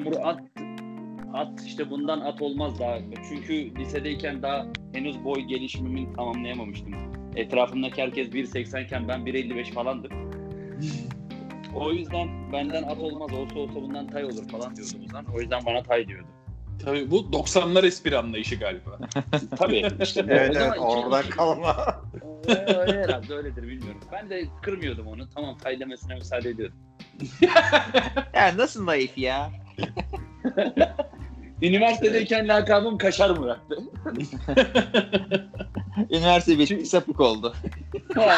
Murat 0.04 0.40
at 1.36 1.62
işte 1.66 1.90
bundan 1.90 2.20
at 2.20 2.42
olmaz 2.42 2.78
daha. 2.80 2.98
Çünkü 3.28 3.74
lisedeyken 3.74 4.42
daha 4.42 4.66
henüz 4.92 5.24
boy 5.24 5.40
gelişimimi 5.40 6.12
tamamlayamamıştım. 6.12 6.94
Etrafımdaki 7.36 8.02
herkes 8.02 8.28
1.80 8.28 8.84
iken 8.84 9.08
ben 9.08 9.20
1.55 9.20 9.72
falandım. 9.72 10.10
O 11.74 11.92
yüzden 11.92 12.52
benden 12.52 12.82
at 12.82 12.98
olmaz 12.98 13.32
olsa 13.32 13.58
olsa 13.58 13.74
bundan 13.74 14.06
tay 14.06 14.24
olur 14.24 14.48
falan 14.48 14.76
diyordu 14.76 14.92
Ozan. 15.08 15.26
O 15.34 15.40
yüzden 15.40 15.66
bana 15.66 15.82
tay 15.82 16.08
diyordu. 16.08 16.26
Tabii 16.84 17.10
bu 17.10 17.16
90'lar 17.16 17.86
espri 17.86 18.18
anlayışı 18.18 18.56
galiba. 18.56 18.98
Tabii 19.56 19.86
işte. 20.02 20.24
Evet 20.28 20.56
evet 20.56 20.78
oradan 20.78 21.22
iki- 21.22 21.30
kalma. 21.30 22.02
Öyle 22.48 23.02
herhalde 23.02 23.34
öyledir 23.34 23.62
bilmiyorum. 23.62 24.00
Ben 24.12 24.30
de 24.30 24.44
kırmıyordum 24.62 25.06
onu. 25.06 25.28
Tamam 25.34 25.58
tay 25.58 25.80
demesine 25.80 26.14
müsaade 26.14 26.48
ediyordum. 26.50 26.78
Ya 28.34 28.56
nasıl 28.56 28.86
naif 28.86 29.18
ya? 29.18 29.50
Üniversitedeyken 31.62 32.48
lakabım 32.48 32.98
Kaşar 32.98 33.30
Murat'tı. 33.30 33.78
Üniversite 36.10 36.58
bitti 36.58 36.86
sapık 36.86 37.20
oldu. 37.20 37.54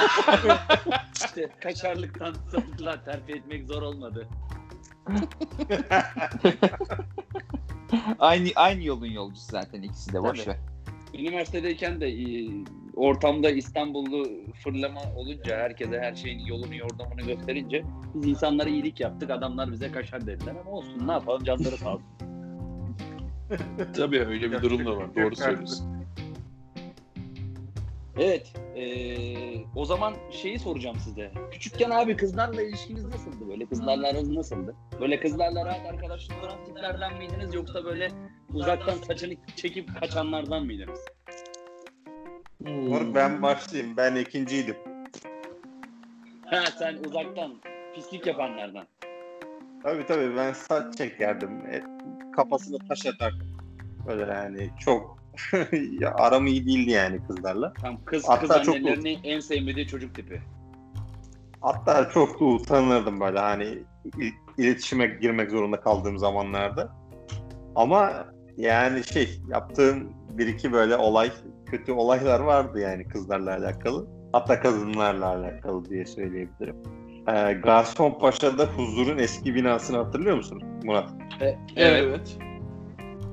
işte 1.14 1.48
kaşarlıktan 1.61 2.35
sapıklığa 2.52 3.04
terfi 3.04 3.33
etmek 3.33 3.66
zor 3.66 3.83
olmadı. 3.83 4.28
aynı 8.18 8.48
aynı 8.57 8.85
yolun 8.85 9.07
yolcusu 9.07 9.46
zaten 9.50 9.83
ikisi 9.83 10.12
de 10.12 10.22
boş 10.22 10.48
ver. 10.48 10.57
Üniversitedeyken 11.14 12.00
de 12.00 12.09
e, 12.09 12.48
ortamda 12.96 13.50
İstanbullu 13.50 14.31
fırlama 14.64 15.00
olunca 15.16 15.57
herkese 15.57 16.00
her 16.00 16.14
şeyin 16.14 16.38
yolunu 16.38 16.74
yordamını 16.74 17.22
gösterince 17.22 17.85
biz 18.14 18.26
insanlara 18.26 18.68
iyilik 18.68 19.00
yaptık. 19.00 19.31
Adamlar 19.31 19.72
bize 19.72 19.92
kaşar 19.92 20.26
dediler 20.26 20.54
ama 20.61 20.70
olsun 20.70 21.09
ne 21.09 21.12
yapalım 21.12 21.44
canları 21.44 21.76
sağ 21.76 21.94
olsun. 21.94 22.38
Tabii 23.96 24.20
öyle 24.20 24.52
bir 24.52 24.62
durum 24.62 24.87
da 24.87 24.96
var. 24.96 25.06
Doğru 25.16 25.37
söylüyorsun. 25.37 25.98
Evet. 28.18 28.52
eee, 28.76 29.64
o 29.76 29.84
zaman 29.84 30.14
şeyi 30.30 30.58
soracağım 30.58 30.96
size. 31.04 31.32
Küçükken 31.50 31.90
abi 31.90 32.16
kızlarla 32.16 32.62
ilişkiniz 32.62 33.04
nasıldı? 33.04 33.48
Böyle 33.48 33.66
kızlarla 33.66 34.08
aranız 34.08 34.30
nasıldı? 34.30 34.74
Böyle 35.00 35.20
kızlarla 35.20 35.66
rahat 35.66 35.87
arkadaşlık 35.87 36.44
olan 36.44 36.64
tiplerden 36.66 37.18
miydiniz 37.18 37.54
yoksa 37.54 37.84
böyle 37.84 38.11
uzaktan 38.54 38.96
saçını 38.96 39.34
çekip 39.56 40.00
kaçanlardan 40.00 40.64
mıydınız? 40.66 41.00
Moruk 42.61 43.14
ben 43.14 43.42
başlayayım. 43.42 43.96
Ben 43.96 44.14
ikinciydim. 44.16 44.76
Ha 46.46 46.61
sen 46.78 46.96
uzaktan 47.08 47.52
pislik 47.94 48.26
yapanlardan. 48.26 48.87
Tabii 49.82 50.06
tabii 50.06 50.37
ben 50.37 50.52
saç 50.52 50.96
çekerdim. 50.98 51.50
E, 51.50 51.82
kafasına 52.38 52.79
taş 52.88 53.07
atardım. 53.07 53.46
Böyle 54.07 54.33
yani 54.33 54.70
çok 54.79 55.18
ya, 56.01 56.14
aram 56.14 56.46
iyi 56.46 56.66
değildi 56.66 56.90
yani 56.90 57.20
kızlarla. 57.27 57.72
Tam 57.72 58.05
kız 58.05 58.29
Hatta 58.29 58.40
kız 58.57 58.66
çok 58.66 58.77
annelerinin 58.77 59.18
en 59.24 59.40
sevmediği 59.40 59.87
çocuk 59.87 60.14
tipi. 60.14 60.42
Hatta 61.61 62.11
çok 62.11 62.40
da 62.40 62.44
utanırdım 62.44 63.20
böyle 63.20 63.38
hani 63.38 63.79
il- 64.18 64.33
iletişime 64.59 65.07
girmek 65.07 65.51
zorunda 65.51 65.81
kaldığım 65.81 66.18
zamanlarda. 66.18 66.92
Ama 67.74 68.27
yani 68.57 69.05
şey 69.05 69.40
yaptığım 69.48 70.12
bir 70.31 70.46
iki 70.46 70.72
böyle 70.72 70.96
olay, 70.96 71.33
kötü 71.66 71.92
olaylar 71.92 72.40
vardı 72.40 72.81
yani 72.81 73.09
kızlarla 73.09 73.57
alakalı. 73.57 74.07
Hatta 74.33 74.61
kadınlarla 74.61 75.27
alakalı 75.27 75.85
diye 75.85 76.07
söyleyebilirim. 76.07 76.77
Ee, 77.29 77.53
Garson 77.53 78.18
Paşa'da 78.20 78.64
Huzur'un 78.66 79.18
eski 79.18 79.55
binasını 79.55 79.96
hatırlıyor 79.96 80.37
musun 80.37 80.62
Murat? 80.88 81.09
Evet. 81.40 81.59
Evet. 81.77 82.38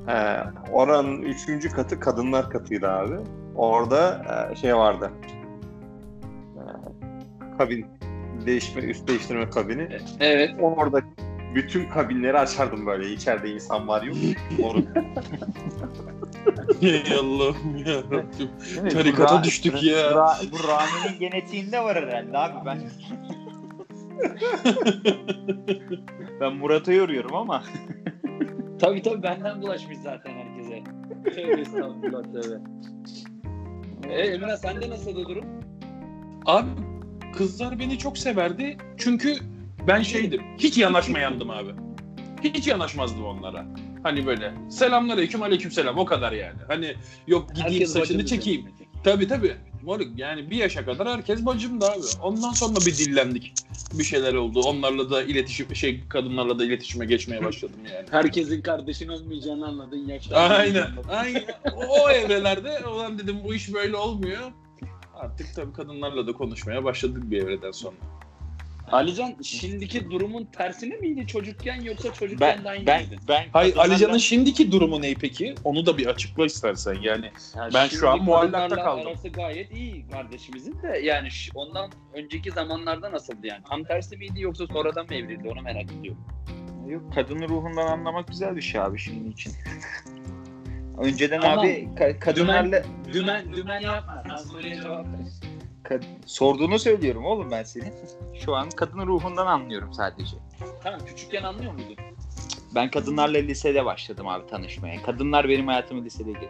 Ee, 0.07 0.37
oranın 0.71 1.21
üçüncü 1.21 1.69
katı 1.69 1.99
kadınlar 1.99 2.49
katıydı 2.49 2.91
abi. 2.91 3.15
Orada 3.55 4.25
e, 4.51 4.55
şey 4.55 4.75
vardı. 4.75 5.11
Ee, 6.55 7.57
kabin 7.57 7.85
değişme, 8.45 8.81
üst 8.81 9.07
değiştirme 9.07 9.49
kabini. 9.49 9.87
Evet. 10.19 10.51
Orada 10.61 11.01
bütün 11.55 11.89
kabinleri 11.89 12.39
açardım 12.39 12.85
böyle. 12.85 13.09
İçeride 13.13 13.49
insan 13.49 13.87
var 13.87 14.03
yok. 14.03 14.15
Moruk. 14.59 14.87
Ey 16.81 17.03
Allah'ım 17.19 17.77
ya 17.85 17.95
Rabbim. 17.95 18.89
Tarikata 18.89 19.35
Bu 19.35 19.39
Ra- 19.39 19.43
düştük 19.43 19.83
ya. 19.83 19.97
Ra- 20.11 20.51
bu 20.51 20.57
Rami'nin 20.67 21.19
genetiğinde 21.19 21.83
var 21.83 21.95
herhalde 21.97 22.37
abi 22.37 22.65
ben. 22.65 22.79
ben 26.41 26.53
Murat'ı 26.53 26.93
yoruyorum 26.93 27.35
ama. 27.35 27.63
Tabii 28.79 29.01
tabii 29.01 29.23
benden 29.23 29.61
bulaşmış 29.61 29.97
zaten 29.97 30.31
herkese. 30.31 30.83
Tövbe 31.35 31.61
estağfurullah 31.61 32.23
tövbe. 32.23 32.59
E 34.09 34.21
Emre 34.21 34.57
sende 34.57 34.89
nasıl 34.89 35.15
durum? 35.15 35.45
Abi 36.45 36.69
kızlar 37.37 37.79
beni 37.79 37.97
çok 37.97 38.17
severdi. 38.17 38.77
Çünkü 38.97 39.35
ben 39.87 40.01
şeydim. 40.01 40.41
Hiç 40.57 40.77
yanaşmayandım 40.77 41.49
abi. 41.49 41.69
Hiç 42.43 42.67
yanaşmazdım 42.67 43.25
onlara. 43.25 43.65
Hani 44.03 44.25
böyle 44.25 44.53
selamünaleyküm 44.69 45.41
aleykümselam 45.41 45.97
o 45.97 46.05
kadar 46.05 46.31
yani. 46.31 46.57
Hani 46.67 46.93
yok 47.27 47.49
gideyim 47.49 47.71
Herkes 47.71 47.93
saçını 47.93 48.25
çekeyim. 48.25 48.65
Tabii 49.03 49.27
tabii. 49.27 49.55
Moruk 49.85 50.07
yani 50.17 50.49
bir 50.49 50.55
yaşa 50.55 50.85
kadar 50.85 51.07
herkes 51.07 51.45
bacımdı 51.45 51.85
abi. 51.85 52.05
Ondan 52.21 52.51
sonra 52.51 52.75
bir 52.75 52.97
dillendik. 52.97 53.53
Bir 53.93 54.03
şeyler 54.03 54.33
oldu. 54.33 54.61
Onlarla 54.61 55.09
da 55.09 55.23
iletişim 55.23 55.75
şey 55.75 55.99
kadınlarla 56.09 56.59
da 56.59 56.65
iletişime 56.65 57.05
geçmeye 57.05 57.45
başladım 57.45 57.79
yani. 57.93 58.07
Herkesin 58.11 58.61
kardeşin 58.61 59.07
olmayacağını 59.07 59.67
anladın 59.67 60.07
yaşta. 60.07 60.35
Aynen. 60.37 60.87
Aynen. 61.09 61.43
O, 61.75 62.03
o 62.03 62.09
evrelerde 62.09 62.87
olan 62.87 63.19
dedim 63.19 63.37
bu 63.43 63.53
iş 63.53 63.73
böyle 63.73 63.95
olmuyor. 63.97 64.51
Artık 65.15 65.55
tabii 65.55 65.73
kadınlarla 65.73 66.27
da 66.27 66.31
konuşmaya 66.33 66.83
başladık 66.83 67.23
bir 67.31 67.41
evreden 67.41 67.71
sonra. 67.71 67.95
Alican 68.91 69.35
şimdiki 69.43 70.11
durumun 70.11 70.45
tersine 70.45 70.95
miydi 70.95 71.27
çocukken 71.27 71.81
yoksa 71.81 72.13
çocukken 72.13 72.57
Ben 72.57 72.63
de 72.63 72.69
aynı 72.69 72.85
ben 72.87 73.01
mıydı? 73.07 73.15
ben 73.27 73.45
Hayır 73.53 73.75
Alican'ın 73.77 74.17
şimdiki 74.17 74.71
durumu 74.71 75.01
ne 75.01 75.13
peki? 75.13 75.55
Onu 75.63 75.85
da 75.85 75.97
bir 75.97 76.05
açıkla 76.07 76.45
istersen 76.45 76.93
yani. 77.01 77.31
Yani 77.55 77.73
Ben 77.73 77.87
şu 77.87 78.09
an 78.09 78.23
muallakta 78.23 78.75
kaldım. 78.75 79.07
Arası 79.07 79.27
gayet 79.29 79.71
iyi 79.71 80.07
kardeşimizin 80.11 80.81
de 80.81 80.99
yani 81.03 81.31
ş- 81.31 81.51
ondan 81.55 81.91
önceki 82.13 82.51
zamanlarda 82.51 83.11
nasıldı 83.11 83.47
yani? 83.47 83.63
Tam 83.69 83.83
tersi 83.83 84.17
miydi 84.17 84.41
yoksa 84.41 84.67
sonradan 84.67 85.05
mı 85.05 85.13
evrildi 85.15 85.49
onu 85.49 85.61
merak 85.61 85.91
ediyorum. 85.91 86.21
Yok 86.89 87.13
kadının 87.15 87.47
ruhundan 87.49 87.87
anlamak 87.87 88.27
güzel 88.27 88.55
bir 88.55 88.61
şey 88.61 88.81
abi 88.81 88.99
şimdi 88.99 89.29
için. 89.29 89.53
Önceden 90.97 91.41
Tamam. 91.41 91.59
abi 91.59 91.89
ka- 91.95 92.19
kadınlarla 92.19 92.83
Dümen, 93.13 93.53
dümen 93.53 93.79
yapma. 93.79 94.23
Sen 94.27 94.35
soruya 94.37 94.75
cevap 94.81 95.05
ver. 95.05 95.19
Kad- 95.89 96.03
sorduğunu 96.25 96.79
söylüyorum 96.79 97.25
oğlum 97.25 97.51
ben 97.51 97.63
senin. 97.63 97.93
Şu 98.45 98.55
an 98.55 98.69
kadının 98.69 99.07
ruhundan 99.07 99.47
anlıyorum 99.47 99.93
sadece. 99.93 100.37
Tamam 100.83 100.99
küçükken 101.05 101.43
anlıyor 101.43 101.71
muydun? 101.73 101.95
Ben 102.75 102.89
kadınlarla 102.91 103.37
lisede 103.37 103.85
başladım 103.85 104.27
abi 104.27 104.47
tanışmaya. 104.47 105.01
Kadınlar 105.01 105.49
benim 105.49 105.67
hayatımı 105.67 106.05
lisede 106.05 106.31
girdi. 106.31 106.49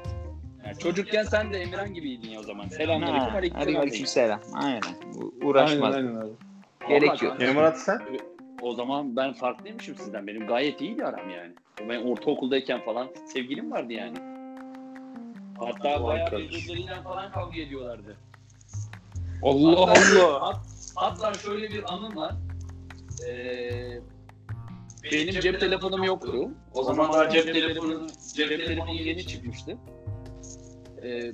Yani 0.65 0.77
çocukken 0.79 1.23
sen 1.23 1.53
de 1.53 1.57
Emirhan 1.61 1.93
gibiydin 1.93 2.29
ya 2.29 2.39
o 2.39 2.43
zaman. 2.43 2.67
Selamünaleyküm 2.67 3.35
aleyküm 3.35 3.77
aleyküm 3.77 4.05
selam. 4.05 4.39
Aynen. 4.53 4.81
Uğraşmaz. 5.43 5.95
Aynen, 5.95 6.07
aynen 6.07 6.21
abi. 6.21 6.31
Gerek 6.87 7.21
yok. 7.21 7.39
Murat 7.55 7.79
sen? 7.79 8.01
O 8.61 8.73
zaman 8.73 9.15
ben 9.15 9.33
farklıymışım 9.33 9.95
sizden. 9.95 10.27
Benim 10.27 10.47
gayet 10.47 10.81
iyiydi 10.81 11.05
aram 11.05 11.29
yani. 11.29 11.53
Ben 11.89 12.01
ortaokuldayken 12.01 12.79
falan 12.85 13.07
sevgilim 13.33 13.71
vardı 13.71 13.93
yani. 13.93 14.17
Hatta 15.59 16.03
bayağı 16.03 16.31
birbirleriyle 16.31 17.01
falan 17.03 17.31
kavga 17.31 17.59
ediyorlardı. 17.61 18.17
Allah 19.45 19.87
Hatta- 19.89 20.25
Allah. 20.25 20.41
hat- 20.47 20.65
Hatta 20.95 21.33
şöyle 21.33 21.69
bir 21.69 21.93
anım 21.93 22.15
var. 22.15 22.33
Ee, 23.29 23.99
benim 25.11 25.39
cep 25.39 25.59
telefonum 25.59 26.03
yoktu. 26.03 26.49
O 26.73 26.83
zamanlar 26.83 27.29
cep 27.29 27.53
telefonu 27.53 28.07
cep 28.35 28.49
telefonu 28.49 28.91
yeni 28.91 29.27
çıkmıştı. 29.27 29.77
Ee, 31.03 31.31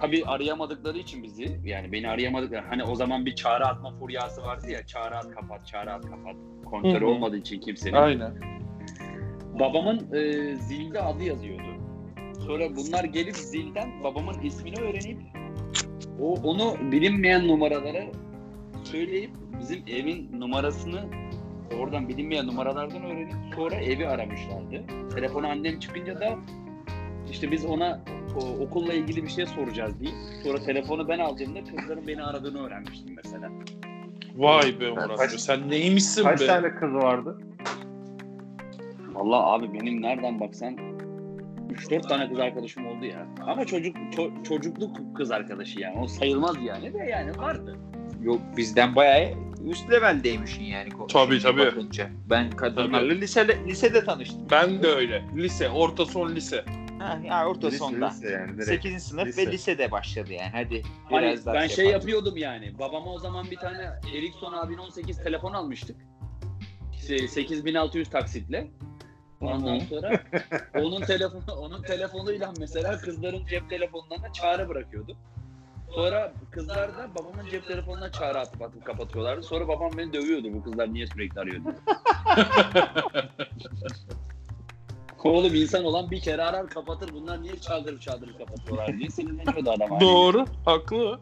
tabii 0.00 0.24
arayamadıkları 0.26 0.98
için 0.98 1.22
bizi 1.22 1.60
yani 1.64 1.92
beni 1.92 2.08
arayamadıkları 2.08 2.64
hani 2.68 2.84
o 2.84 2.94
zaman 2.94 3.26
bir 3.26 3.34
çağrı 3.34 3.66
atma 3.66 3.90
furyası 3.98 4.42
vardı 4.42 4.70
ya 4.70 4.86
çağrı 4.86 5.16
at 5.18 5.30
kapat 5.30 5.66
çağrı 5.66 5.92
at 5.92 6.02
kapat 6.02 6.36
hı. 7.00 7.06
olmadığı 7.06 7.36
için 7.36 7.60
kimsenin. 7.60 7.96
Aynen. 7.96 8.34
Babamın 9.60 10.14
e, 10.14 10.54
zilde 10.56 11.00
adı 11.02 11.22
yazıyordu. 11.24 11.68
Sonra 12.46 12.76
bunlar 12.76 13.04
gelip 13.04 13.36
zilden 13.36 14.04
babamın 14.04 14.40
ismini 14.40 14.80
öğrenip 14.80 15.37
o 16.20 16.34
onu 16.34 16.76
bilinmeyen 16.92 17.48
numaralara 17.48 18.04
söyleyip 18.84 19.30
bizim 19.60 19.82
evin 19.88 20.40
numarasını 20.40 21.00
oradan 21.80 22.08
bilinmeyen 22.08 22.46
numaralardan 22.46 23.02
öğrenip 23.02 23.32
sonra 23.56 23.74
evi 23.74 24.08
aramışlardı. 24.08 24.84
Telefonu 25.14 25.46
annem 25.48 25.78
çıkınca 25.78 26.20
da 26.20 26.36
işte 27.30 27.50
biz 27.50 27.64
ona 27.64 28.00
o, 28.36 28.64
okulla 28.64 28.92
ilgili 28.92 29.22
bir 29.22 29.28
şey 29.28 29.46
soracağız 29.46 30.00
deyip 30.00 30.14
sonra 30.42 30.58
telefonu 30.62 31.08
ben 31.08 31.18
aldığımda 31.18 31.64
kızların 31.64 32.06
beni 32.06 32.22
aradığını 32.22 32.66
öğrenmiştim 32.66 33.16
mesela. 33.24 33.50
Vay 34.36 34.80
be 34.80 34.90
Murat. 34.90 35.16
Kaç- 35.16 35.40
Sen 35.40 35.70
neymişsin 35.70 36.22
Kaç 36.22 36.40
be? 36.40 36.46
tane 36.46 36.74
kız 36.74 36.94
vardı? 36.94 37.38
Vallahi 39.14 39.42
abi 39.64 39.80
benim 39.80 40.02
nereden 40.02 40.40
baksan 40.40 40.76
3-4 41.72 42.08
tane 42.08 42.28
kız 42.28 42.38
arkadaşım 42.38 42.86
oldu 42.86 43.04
ya. 43.04 43.26
Ama 43.46 43.64
çocuk 43.64 43.96
ço- 43.96 44.44
çocukluk 44.44 45.16
kız 45.16 45.30
arkadaşı 45.30 45.80
yani. 45.80 45.98
O 45.98 46.06
sayılmaz 46.06 46.56
yani 46.62 46.94
de 46.94 46.98
yani 46.98 47.38
vardı. 47.38 47.76
Yok 48.22 48.40
bizden 48.56 48.96
bayağı 48.96 49.30
üst 49.70 49.90
leveldeymişsin 49.90 50.62
yani. 50.62 50.88
Tabii, 51.12 51.40
tabii. 51.40 51.60
bakınca. 51.66 52.10
Ben 52.30 52.50
kadınlarla 52.50 53.12
lisede, 53.12 53.58
lisede 53.66 54.04
tanıştım. 54.04 54.46
Ben 54.50 54.82
de 54.82 54.88
öyle. 54.88 55.22
Lise, 55.36 55.68
orta 55.70 56.06
son 56.06 56.34
lise. 56.34 56.64
Ha, 56.98 57.18
ya 57.24 57.48
orta 57.48 57.66
Lise, 57.66 57.78
sonda. 57.78 58.06
lise 58.08 58.30
yani 58.30 58.54
direkt. 58.54 58.68
8. 58.84 59.02
sınıf 59.02 59.26
Lise. 59.26 59.46
ve 59.46 59.52
lisede 59.52 59.90
başladı 59.90 60.32
yani. 60.32 60.50
Hadi 60.52 60.82
Hani 61.10 61.26
biraz 61.26 61.46
daha 61.46 61.54
ben 61.54 61.66
şey 61.66 61.84
yapalım. 61.84 62.00
yapıyordum 62.08 62.36
yani. 62.36 62.78
Babama 62.78 63.12
o 63.12 63.18
zaman 63.18 63.46
bir 63.50 63.56
tane 63.56 63.90
Ericsson 64.18 64.52
A1018 64.52 65.22
telefon 65.24 65.52
almıştık. 65.52 65.96
Şey, 67.08 67.28
8600 67.28 68.10
taksitle. 68.10 68.66
Ondan 69.40 69.78
sonra 69.78 70.20
onun 70.74 71.00
telefonu 71.00 71.54
onun 71.58 71.82
telefonuyla 71.82 72.52
mesela 72.58 72.98
kızların 72.98 73.46
cep 73.46 73.70
telefonlarına 73.70 74.32
çağrı 74.32 74.68
bırakıyordu. 74.68 75.16
Sonra 75.90 76.32
kızlar 76.50 76.98
da 76.98 77.08
babamın 77.18 77.48
cep 77.50 77.66
telefonuna 77.66 78.12
çağrı 78.12 78.38
atıp 78.38 78.62
atıp 78.62 78.84
kapatıyorlardı. 78.84 79.42
Sonra 79.42 79.68
babam 79.68 79.90
beni 79.96 80.12
dövüyordu 80.12 80.52
bu 80.52 80.62
kızlar 80.62 80.94
niye 80.94 81.06
sürekli 81.06 81.40
arıyor 81.40 81.64
diye. 81.64 81.74
Oğlum 85.24 85.54
insan 85.54 85.84
olan 85.84 86.10
bir 86.10 86.20
kere 86.20 86.42
arar 86.42 86.68
kapatır. 86.68 87.12
Bunlar 87.12 87.42
niye 87.42 87.60
çaldırıp 87.60 88.02
çaldırıp 88.02 88.38
kapatıyorlar 88.38 88.98
diye 88.98 89.10
sinirleniyordu 89.10 89.70
adam. 89.70 90.00
Doğru. 90.00 90.44
Haklı. 90.64 91.20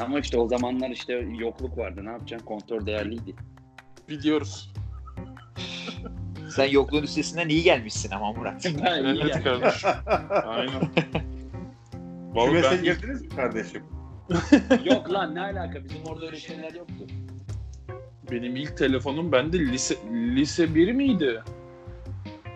Ama 0.00 0.18
işte 0.18 0.38
o 0.38 0.48
zamanlar 0.48 0.90
işte 0.90 1.12
yokluk 1.38 1.78
vardı. 1.78 2.04
Ne 2.04 2.10
yapacaksın? 2.10 2.46
Kontör 2.46 2.86
değerliydi. 2.86 3.34
Biliyoruz. 4.08 4.72
Sen 6.54 6.70
yokluğun 6.70 7.02
üstesinden 7.02 7.48
iyi 7.48 7.62
gelmişsin 7.62 8.10
ama 8.10 8.32
Murat. 8.32 8.64
Ben 8.84 9.04
iyi 9.04 9.22
Evet 9.22 9.44
kardeşim. 9.44 9.90
Aynen. 10.46 10.72
Vallahi 12.34 12.50
Kümese 12.50 12.70
ben 12.70 12.82
girdiniz 12.82 13.22
mi 13.22 13.28
kardeşim? 13.28 13.82
Yok 14.84 15.12
lan 15.12 15.34
ne 15.34 15.40
alaka? 15.40 15.84
Bizim 15.84 16.04
orada 16.06 16.26
öyle 16.26 16.36
şeyler 16.36 16.72
yoktu. 16.74 17.06
benim 18.30 18.56
ilk 18.56 18.76
telefonum 18.76 19.32
bende 19.32 19.58
lise 19.58 19.94
lise 20.12 20.74
1 20.74 20.92
miydi? 20.92 21.42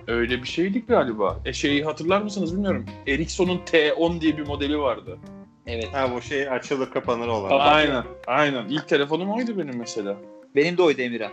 Öyle 0.07 0.43
bir 0.43 0.49
şeydi 0.49 0.87
galiba. 0.87 1.41
E 1.45 1.53
şeyi 1.53 1.85
hatırlar 1.85 2.23
mısınız 2.23 2.55
bilmiyorum. 2.55 2.87
Ericsson'un 3.07 3.59
T10 3.59 4.21
diye 4.21 4.39
bir 4.39 4.47
modeli 4.47 4.79
vardı. 4.79 5.19
Evet. 5.67 5.89
Ha 5.93 6.11
bu 6.15 6.23
şey 6.23 6.49
açılır 6.49 6.91
kapanır 6.91 7.29
olan. 7.29 7.59
Aynen. 7.61 8.05
Aynen. 8.27 8.69
İlk 8.69 8.89
telefonum 8.89 9.31
oydu 9.31 9.59
benim 9.59 9.79
mesela. 9.79 10.17
Benim 10.57 10.77
de 10.79 10.83
oydu 10.83 11.01
Emirhan. 11.03 11.33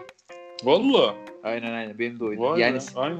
Vallahi. 0.64 1.16
Aynen 1.44 1.72
aynen 1.74 2.00
benim 2.00 2.20
de 2.20 2.24
oydu. 2.24 2.42
Vay 2.42 2.62
yani 2.62 2.76
be. 2.78 2.80
Aynen. 2.96 3.20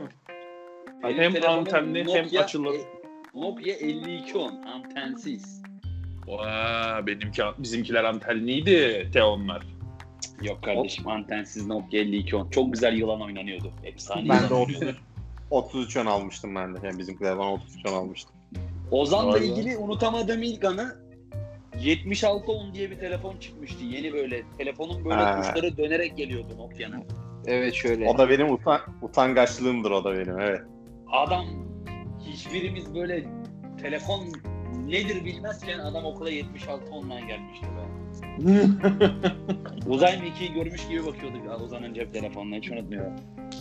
Benim 1.04 1.36
Hem 1.36 1.50
antenli 1.50 2.00
hem 2.00 2.08
Nokia- 2.26 2.44
açılır. 2.44 2.74
e, 2.76 2.80
Nokia 3.36 3.74
5210 3.82 4.62
antensiz. 4.64 5.62
Vaa 6.28 7.08
benimki 7.08 7.42
bizimkiler 7.58 8.04
antenliydi 8.04 9.10
T10'lar. 9.14 9.62
Yok 10.42 10.64
kardeşim 10.64 11.08
antensiz 11.08 11.68
Nokia 11.68 11.92
5210. 12.00 12.50
Çok 12.50 12.74
güzel 12.74 12.98
yılan 12.98 13.22
oynanıyordu. 13.22 13.72
Efsane 13.84 14.30
Ben 14.30 14.36
yılan 14.36 14.50
de 14.50 14.54
oynanıyordu. 14.54 14.98
30 15.52 15.76
33 15.76 15.98
10 15.98 16.06
almıştım 16.06 16.56
ben 16.56 16.76
de. 16.76 16.80
Yani 16.84 17.00
bizimkiler 17.00 17.38
bana 17.38 17.54
33 17.54 17.86
10 17.86 17.94
almıştı. 17.94 18.30
Ozan'la 18.92 19.32
Vay 19.34 19.42
be. 19.42 19.46
ilgili 19.46 19.78
unutamadığım 19.78 20.44
ilk 20.44 20.64
anı 20.66 20.96
7610 21.80 22.74
diye 22.74 22.92
bir 22.92 23.00
telefon 23.00 23.38
çıkmıştı. 23.38 23.84
Yeni 23.86 24.14
böyle 24.14 24.44
telefonun 24.58 25.06
böyle 25.06 25.16
Ha. 25.16 25.42
tuşları 25.42 25.78
dönerek 25.78 26.18
geliyordu 26.18 26.58
Nokia'nın. 26.58 27.04
Evet 27.48 27.74
şöyle. 27.74 28.10
O 28.10 28.18
da 28.18 28.30
benim 28.30 28.54
utan 28.54 28.80
utangaçlığımdır 29.02 29.92
o 29.92 30.04
da 30.04 30.14
benim 30.14 30.40
evet. 30.40 30.62
Adam 31.12 31.46
hiçbirimiz 32.26 32.96
böyle 32.96 33.26
telefon 33.82 34.26
nedir 34.86 35.26
bilmezken 35.26 35.80
adam 35.80 36.06
okula 36.06 36.30
76 36.30 36.92
online 36.92 37.28
gelmişti 37.28 37.66
be. 37.66 37.86
Uzay 39.90 40.22
mekiği 40.22 40.54
görmüş 40.54 40.88
gibi 40.88 41.06
bakıyorduk 41.06 41.62
Ozan'ın 41.62 41.94
cep 41.94 42.14
telefonuna 42.14 42.56
hiç 42.56 42.72
unutmuyorum. 42.72 43.14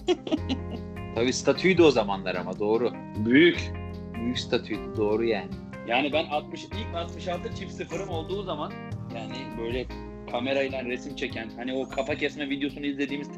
Tabii 1.15 1.33
statüydü 1.33 1.83
o 1.83 1.91
zamanlar 1.91 2.35
ama 2.35 2.59
doğru. 2.59 2.93
Büyük. 3.17 3.73
Büyük 4.15 4.39
statüydü 4.39 4.97
doğru 4.97 5.25
yani. 5.25 5.51
Yani 5.89 6.13
ben 6.13 6.27
60 6.27 6.65
ilk 6.65 6.95
66 6.97 7.55
çift 7.55 7.73
sıfırım 7.73 8.09
olduğu 8.09 8.43
zaman 8.43 8.73
yani 9.15 9.37
böyle 9.59 9.87
kamerayla 10.31 10.85
resim 10.85 11.17
çeken 11.17 11.49
hani 11.57 11.75
o 11.75 11.89
kafa 11.89 12.15
kesme 12.15 12.51
videosunu 12.51 12.87
izlediğimiz 12.87 13.29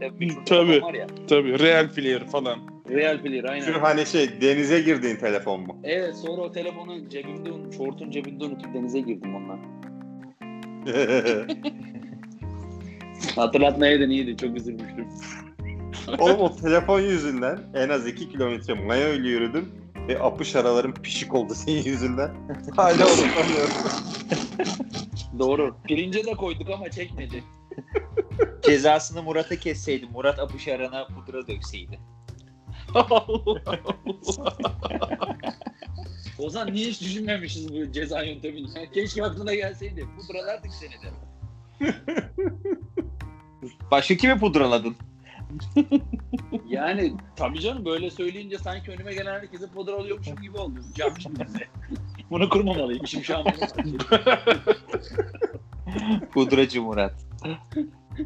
Tabii. 0.46 0.82
var 0.82 0.94
ya. 0.94 1.06
Tabii 1.28 1.58
real 1.58 1.88
player 1.88 2.26
falan. 2.26 2.58
Real 2.90 3.22
player 3.22 3.44
aynen. 3.44 3.72
Şu 3.72 3.82
hani 3.82 4.06
şey 4.06 4.40
denize 4.40 4.80
girdiğin 4.80 5.16
telefon 5.16 5.60
mu? 5.60 5.76
Evet 5.84 6.16
sonra 6.16 6.42
o 6.42 6.52
telefonu 6.52 7.08
cebimde 7.08 7.52
unut, 7.52 7.76
şortun 7.76 8.10
cebinde 8.10 8.44
unutup 8.44 8.74
denize 8.74 9.00
girdim 9.00 9.34
onunla. 9.34 9.58
Hatırlatmaya 13.36 14.00
da 14.00 14.04
iyiydi 14.04 14.36
çok 14.36 14.56
üzülmüştüm. 14.56 15.06
Oğlum 16.18 16.40
o 16.40 16.56
telefon 16.56 17.00
yüzünden 17.00 17.58
en 17.74 17.88
az 17.88 18.06
2 18.06 18.28
kilometre 18.28 18.74
maya 18.74 19.14
ile 19.14 19.28
yürüdüm 19.28 19.68
ve 20.08 20.22
apış 20.22 20.56
aralarım 20.56 20.94
pişik 20.94 21.34
oldu 21.34 21.54
senin 21.54 21.82
yüzünden. 21.82 22.30
Hala 22.76 23.06
unutamıyorum. 23.06 23.74
Doğru. 25.38 25.76
Pirince 25.84 26.24
de 26.24 26.34
koyduk 26.34 26.70
ama 26.70 26.90
çekmedi. 26.90 27.44
Cezasını 28.66 29.22
Murat'a 29.22 29.56
kesseydi. 29.56 30.06
Murat 30.06 30.38
apış 30.38 30.68
arana 30.68 31.06
pudra 31.06 31.48
dökseydi. 31.48 31.98
Ozan 36.38 36.74
niye 36.74 36.88
hiç 36.88 37.00
düşünmemişiz 37.00 37.74
bu 37.74 37.92
ceza 37.92 38.22
yöntemini? 38.22 38.90
Keşke 38.94 39.24
aklına 39.24 39.54
gelseydi. 39.54 40.06
Pudralardık 40.16 40.70
seni 40.72 40.92
de. 40.92 41.12
Başka 43.90 44.16
kimi 44.16 44.38
pudraladın? 44.38 44.96
Yani 46.68 47.12
tabii 47.36 47.60
canım 47.60 47.84
böyle 47.84 48.10
söyleyince 48.10 48.58
sanki 48.58 48.90
önüme 48.90 49.14
gelen 49.14 49.32
herkese 49.32 49.66
pudra 49.66 49.92
alıyormuşum 49.92 50.36
gibi 50.36 50.58
oldu. 50.58 50.80
Yapmışım 50.98 51.34
bize. 51.46 51.68
Bunu 52.30 52.48
kurmamalıymışım 52.48 53.24
şu 53.24 53.38
an. 53.38 53.44
Pudracı 56.32 56.82
Murat. 56.82 57.14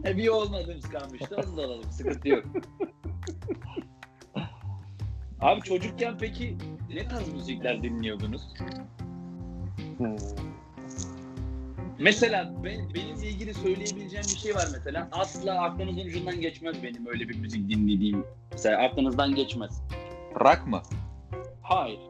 E 0.04 0.16
bir 0.16 0.28
olmadığımız 0.28 0.88
kalmıştı. 0.88 1.36
Onu 1.36 1.56
da 1.56 1.64
alalım. 1.64 1.92
Sıkıntı 1.92 2.28
yok. 2.28 2.44
Abi 5.40 5.60
çocukken 5.60 6.18
peki 6.18 6.56
ne 6.94 7.08
tarz 7.08 7.32
müzikler 7.32 7.82
dinliyordunuz? 7.82 8.42
Mesela 11.98 12.52
ben, 12.64 12.94
benimle 12.94 13.28
ilgili 13.28 13.54
söyleyebileceğim 13.54 14.24
bir 14.24 14.38
şey 14.38 14.54
var 14.54 14.68
mesela. 14.72 15.08
Asla 15.12 15.62
aklınızın 15.62 16.00
ucundan 16.00 16.40
geçmez 16.40 16.82
benim 16.82 17.06
öyle 17.06 17.28
bir 17.28 17.38
müzik 17.38 17.68
dinlediğim. 17.70 18.24
Mesela 18.52 18.82
aklınızdan 18.82 19.34
geçmez. 19.34 19.82
Rock 20.40 20.66
mı? 20.66 20.82
Hayır. 21.62 22.00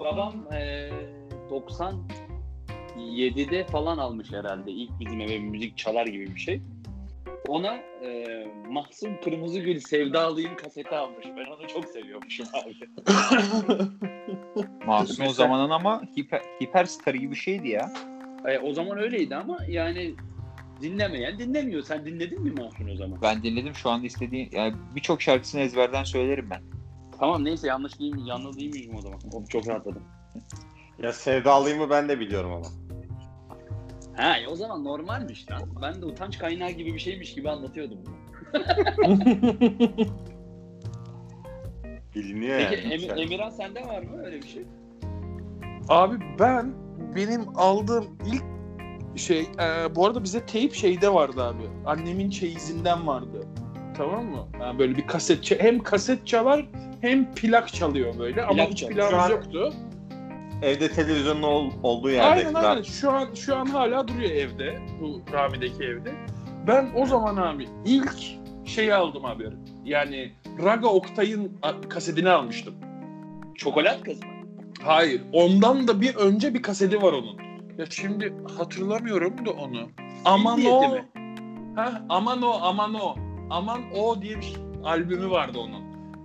Babam 0.00 0.34
ee, 0.52 0.90
90 1.50 1.94
7'de 2.96 3.66
falan 3.66 3.98
almış 3.98 4.32
herhalde. 4.32 4.70
İlk 4.70 5.00
bizim 5.00 5.20
eve 5.20 5.38
müzik 5.38 5.76
çalar 5.76 6.06
gibi 6.06 6.34
bir 6.34 6.40
şey. 6.40 6.60
Ona 7.48 7.76
e, 7.76 8.26
Mahsun 8.70 9.16
Kırmızıgül 9.24 9.80
Sevdalıyım 9.80 10.56
kaseti 10.56 10.96
almış. 10.96 11.26
Ben 11.26 11.50
onu 11.52 11.68
çok 11.68 11.84
seviyormuşum 11.88 12.46
abi. 12.52 12.74
Mahsun 14.86 15.24
o 15.24 15.32
zamanın 15.32 15.70
ama 15.70 16.02
hiper, 16.16 16.42
hiperstar 16.62 17.14
gibi 17.14 17.30
bir 17.30 17.36
şeydi 17.36 17.68
ya. 17.68 17.92
E, 18.48 18.58
o 18.58 18.72
zaman 18.72 18.98
öyleydi 18.98 19.36
ama 19.36 19.58
yani 19.68 20.14
dinlemeyen 20.80 21.38
dinlemiyor. 21.38 21.82
Sen 21.82 22.06
dinledin 22.06 22.42
mi 22.42 22.50
Mahsun 22.50 22.88
o 22.88 22.96
zaman? 22.96 23.18
Ben 23.22 23.42
dinledim 23.42 23.74
şu 23.74 23.90
anda 23.90 24.06
istediğin 24.06 24.48
yani 24.52 24.74
birçok 24.96 25.22
şarkısını 25.22 25.60
ezberden 25.60 26.04
söylerim 26.04 26.50
ben. 26.50 26.62
Tamam 27.18 27.44
neyse 27.44 27.66
yanlış 27.66 27.98
değil 27.98 28.14
mi? 28.14 28.28
Yanlış 28.28 28.56
değil 28.56 28.74
miyim 28.74 28.94
o 28.96 29.00
zaman? 29.00 29.18
Çok 29.48 29.68
rahatladım. 29.68 30.02
ya 31.02 31.12
sevdalıyımı 31.12 31.90
ben 31.90 32.08
de 32.08 32.20
biliyorum 32.20 32.52
ama. 32.52 32.66
Ha 34.22 34.38
e, 34.38 34.48
o 34.48 34.56
zaman 34.56 34.84
normalmiş 34.84 35.50
lan. 35.50 35.62
Ben 35.82 36.02
de 36.02 36.06
utanç 36.06 36.38
kaynağı 36.38 36.70
gibi 36.70 36.94
bir 36.94 36.98
şeymiş 36.98 37.34
gibi 37.34 37.50
anlatıyordum. 37.50 37.98
bunu. 38.06 38.14
Biliniyor 42.14 42.58
Peki 42.58 42.88
yani. 42.88 42.94
Em- 42.94 43.18
Emirhan 43.18 43.50
sende 43.50 43.86
var 43.86 44.02
mı 44.02 44.22
öyle 44.24 44.36
bir 44.42 44.48
şey? 44.48 44.62
Abi 45.88 46.16
ben 46.38 46.74
benim 47.16 47.58
aldığım 47.58 48.18
ilk 48.26 48.42
şey 49.18 49.40
e, 49.40 49.94
bu 49.94 50.06
arada 50.06 50.24
bize 50.24 50.46
teyp 50.46 50.74
şeyde 50.74 51.14
vardı 51.14 51.42
abi. 51.42 51.62
Annemin 51.86 52.30
çeyizinden 52.30 53.06
vardı. 53.06 53.46
Tamam 53.96 54.24
mı? 54.24 54.48
Yani 54.60 54.78
böyle 54.78 54.96
bir 54.96 55.06
kaset 55.06 55.60
hem 55.62 55.78
kaset 55.82 56.26
çalar 56.26 56.66
hem 57.00 57.34
plak 57.34 57.72
çalıyor 57.72 58.18
böyle 58.18 58.42
ama 58.42 58.54
Plak 58.54 58.70
hiç 58.70 58.78
çalıyor. 58.78 59.10
Şu 59.10 59.16
an- 59.16 59.30
yoktu. 59.30 59.72
Evde 60.62 60.88
televizyonun 60.92 61.42
ol- 61.42 61.70
olduğu 61.82 62.10
yerde. 62.10 62.26
Aynen 62.26 62.54
aynen. 62.54 62.82
Şu 62.82 63.10
an 63.10 63.34
şu 63.34 63.56
an 63.56 63.66
hala 63.66 64.08
duruyor 64.08 64.30
evde. 64.30 64.78
Bu 65.00 65.22
Rami'deki 65.32 65.84
evde. 65.84 66.12
Ben 66.66 66.90
o 66.96 67.06
zaman 67.06 67.36
abi 67.36 67.68
ilk 67.84 68.14
şeyi 68.64 68.94
aldım 68.94 69.24
abi. 69.24 69.48
Yani 69.84 70.32
Raga 70.64 70.88
Oktay'ın 70.88 71.58
kasetini 71.88 72.28
almıştım. 72.30 72.74
Çokolat 73.54 74.02
kız 74.02 74.20
mı? 74.22 74.30
Hayır. 74.84 75.22
Ondan 75.32 75.88
da 75.88 76.00
bir 76.00 76.14
önce 76.16 76.54
bir 76.54 76.62
kaseti 76.62 77.02
var 77.02 77.12
onun. 77.12 77.38
Ya 77.78 77.86
şimdi 77.90 78.34
hatırlamıyorum 78.58 79.46
da 79.46 79.50
onu. 79.50 79.88
Aman 80.24 80.64
o. 80.66 80.96
Ha, 81.76 82.02
aman 82.08 82.42
o, 82.42 82.50
aman 82.62 82.94
o. 82.94 83.14
Aman 83.50 83.80
o 83.96 84.22
diye 84.22 84.36
bir 84.36 84.42
şey- 84.42 84.56
albümü 84.84 85.30
vardı 85.30 85.58
onun. 85.58 85.81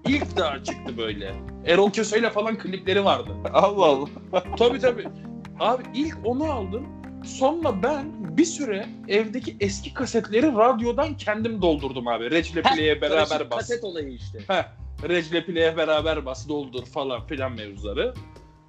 İlk 0.08 0.38
daha 0.38 0.64
çıktı 0.64 0.98
böyle. 0.98 1.36
Erol 1.66 1.92
Köse'yle 1.92 2.30
falan 2.30 2.58
klipleri 2.58 3.06
vardı. 3.06 3.30
Allah 3.54 3.86
Allah. 3.86 4.08
tabii 4.58 4.80
tabii. 4.80 5.08
Abi 5.60 5.84
ilk 5.94 6.18
onu 6.24 6.52
aldım. 6.52 6.88
Sonra 7.26 7.84
ben 7.84 8.06
bir 8.38 8.46
süre 8.46 8.86
evdeki 9.08 9.58
eski 9.60 9.94
kasetleri 9.94 10.48
radyodan 10.48 11.18
kendim 11.18 11.62
doldurdum 11.62 12.08
abi. 12.08 12.32
Recep 12.32 12.64
Play'e 12.64 13.02
beraber 13.02 13.50
bas. 13.50 13.58
Kaset 13.58 13.84
olayı 13.84 14.10
işte. 14.10 14.40
Heh, 14.48 14.64
Recep 15.10 15.46
Play'e 15.46 15.78
beraber 15.78 16.26
bas 16.26 16.50
doldur 16.50 16.86
falan 16.86 17.28
filan 17.28 17.52
mevzuları. 17.52 18.14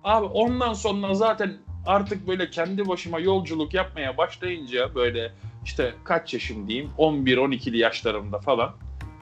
Abi 0.05 0.27
ondan 0.27 0.73
sonra 0.73 1.15
zaten 1.15 1.57
artık 1.87 2.29
böyle 2.29 2.51
kendi 2.51 2.89
başıma 2.89 3.19
yolculuk 3.19 3.75
yapmaya 3.75 4.17
başlayınca 4.17 4.95
böyle 4.95 5.33
işte 5.65 5.95
kaç 6.05 6.35
yaşım 6.35 6.69
diyeyim 6.69 6.91
11-12'li 6.99 7.79
yaşlarımda 7.79 8.39
falan 8.39 8.71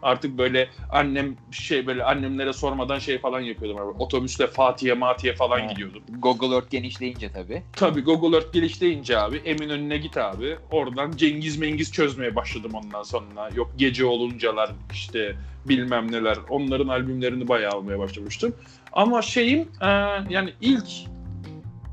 artık 0.06 0.38
böyle 0.38 0.68
annem 0.90 1.36
şey 1.50 1.86
böyle 1.86 2.04
annemlere 2.04 2.52
sormadan 2.52 2.98
şey 2.98 3.18
falan 3.18 3.40
yapıyordum 3.40 3.78
abi. 3.78 3.98
Otobüsle 4.02 4.46
Fatih'e 4.46 4.94
Mati'ye 4.94 5.34
falan 5.34 5.60
Ha. 5.60 5.66
gidiyordum. 5.66 6.02
Google 6.18 6.54
Earth 6.54 6.70
genişleyince 6.70 7.32
tabii. 7.32 7.62
Tabii 7.76 8.00
Google 8.00 8.36
Earth 8.36 8.52
gelişleyince 8.52 9.18
abi 9.18 9.36
Eminönü'ne 9.36 9.96
git 9.98 10.16
abi. 10.16 10.56
Oradan 10.70 11.10
Cengiz 11.16 11.58
Mengiz 11.58 11.92
çözmeye 11.92 12.36
başladım 12.36 12.70
ondan 12.74 13.02
sonra. 13.02 13.50
Yok 13.54 13.70
gece 13.76 14.04
oluncalar 14.04 14.70
işte 14.92 15.34
bilmem 15.64 16.12
neler. 16.12 16.38
Onların 16.50 16.88
albümlerini 16.88 17.48
bayağı 17.48 17.72
almaya 17.72 17.98
başlamıştım. 17.98 18.54
Ama 18.92 19.22
şeyim 19.22 19.68
e, 19.82 19.86
yani 20.30 20.52
ilk 20.60 20.86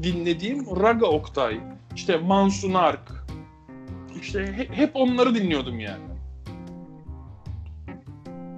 dinlediğim 0.03 0.65
Raga 0.81 1.05
Oktay, 1.05 1.59
işte 1.95 2.17
Mansun 2.17 2.73
Ark, 2.73 3.11
işte 4.21 4.53
he- 4.57 4.69
hep 4.77 4.91
onları 4.93 5.35
dinliyordum 5.35 5.79
yani. 5.79 6.03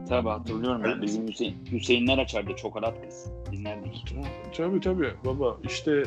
Tabii 0.09 0.29
hatırlıyorum 0.29 0.83
ben. 0.83 1.01
Bizim 1.01 1.27
Hüseyin, 1.27 1.57
Hüseyinler 1.71 2.17
açardı 2.17 2.55
çokolat 2.55 2.93
kız. 3.05 3.31
Dinlerdik. 3.51 4.15
Tabii 4.57 4.79
tabii 4.79 5.13
baba 5.25 5.57
işte 5.63 6.03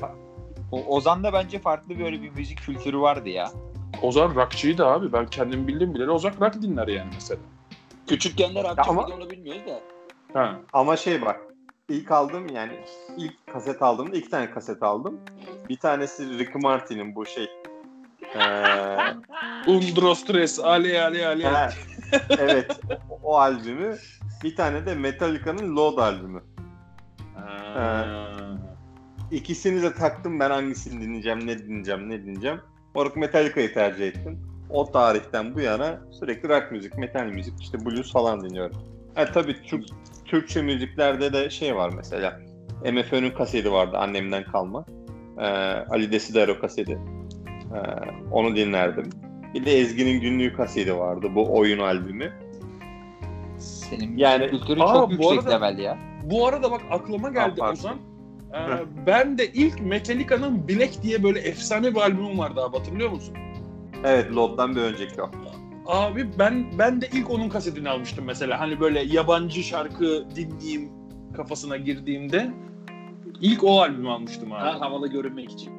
O, 0.72 0.96
Ozan'da 0.96 1.32
bence 1.32 1.58
farklı 1.58 1.98
böyle 1.98 2.22
bir 2.22 2.30
müzik 2.30 2.58
kültürü 2.58 2.98
vardı 3.00 3.28
ya. 3.28 3.50
Ozan 4.02 4.34
rockçıydı 4.34 4.86
abi. 4.86 5.12
Ben 5.12 5.26
kendim 5.26 5.68
bildim 5.68 5.94
bileli 5.94 6.10
Ozan 6.10 6.32
rock 6.40 6.62
dinler 6.62 6.88
yani 6.88 7.10
mesela. 7.14 7.40
Küçükken 8.06 8.54
de 8.54 8.62
rockçı 8.64 8.90
Ama- 8.90 9.06
onu 9.06 9.30
bilmiyoruz 9.30 9.62
da. 9.66 9.80
Ha. 10.40 10.60
Ama 10.72 10.96
şey 10.96 11.22
bak. 11.22 11.40
ilk 11.88 12.10
aldım 12.12 12.46
yani 12.54 12.72
ilk 13.16 13.46
kaset 13.52 13.82
aldığımda 13.82 14.16
iki 14.16 14.30
tane 14.30 14.50
kaset 14.50 14.82
aldım. 14.82 15.20
Bir 15.68 15.76
tanesi 15.76 16.38
Ricky 16.38 16.62
Martin'in 16.62 17.14
bu 17.14 17.26
şey. 17.26 17.48
Eee 18.34 18.98
Undro 19.66 20.14
Stres, 20.14 20.58
Ale 20.58 21.02
Ale 21.02 21.26
Ale. 21.26 21.70
Evet 22.38 22.80
o, 23.10 23.18
o 23.22 23.36
albümü 23.36 23.96
bir 24.44 24.56
tane 24.56 24.86
de 24.86 24.94
Metallica'nın 24.94 25.76
Load 25.76 25.98
albümü. 25.98 26.42
Ha. 27.34 28.06
İkisini 29.30 29.82
de 29.82 29.92
taktım 29.94 30.40
ben 30.40 30.50
hangisini 30.50 31.02
dinleyeceğim, 31.02 31.46
ne 31.46 31.58
dinleyeceğim, 31.58 32.08
ne 32.08 32.22
dinleyeceğim. 32.22 32.60
Olarak 32.94 33.16
Metallica'yı 33.16 33.74
tercih 33.74 34.06
ettim. 34.08 34.38
O 34.70 34.92
tarihten 34.92 35.54
bu 35.54 35.60
yana 35.60 36.00
sürekli 36.10 36.48
rock 36.48 36.72
müzik, 36.72 36.98
metal 36.98 37.26
müzik, 37.26 37.60
işte 37.60 37.86
blues 37.86 38.12
falan 38.12 38.44
dinliyorum. 38.44 38.76
Ha, 39.14 39.24
tabii 39.24 39.62
Türk, 39.62 39.84
Türkçe 40.24 40.62
müziklerde 40.62 41.32
de 41.32 41.50
şey 41.50 41.76
var 41.76 41.92
mesela. 41.96 42.40
MFÖ'nün 42.92 43.30
kaseti 43.30 43.72
vardı 43.72 43.96
annemden 43.96 44.44
kalma. 44.44 44.84
Ee, 45.38 45.44
Ali 45.90 46.12
Desidero 46.12 46.60
kaseti. 46.60 46.92
Ee, 46.92 47.78
onu 48.30 48.56
dinlerdim. 48.56 49.10
Bir 49.54 49.64
de 49.66 49.78
Ezgi'nin 49.78 50.20
günlüğü 50.20 50.52
kaseti 50.52 50.98
vardı. 50.98 51.26
Bu 51.34 51.56
oyun 51.56 51.78
albümü. 51.78 52.32
Senin 53.58 54.16
Yani- 54.18 54.48
kültürün 54.50 54.80
Aa, 54.80 54.94
çok 54.94 55.08
bu 55.08 55.12
yüksek 55.12 55.38
arada- 55.38 55.66
level 55.66 55.78
ya. 55.78 55.98
Bu 56.24 56.46
arada 56.46 56.70
bak 56.70 56.80
aklıma 56.90 57.28
geldi 57.28 57.40
Ha, 57.50 57.54
pardon. 57.58 57.72
Ozan. 57.72 57.96
Ee, 58.54 58.58
ben 59.06 59.38
de 59.38 59.46
ilk 59.52 59.80
Metallica'nın 59.80 60.68
Black 60.68 61.02
diye 61.02 61.22
böyle 61.22 61.38
efsane 61.40 61.90
bir 61.94 62.00
albümüm 62.00 62.38
vardı 62.38 62.60
abi 62.64 62.76
hatırlıyor 62.76 63.10
musun? 63.10 63.34
Evet, 64.04 64.32
Lod'dan 64.32 64.76
bir 64.76 64.80
önceki 64.80 65.22
o. 65.22 65.30
Abi 65.86 66.28
ben 66.38 66.66
ben 66.78 67.00
de 67.00 67.08
ilk 67.12 67.30
onun 67.30 67.48
kasetini 67.48 67.88
almıştım 67.88 68.24
mesela. 68.24 68.60
Hani 68.60 68.80
böyle 68.80 69.00
yabancı 69.00 69.62
şarkı 69.62 70.24
dinleyeyim 70.36 70.88
kafasına 71.36 71.76
girdiğimde 71.76 72.50
ilk 73.40 73.64
o 73.64 73.80
albümü 73.80 74.08
almıştım 74.08 74.52
abi. 74.52 74.60
Ha, 74.60 74.80
havalı 74.80 75.08
görünmek 75.08 75.50
için. 75.52 75.72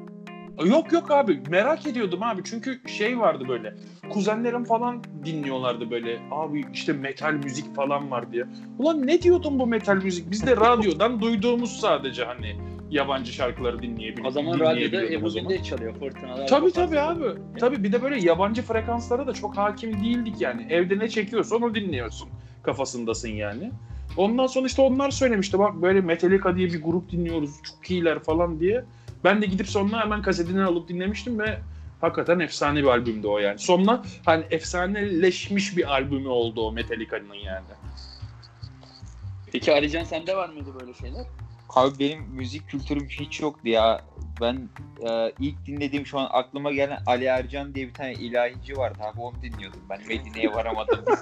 Yok 0.66 0.94
yok 0.94 1.12
abi 1.12 1.42
merak 1.50 1.88
ediyordum 1.88 2.24
abi 2.24 2.42
çünkü 2.46 2.82
şey 2.88 3.20
vardı 3.20 3.44
böyle 3.48 3.74
kuzenlerim 4.10 4.64
falan 4.64 5.04
dinliyorlardı 5.26 5.92
böyle 5.92 6.20
abi 6.32 6.66
işte 6.74 6.94
metal 6.94 7.34
müzik 7.34 7.76
falan 7.76 8.12
var 8.12 8.32
diye. 8.32 8.46
Ulan 8.80 9.08
ne 9.08 9.22
diyordun 9.22 9.60
bu 9.60 9.68
metal 9.68 9.96
müzik? 9.96 10.32
Biz 10.32 10.46
de 10.48 10.56
radyodan 10.56 11.22
duyduğumuz 11.22 11.80
sadece 11.80 12.24
hani 12.24 12.56
yabancı 12.92 13.34
şarkıları 13.34 13.82
dinleyebil 13.82 14.26
O 14.26 14.32
zaman 14.32 14.60
radyoda. 14.60 15.04
Gündeş 15.50 15.64
çalıyor. 15.64 15.94
Fırtınalar. 16.00 16.48
Tabii 16.48 16.72
tabii 16.72 17.00
abi. 17.00 17.26
Tabii 17.60 17.84
bir 17.84 17.92
de 17.92 18.02
böyle 18.02 18.20
yabancı 18.20 18.62
frekanslara 18.62 19.28
da 19.28 19.34
çok 19.34 19.58
hakim 19.58 19.94
değildik 19.94 20.42
yani. 20.42 20.68
Evde 20.70 21.00
ne 21.00 21.10
çekiyorsa 21.10 21.56
onu 21.56 21.76
dinliyorsun. 21.76 22.30
Kafasındasın 22.64 23.30
yani. 23.30 23.72
Ondan 24.18 24.48
sonra 24.48 24.68
işte 24.68 24.82
onlar 24.82 25.12
söylemişti 25.12 25.60
bak 25.60 25.82
böyle 25.82 26.02
Metallica 26.02 26.56
diye 26.56 26.68
bir 26.68 26.84
grup 26.84 27.12
dinliyoruz. 27.12 27.52
Çok 27.64 27.92
iyiler 27.92 28.20
falan 28.20 28.60
diye. 28.60 28.84
Ben 29.24 29.42
de 29.42 29.46
gidip 29.46 29.68
sonra 29.68 30.00
hemen 30.00 30.22
kasetini 30.22 30.64
alıp 30.64 30.88
dinlemiştim 30.88 31.40
ve 31.40 31.60
hakikaten 32.02 32.40
efsane 32.40 32.80
bir 32.80 32.88
albümdü 32.88 33.28
o 33.28 33.40
yani. 33.40 33.60
Sonra 33.60 34.04
hani 34.26 34.46
efsaneleşmiş 34.52 35.78
bir 35.78 35.92
albümü 35.92 36.28
oldu 36.28 36.68
o 36.68 36.72
Metallica'nın 36.72 37.34
yani. 37.34 37.66
Peki 39.52 39.74
Alican 39.74 40.04
sende 40.04 40.36
var 40.36 40.50
mıydı 40.50 40.70
böyle 40.80 40.94
şeyler? 40.94 41.26
Abi 41.70 42.00
benim 42.00 42.24
müzik 42.24 42.70
kültürüm 42.70 43.08
hiç 43.08 43.40
yoktu 43.42 43.68
ya. 43.68 44.02
Ben 44.42 44.70
e, 45.10 45.34
ilk 45.40 45.66
dinlediğim 45.66 46.06
şu 46.06 46.20
an 46.20 46.28
aklıma 46.32 46.72
gelen 46.72 47.00
Ali 47.06 47.26
Ercan 47.26 47.76
diye 47.76 47.88
bir 47.88 47.94
tane 47.94 48.14
ilahici 48.14 48.78
vardı 48.78 48.98
abi 49.02 49.22
onu 49.22 49.36
dinliyordum 49.42 49.82
ben 49.90 50.00
Medine'ye 50.08 50.54
varamadım. 50.54 51.06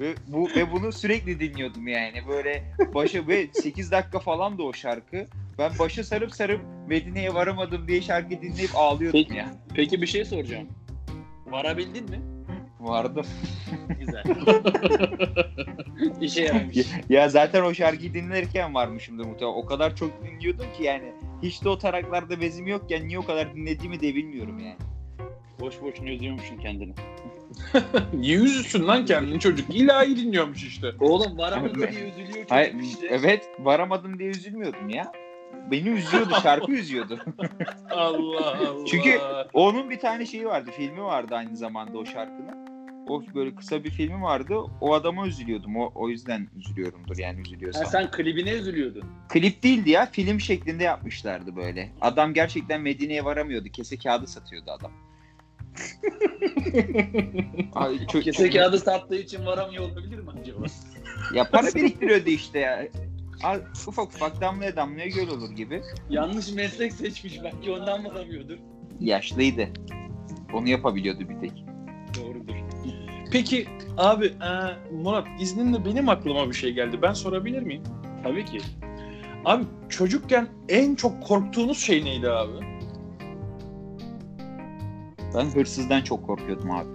ve 0.00 0.14
bu 0.26 0.48
ve 0.56 0.72
bunu 0.72 0.92
sürekli 0.92 1.40
dinliyordum 1.40 1.88
yani 1.88 2.22
böyle 2.28 2.64
başa 2.94 3.28
ve 3.28 3.48
8 3.52 3.90
dakika 3.90 4.18
falan 4.18 4.58
da 4.58 4.62
o 4.62 4.72
şarkı. 4.72 5.26
Ben 5.58 5.72
başa 5.78 6.04
sarıp 6.04 6.34
sarıp 6.34 6.60
Medine'ye 6.88 7.34
varamadım 7.34 7.88
diye 7.88 8.02
şarkı 8.02 8.30
dinleyip 8.30 8.70
ağlıyordum 8.74 9.20
Peki. 9.22 9.34
ya. 9.34 9.54
Peki 9.74 10.02
bir 10.02 10.06
şey 10.06 10.24
soracağım. 10.24 10.68
Varabildin 11.46 12.10
mi? 12.10 12.20
Vardım. 12.80 13.26
Güzel. 14.00 14.24
İşe 16.20 16.42
yaramış. 16.42 16.76
Ya, 16.76 16.84
ya 17.08 17.28
zaten 17.28 17.62
o 17.62 17.74
şarkıyı 17.74 18.14
dinlerken 18.14 18.74
varmışımdır 18.74 19.24
muhtemelen. 19.24 19.56
O 19.56 19.66
kadar 19.66 19.96
çok 19.96 20.24
dinliyordum 20.24 20.66
ki 20.76 20.82
yani. 20.82 21.12
Hiç 21.42 21.64
de 21.64 21.68
o 21.68 21.78
taraklarda 21.78 22.40
bezim 22.40 22.66
yokken 22.66 23.08
niye 23.08 23.18
o 23.18 23.24
kadar 23.24 23.54
dinlediğimi 23.54 24.00
de 24.00 24.14
bilmiyorum 24.14 24.58
yani. 24.58 24.76
Boş 25.60 25.82
boşuna 25.82 26.08
üzüyormuşsun 26.08 26.56
kendini. 26.58 26.94
Niye 28.12 28.36
üzülsün 28.36 28.86
lan 28.86 29.04
kendini 29.04 29.40
çocuk? 29.40 29.74
İlahi 29.74 30.16
dinliyormuş 30.16 30.64
işte. 30.64 30.92
Oğlum 31.00 31.38
varamadı 31.38 31.74
diye 31.74 31.88
üzülüyor 31.88 32.32
çocuk 32.32 32.50
Hayır, 32.50 32.74
işte. 32.74 33.06
evet 33.10 33.48
varamadım 33.58 34.18
diye 34.18 34.30
üzülmüyordum 34.30 34.88
ya. 34.88 35.12
Beni 35.70 35.88
üzüyordu, 35.88 36.34
şarkı 36.42 36.72
üzüyordu. 36.80 37.18
Allah 37.90 38.56
Allah. 38.68 38.84
Çünkü- 38.86 39.18
Onun 39.52 39.90
bir 39.90 39.98
tane 39.98 40.26
şeyi 40.26 40.46
vardı, 40.46 40.70
filmi 40.76 41.02
vardı 41.02 41.34
aynı 41.34 41.56
zamanda 41.56 41.98
o 41.98 42.04
şarkının. 42.06 42.74
O 43.08 43.22
böyle 43.34 43.54
kısa 43.54 43.84
bir 43.84 43.90
filmi 43.90 44.22
vardı. 44.22 44.54
O 44.80 44.94
adama 44.94 45.26
üzülüyordum. 45.26 45.76
O, 45.76 45.92
o 45.94 46.08
yüzden 46.08 46.48
üzülüyorumdur 46.56 47.18
yani 47.18 47.40
üzülüyorsam. 47.40 47.84
Ha, 47.84 47.90
sen 47.90 48.10
klibine 48.10 48.50
üzülüyordun. 48.52 49.04
Klip 49.28 49.62
değildi 49.62 49.90
ya, 49.90 50.06
film 50.06 50.40
şeklinde 50.40 50.84
yapmışlardı 50.84 51.56
böyle. 51.56 51.90
Adam 52.00 52.34
gerçekten 52.34 52.80
Medine'ye 52.80 53.24
varamıyordu. 53.24 53.68
Kese 53.68 53.96
kağıdı 53.98 54.26
satıyordu 54.26 54.70
adam. 54.70 54.92
Ay, 57.74 57.94
çö- 57.96 58.20
Kese 58.22 58.50
kağıdı 58.50 58.78
sattığı 58.78 59.16
için 59.16 59.46
varamıyor 59.46 59.84
olabilir 59.90 60.18
mi 60.18 60.30
acaba? 60.40 60.64
Ya 61.34 61.50
para 61.50 61.66
biriktiriyordu 61.74 62.30
işte 62.30 62.58
ya. 62.58 62.88
Al, 63.42 63.60
ufak 63.86 64.06
ufak 64.06 64.40
damlaya 64.40 64.76
damlaya 64.76 65.06
göl 65.06 65.28
olur 65.28 65.50
gibi. 65.50 65.82
Yanlış 66.10 66.52
meslek 66.52 66.92
seçmiş 66.92 67.40
belki 67.44 67.70
ondan 67.70 68.04
varamıyordur. 68.04 68.58
Yaşlıydı. 69.00 69.68
Onu 70.54 70.68
yapabiliyordu 70.68 71.20
bir 71.28 71.40
tek. 71.40 71.64
Doğrudur. 72.18 72.54
Peki 73.32 73.66
abi 73.96 74.26
e, 74.26 74.50
Murat 74.94 75.26
izninle 75.40 75.84
benim 75.84 76.08
aklıma 76.08 76.48
bir 76.48 76.54
şey 76.54 76.72
geldi. 76.72 76.98
Ben 77.02 77.12
sorabilir 77.12 77.62
miyim? 77.62 77.82
Tabii 78.22 78.44
ki. 78.44 78.58
Abi 79.44 79.64
çocukken 79.88 80.48
en 80.68 80.94
çok 80.94 81.22
korktuğunuz 81.22 81.78
şey 81.78 82.04
neydi 82.04 82.30
abi? 82.30 82.52
Ben 85.34 85.44
hırsızdan 85.44 86.00
çok 86.00 86.26
korkuyordum 86.26 86.70
abi. 86.70 86.88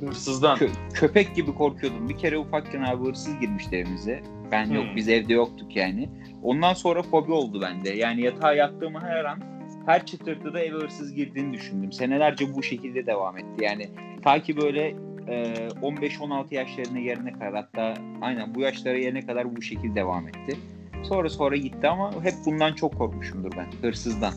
Hırsızdan. 0.00 0.58
Kö- 0.58 0.92
köpek 0.94 1.34
gibi 1.34 1.54
korkuyordum. 1.54 2.08
Bir 2.08 2.16
kere 2.18 2.38
ufakken 2.38 2.82
abi 2.82 3.04
hırsız 3.08 3.40
girmişti 3.40 3.76
evimize. 3.76 4.22
Ben 4.52 4.70
yok 4.70 4.84
Hmm. 4.84 4.96
biz 4.96 5.08
evde 5.08 5.32
yoktuk 5.32 5.76
yani. 5.76 6.08
Ondan 6.42 6.74
sonra 6.74 7.02
fobi 7.02 7.32
oldu 7.32 7.60
bende. 7.62 7.90
Yani 7.90 8.20
yatağa 8.20 8.54
yattığım 8.54 8.94
her 8.94 9.24
an 9.24 9.38
her 9.86 10.06
çıtırtıda 10.06 10.60
eve 10.60 10.76
hırsız 10.76 11.14
girdiğini 11.14 11.52
düşündüm. 11.52 11.92
Senelerce 11.92 12.54
bu 12.54 12.62
şekilde 12.62 13.06
devam 13.06 13.38
etti. 13.38 13.64
Yani 13.64 13.88
ta 14.22 14.42
ki 14.42 14.56
böyle 14.56 14.86
e, 15.28 15.54
15-16 15.82 16.54
yaşlarına 16.54 17.00
gelene 17.00 17.32
kadar 17.32 17.54
hatta 17.54 17.94
aynen 18.22 18.54
bu 18.54 18.60
yaşlara 18.60 18.98
gelene 18.98 19.26
kadar 19.26 19.56
bu 19.56 19.62
şekilde 19.62 19.94
devam 19.94 20.28
etti. 20.28 20.56
Sonra 21.02 21.28
sonra 21.28 21.56
gitti 21.56 21.88
ama 21.88 22.12
hep 22.24 22.34
bundan 22.46 22.72
çok 22.72 22.98
korkmuşumdur 22.98 23.52
ben. 23.56 23.66
Hırsızdan. 23.88 24.32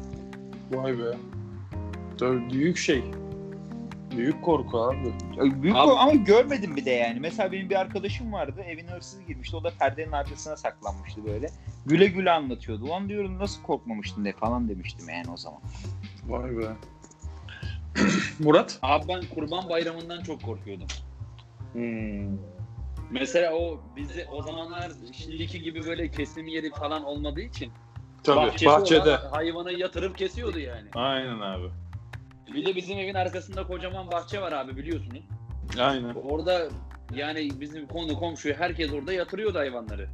Vay 0.74 0.98
be. 0.98 1.04
Tabii 2.20 2.50
büyük 2.50 2.78
şey. 2.78 3.04
Büyük 4.18 4.44
korku 4.44 4.80
abi. 4.80 5.14
Büyük 5.62 5.76
Abi- 5.76 5.92
ama 5.92 6.14
görmedim 6.14 6.76
bir 6.76 6.86
de 6.86 6.92
yani. 6.92 7.20
Mesela 7.20 7.52
benim 7.52 7.70
bir 7.70 7.76
arkadaşım 7.76 8.34
vardı. 8.34 8.62
Evine 8.68 8.92
hırsız 8.92 9.26
girmişti. 9.28 9.56
O 9.56 9.64
da 9.64 9.72
perdenin 9.80 10.12
arkasına 10.12 10.56
saklanmıştı 10.58 11.26
böyle. 11.26 11.50
Güle 11.86 12.08
güle 12.08 12.32
anlatıyordu. 12.32 12.86
Ulan 12.86 13.10
diyorum 13.10 13.40
nasıl 13.40 13.62
korkmamıştın 13.64 14.26
de 14.26 14.32
falan 14.34 14.70
demiştim 14.70 15.10
yani 15.10 15.26
o 15.34 15.38
zaman. 15.38 15.60
Vay 16.28 16.58
be. 16.58 16.68
Murat? 18.40 18.80
Abi 18.82 19.08
ben 19.08 19.22
kurban 19.36 19.70
bayramından 19.70 20.24
çok 20.24 20.44
korkuyordum. 20.44 20.88
Hmm. 21.74 22.38
Mesela 23.12 23.54
o 23.54 23.80
bizi 23.96 24.26
o 24.32 24.44
zamanlar 24.44 24.92
şimdiki 25.14 25.62
gibi 25.62 25.86
böyle 25.86 26.12
kesim 26.12 26.48
yeri 26.48 26.70
falan 26.72 27.04
olmadığı 27.04 27.42
için 27.42 27.72
Tabii 28.24 28.38
bahçesi 28.38 28.66
bahçede. 28.66 29.02
olan 29.10 29.30
hayvanı 29.32 29.72
yatırıp 29.72 30.18
kesiyordu 30.18 30.60
yani. 30.60 30.90
Aynen 30.96 31.40
abi. 31.40 31.68
Bir 32.54 32.66
de 32.66 32.76
bizim 32.76 33.00
evin 33.00 33.14
arkasında 33.14 33.68
kocaman 33.68 34.12
bahçe 34.12 34.42
var 34.42 34.52
abi 34.52 34.78
biliyorsunuz. 34.78 35.24
Aynen. 35.80 36.14
Orada 36.14 36.68
yani 37.16 37.50
bizim 37.60 37.88
konu 37.88 38.20
komşu 38.20 38.54
herkes 38.54 38.94
orada 38.94 39.14
yatırıyordu 39.14 39.60
hayvanları. 39.60 40.10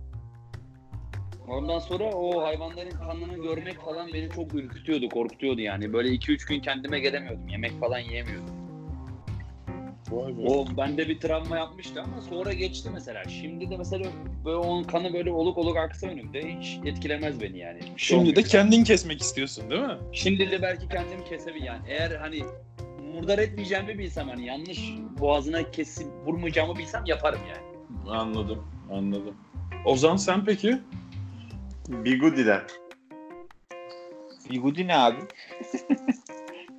Ondan 1.47 1.79
sonra 1.79 2.03
o 2.03 2.43
hayvanların 2.43 2.89
kanını 2.89 3.35
görmek 3.43 3.81
falan 3.81 4.09
beni 4.13 4.29
çok 4.29 4.53
ürkütüyordu, 4.53 5.09
korkutuyordu 5.09 5.61
yani. 5.61 5.93
Böyle 5.93 6.09
2-3 6.09 6.47
gün 6.47 6.59
kendime 6.59 6.99
gelemiyordum. 6.99 7.47
Yemek 7.47 7.79
falan 7.79 7.99
yiyemiyordum. 7.99 8.62
Vay 10.11 10.37
be. 10.37 10.41
O 10.47 10.65
bende 10.77 11.09
bir 11.09 11.19
travma 11.19 11.57
yapmıştı 11.57 12.01
ama 12.01 12.21
sonra 12.21 12.53
geçti 12.53 12.89
mesela. 12.93 13.23
Şimdi 13.23 13.69
de 13.69 13.77
mesela 13.77 14.05
böyle 14.45 14.57
onun 14.57 14.83
kanı 14.83 15.13
böyle 15.13 15.31
oluk 15.31 15.57
oluk 15.57 15.77
aksa 15.77 16.07
önümde 16.07 16.41
hiç 16.59 16.79
etkilemez 16.85 17.41
beni 17.41 17.57
yani. 17.57 17.79
Bir 17.79 17.85
şey 17.85 17.95
Şimdi 17.97 18.25
de 18.25 18.29
olmuyor. 18.29 18.47
kendin 18.47 18.83
kesmek 18.83 19.21
istiyorsun 19.21 19.69
değil 19.69 19.81
mi? 19.81 19.97
Şimdi 20.11 20.51
de 20.51 20.61
belki 20.61 20.87
kendim 20.89 21.23
kesebilirim 21.29 21.65
yani. 21.65 21.81
Eğer 21.87 22.11
hani 22.11 22.43
murdar 23.13 23.39
etmeyeceğimi 23.39 23.97
bilsem 23.99 24.29
hani 24.29 24.45
yanlış 24.45 24.79
boğazına 25.19 25.71
kesip 25.71 26.07
vurmayacağımı 26.25 26.75
bilsem 26.77 27.03
yaparım 27.05 27.39
yani. 27.49 27.63
Anladım. 28.17 28.67
Anladım. 28.91 29.35
Ozan 29.85 30.15
sen 30.15 30.45
peki? 30.45 30.79
Bigudi'den. 31.87 32.61
Bigudi 34.49 34.87
ne 34.87 34.97
abi? 34.97 35.17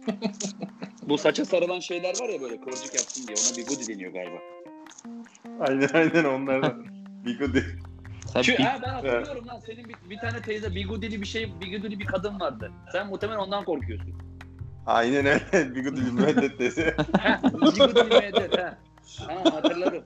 Bu 1.08 1.18
saça 1.18 1.44
sarılan 1.44 1.80
şeyler 1.80 2.14
var 2.20 2.28
ya 2.28 2.40
böyle 2.40 2.60
kıvırcık 2.60 2.94
yapsın 2.94 3.26
diye 3.26 3.36
ona 3.36 3.56
bigudi 3.56 3.88
deniyor 3.88 4.12
galiba. 4.12 4.36
Aynen 5.60 5.88
aynen 5.94 6.24
onlardan. 6.24 6.86
Bigudi. 7.24 7.64
Sen 8.32 8.42
Şu, 8.42 8.52
Big- 8.52 8.62
ha, 8.64 8.78
ben 8.82 8.88
hatırlıyorum 8.88 9.46
lan 9.48 9.58
senin 9.66 9.88
bir, 9.88 9.96
bir 10.10 10.18
tane 10.18 10.42
teyze 10.42 10.74
bigudili 10.74 11.20
bir 11.20 11.26
şey 11.26 11.60
bigudili 11.60 11.98
bir 12.00 12.04
kadın 12.04 12.40
vardı. 12.40 12.72
Sen 12.92 13.06
muhtemelen 13.06 13.38
ondan 13.38 13.64
korkuyorsun. 13.64 14.14
Aynen 14.86 15.26
öyle. 15.26 15.74
Bigudi 15.74 15.96
bir 16.06 16.10
müeddet. 16.12 16.76
Ha, 17.20 17.40
bigudili 17.52 18.08
medet 18.20 18.58
ha. 18.58 18.78
Ha 19.26 19.54
hatırladım. 19.54 20.02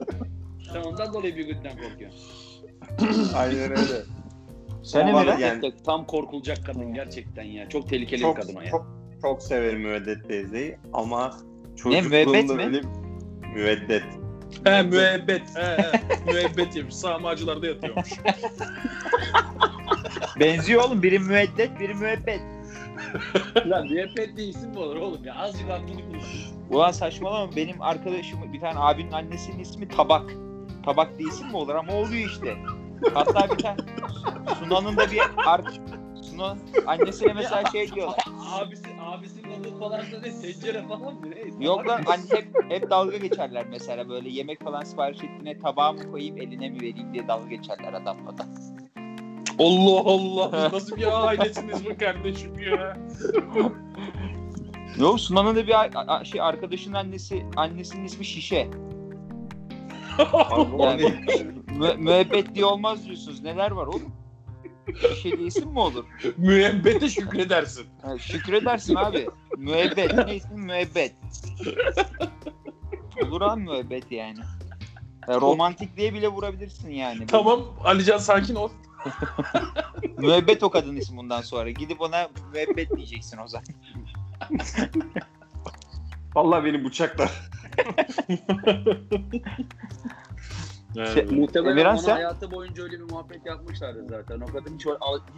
Sen 0.72 0.80
ondan 0.82 1.12
dolayı 1.14 1.36
bigudiden 1.36 1.72
korkuyorsun. 1.78 2.20
Aynen 3.36 3.70
öyle. 3.70 4.03
Sen 4.84 5.07
Ama 5.07 5.20
Emirhan? 5.20 5.38
yani- 5.38 5.72
Tam 5.86 6.07
korkulacak 6.07 6.66
kadın 6.66 6.94
gerçekten 6.94 7.42
ya. 7.42 7.68
Çok 7.68 7.88
tehlikeli 7.88 8.20
çok, 8.20 8.36
bir 8.36 8.42
kadın 8.42 8.55
o 8.57 8.61
ya. 8.61 8.70
çok, 8.70 8.97
çok 9.22 9.42
severim 9.42 9.80
müveddet 9.80 10.28
teyzeyi 10.28 10.78
ama 10.92 11.36
müebbet 11.84 12.26
çocukluğumda 12.26 12.54
mi? 12.54 12.64
öyle 12.64 12.80
müveddet. 13.54 14.04
He 14.64 14.82
müebbet. 14.82 15.42
He, 15.56 15.82
he. 15.82 16.32
müebbet 16.32 16.76
yemiş. 16.76 16.94
Sağmacılarda 16.94 17.66
yatıyormuş. 17.66 18.10
Benziyor 20.40 20.84
oğlum. 20.84 21.02
Biri 21.02 21.18
müeddet, 21.18 21.80
biri 21.80 21.94
müebbet. 21.94 22.40
Lan 23.66 23.86
müebbet 23.86 24.36
de 24.36 24.44
isim 24.44 24.70
mi 24.70 24.78
olur 24.78 24.96
oğlum 24.96 25.24
ya? 25.24 25.34
Azıcık 25.34 25.70
aklını 25.70 26.06
kullan. 26.06 26.20
Ulan 26.70 26.90
saçmalama 26.90 27.56
benim 27.56 27.82
arkadaşım 27.82 28.52
bir 28.52 28.60
tane 28.60 28.78
abinin 28.78 29.12
annesinin 29.12 29.58
ismi 29.58 29.88
Tabak. 29.88 30.30
Tabak 30.84 31.18
diye 31.18 31.28
isim 31.28 31.46
mi 31.46 31.56
olur 31.56 31.74
ama 31.74 31.92
oluyor 31.92 32.28
işte. 32.30 32.56
Hatta 33.14 33.50
bir 33.50 33.62
tane 33.62 33.78
Sunan'ın 34.58 34.96
da 34.96 35.10
bir 35.10 35.20
ar 35.46 35.60
Sunan 36.22 36.58
annesine 36.86 37.32
mesela 37.32 37.62
şey 37.72 37.92
diyor. 37.92 38.08
Abisi, 38.52 38.82
abisinin 39.02 39.60
adı 39.60 39.78
falan 39.78 40.00
da 40.00 40.20
ne? 40.22 40.40
Tencere 40.40 40.82
falan 40.82 41.14
mı? 41.14 41.30
Ne? 41.58 41.64
Yok 41.66 41.88
lan 41.88 42.02
anne 42.06 42.22
hep, 42.30 42.48
hep 42.68 42.90
dalga 42.90 43.16
geçerler 43.16 43.66
mesela 43.70 44.08
böyle 44.08 44.28
yemek 44.28 44.64
falan 44.64 44.82
sipariş 44.84 45.18
ettiğine 45.18 45.58
tabağa 45.58 45.92
mı 45.92 46.10
koyayım 46.10 46.38
eline 46.38 46.68
mi 46.68 46.76
vereyim 46.76 47.14
diye 47.14 47.28
dalga 47.28 47.48
geçerler 47.48 47.92
adamla 47.92 48.38
da. 48.38 48.46
Allah 49.58 50.00
Allah. 50.04 50.70
Nasıl 50.72 50.96
bir 50.96 51.26
ailesiniz 51.28 51.84
bu 51.86 51.98
kardeşim 51.98 52.52
ya? 52.58 52.96
Yok 54.98 55.20
Sunan'ın 55.20 55.56
da 55.56 55.66
bir 55.66 55.80
a- 55.80 56.04
a- 56.06 56.24
şey 56.24 56.40
arkadaşının 56.40 56.94
annesi 56.94 57.46
annesinin 57.56 58.04
ismi 58.04 58.24
Şişe. 58.24 58.68
Yani- 60.78 61.02
ne? 61.02 61.42
Mü- 61.78 61.96
müebbet 61.98 62.54
diye 62.54 62.64
olmaz 62.64 63.04
diyorsunuz. 63.06 63.42
Neler 63.42 63.70
var 63.70 63.86
oğlum? 63.86 64.12
Şişe 64.97 65.36
diye 65.39 65.47
isim 65.47 65.68
mi 65.72 65.80
olur? 65.80 66.05
Müebbete 66.36 67.09
şükredersin. 67.09 67.86
Ha, 68.03 68.18
şükredersin 68.18 68.95
abi. 68.95 69.26
Müebbet. 69.57 70.26
Ne 70.26 70.36
ismi? 70.36 70.61
Müebbet. 70.61 71.14
Olur 73.22 73.41
abi 73.41 73.61
müebbet 73.61 74.12
yani. 74.12 74.39
Ya, 75.28 75.41
romantik 75.41 75.97
diye 75.97 76.14
bile 76.14 76.28
vurabilirsin 76.28 76.91
yani. 76.91 77.26
Tamam 77.26 77.64
Alican 77.84 78.18
sakin 78.18 78.55
ol. 78.55 78.70
Müebbet 80.18 80.62
o 80.62 80.70
kadın 80.70 80.97
ismi 80.97 81.16
bundan 81.16 81.41
sonra. 81.41 81.70
Gidip 81.70 82.01
ona 82.01 82.28
müebbet 82.53 82.97
diyeceksin 82.97 83.39
o 83.39 83.49
zaman. 83.49 83.66
Vallahi 86.34 86.64
beni 86.64 86.78
bıçaklar. 90.91 91.14
Şey- 91.14 91.39
Muhtemelen 91.39 91.72
Emirhan 91.72 91.93
ona 91.93 92.03
sen? 92.03 92.12
hayatı 92.12 92.51
boyunca 92.51 92.82
öyle 92.82 92.99
bir 92.99 93.11
muhabbet 93.11 93.47
yapmışlardı 93.47 94.07
zaten. 94.09 94.41
O 94.41 94.47
kadın 94.47 94.74
hiç, 94.74 94.86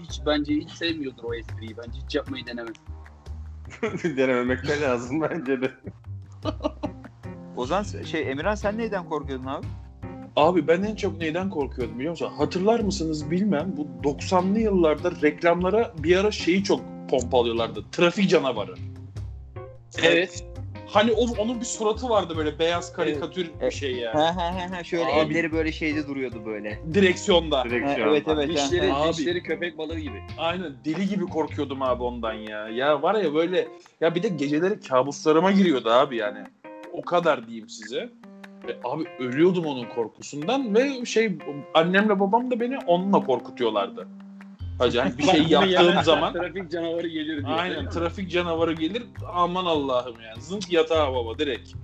hiç 0.03 0.21
bence 0.27 0.55
hiç 0.55 0.71
sevmiyordur 0.71 1.25
o 1.25 1.35
espriyi. 1.35 1.77
Bence 1.77 2.01
hiç 2.05 2.15
yapmayı 2.15 2.47
denemez. 2.47 2.75
Denememek 4.17 4.69
de 4.69 4.81
lazım 4.81 5.21
bence 5.21 5.61
de. 5.61 5.71
Ozan 7.57 7.83
şey 7.83 8.31
Emirhan 8.31 8.55
sen 8.55 8.79
neyden 8.79 9.05
korkuyordun 9.05 9.47
abi? 9.47 9.67
Abi 10.37 10.69
ben 10.69 10.83
en 10.83 10.95
çok 10.95 11.19
neyden 11.19 11.51
korkuyordum 11.51 11.99
biliyor 11.99 12.11
musun? 12.11 12.31
Hatırlar 12.39 12.81
mısınız 12.81 13.31
bilmem 13.31 13.75
bu 13.77 14.09
90'lı 14.09 14.59
yıllarda 14.59 15.13
reklamlara 15.23 15.93
bir 15.99 16.17
ara 16.17 16.31
şeyi 16.31 16.65
çok 16.65 16.81
pompalıyorlardı. 17.11 17.85
Trafik 17.93 18.31
canavarı. 18.31 18.75
Evet. 20.03 20.45
Hani 20.93 21.13
o, 21.13 21.25
onun 21.43 21.61
bir 21.61 21.65
suratı 21.65 22.09
vardı 22.09 22.35
böyle 22.37 22.59
beyaz 22.59 22.93
karikatür 22.93 23.45
bir 23.47 23.53
Evet. 23.61 23.73
şey 23.73 23.93
ya. 23.93 24.15
Ha 24.15 24.37
ha 24.37 24.55
ha 24.55 24.77
ha 24.77 24.85
şöyle 24.85 25.05
Abi. 25.05 25.33
elleri 25.33 25.53
böyle 25.53 25.73
şeyde 25.73 26.09
duruyordu 26.09 26.47
böyle. 26.47 26.79
Direksiyonda. 26.95 27.59
Ha, 27.59 27.65
Direksiyon. 27.65 28.09
evet 28.09 28.23
evet. 28.29 28.49
ha, 28.49 28.53
Dişleri, 28.55 28.91
ha. 28.91 29.03
Abi. 29.03 29.13
dişleri 29.13 29.43
köpek 29.43 29.79
balığı 29.79 29.99
gibi. 29.99 30.23
Aynen 30.39 30.73
deli 30.85 31.09
gibi 31.09 31.25
korkuyordum 31.27 31.83
abi 31.83 32.03
ondan 32.03 32.33
ya. 32.33 32.69
Ya 32.69 33.03
var 33.03 33.15
ya 33.15 33.35
böyle 33.35 33.69
ya 34.01 34.15
bir 34.15 34.23
de 34.23 34.29
geceleri 34.29 34.81
kabuslarıma 34.81 35.51
giriyordu 35.53 35.91
abi 35.91 36.17
yani. 36.17 36.39
O 36.93 37.03
kadar 37.03 37.47
diyeyim 37.47 37.69
size. 37.69 38.09
Ve 38.69 38.77
abi 38.85 39.05
ölüyordum 39.19 39.67
onun 39.67 39.85
korkusundan 39.85 40.75
ve 40.75 41.05
şey 41.05 41.39
annemle 41.75 42.21
babam 42.21 42.51
da 42.51 42.61
beni 42.61 42.79
onunla 42.87 43.27
korkutuyorlardı. 43.27 44.09
Acayip 44.81 45.19
bir 45.19 45.23
şey 45.23 45.43
yaptığım 45.43 46.03
zaman 46.03 46.33
Trafik 46.41 46.71
canavarı 46.71 47.07
gelir 47.09 47.45
diye. 47.47 47.55
aynen 47.57 47.91
trafik 47.91 48.31
canavarı 48.31 48.73
gelir 48.73 49.03
aman 49.33 49.65
Allah'ım 49.65 50.21
ya. 50.21 50.35
Zınk 50.39 50.73
yatağa 50.73 51.15
baba 51.15 51.39
direkt. 51.39 51.71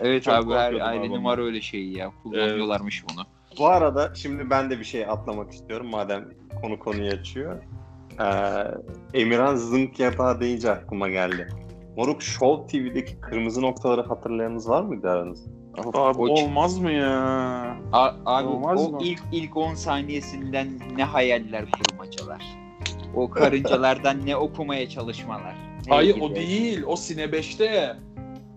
Evet 0.00 0.24
Çok 0.24 0.34
abi 0.34 0.52
her 0.52 0.72
ailenin 0.74 1.24
var 1.24 1.38
öyle 1.38 1.60
şeyi 1.60 1.98
ya. 1.98 2.12
Kullanıyorlarmış 2.22 3.04
bunu. 3.08 3.24
Bu 3.58 3.66
arada 3.66 4.12
şimdi 4.14 4.50
ben 4.50 4.70
de 4.70 4.78
bir 4.78 4.84
şey 4.84 5.06
atlamak 5.06 5.52
istiyorum 5.52 5.86
madem 5.90 6.28
konu 6.62 6.78
konuyu 6.78 7.12
açıyor. 7.12 7.62
Ee, 8.20 9.20
Emirhan 9.20 9.56
Zınk 9.56 10.00
yatağı 10.00 10.40
deyince 10.40 10.70
aklıma 10.70 11.08
geldi. 11.08 11.48
Moruk 11.96 12.22
Show 12.22 12.66
TV'deki 12.78 13.20
kırmızı 13.20 13.62
noktaları 13.62 14.02
hatırlayanınız 14.02 14.68
var 14.68 14.82
mıydı 14.82 15.10
aranızda? 15.10 15.50
Abi 15.94 16.18
o- 16.18 16.28
olmaz 16.28 16.78
mı 16.78 16.92
ya? 16.92 17.16
A- 17.92 18.14
abi 18.26 18.48
Olmaz 18.48 18.86
o 18.86 18.90
mı? 18.90 18.98
ilk 19.02 19.20
ilk 19.32 19.56
10 19.56 19.74
saniyesinden 19.74 20.68
ne 20.96 21.04
hayaller 21.04 21.64
kurmacalar. 21.70 22.42
O 23.14 23.30
karıncalardan 23.30 24.26
ne 24.26 24.36
okumaya 24.36 24.88
çalışmalar. 24.88 25.54
Ne 25.86 25.94
Hayır 25.94 26.14
gibi. 26.14 26.24
o 26.24 26.34
değil. 26.34 26.82
O 26.86 26.96
Sine 26.96 27.24
5'te. 27.24 27.96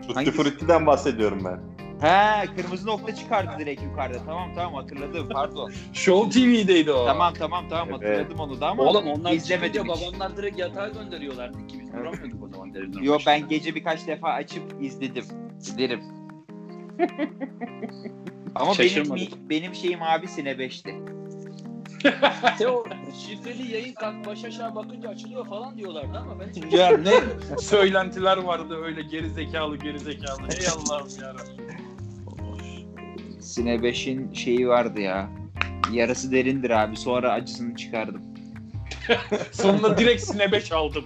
Tutti 0.00 0.14
Hangisi? 0.14 0.36
Frutti'den 0.36 0.86
bahsediyorum 0.86 1.38
ben. 1.44 1.60
He 2.00 2.46
kırmızı 2.56 2.86
nokta 2.86 3.14
çıkardı 3.14 3.50
direkt 3.58 3.82
yukarıda. 3.82 4.18
Tamam 4.26 4.54
tamam 4.54 4.74
hatırladım 4.74 5.28
pardon. 5.28 5.72
Show 5.92 6.30
TV'deydi 6.40 6.92
o. 6.92 7.06
tamam 7.06 7.34
tamam 7.38 7.64
tamam 7.70 7.88
Evet. 7.88 8.18
hatırladım 8.18 8.40
onu 8.40 8.60
da 8.60 8.68
ama 8.68 8.82
Oğlum 8.82 9.06
onlar 9.06 9.32
izlemedim 9.32 9.84
hiç. 9.84 9.88
babamlar 10.02 10.36
direkt 10.36 10.58
yatağa 10.58 10.88
gönderiyorlardı 10.88 11.66
ki 11.66 11.78
biz 11.80 11.92
duramıyorduk 11.92 12.42
o 12.44 12.48
zaman 12.48 12.72
televizyon 12.72 13.02
Yo 13.02 13.18
ben 13.26 13.48
gece 13.48 13.74
birkaç 13.74 14.06
defa 14.06 14.28
açıp 14.28 14.62
izledim. 14.80 15.24
Derim. 15.78 16.00
Ama 18.54 18.72
benim, 18.78 19.28
benim 19.50 19.74
şeyim 19.74 20.02
abi 20.02 20.28
Sine 20.28 20.50
5'ti. 20.52 20.94
Teo 22.58 22.84
şifreli 23.26 23.72
yayın 23.72 23.94
kalk 23.94 24.26
baş 24.26 24.44
aşağı 24.44 24.74
bakınca 24.74 25.08
açılıyor 25.08 25.46
falan 25.46 25.78
diyorlardı 25.78 26.18
ama 26.18 26.40
ben 26.40 26.48
hiç 26.48 26.72
Ya 26.72 26.96
ne 26.98 27.12
söylentiler 27.58 28.36
vardı 28.36 28.76
öyle 28.84 29.02
geri 29.02 29.30
zekalı 29.30 29.76
geri 29.76 29.98
zekalı. 30.00 30.40
Ey 30.60 30.68
Allah'ım 30.68 31.08
yarabbim. 31.20 31.85
Sine 33.56 33.74
5'in 33.74 34.32
şeyi 34.32 34.68
vardı 34.68 35.00
ya. 35.00 35.30
Yarası 35.92 36.32
derindir 36.32 36.70
abi. 36.70 36.96
Sonra 36.96 37.32
acısını 37.32 37.76
çıkardım. 37.76 38.22
Sonunda 39.52 39.98
direkt 39.98 40.22
Sine 40.22 40.52
5 40.52 40.72
aldım. 40.72 41.04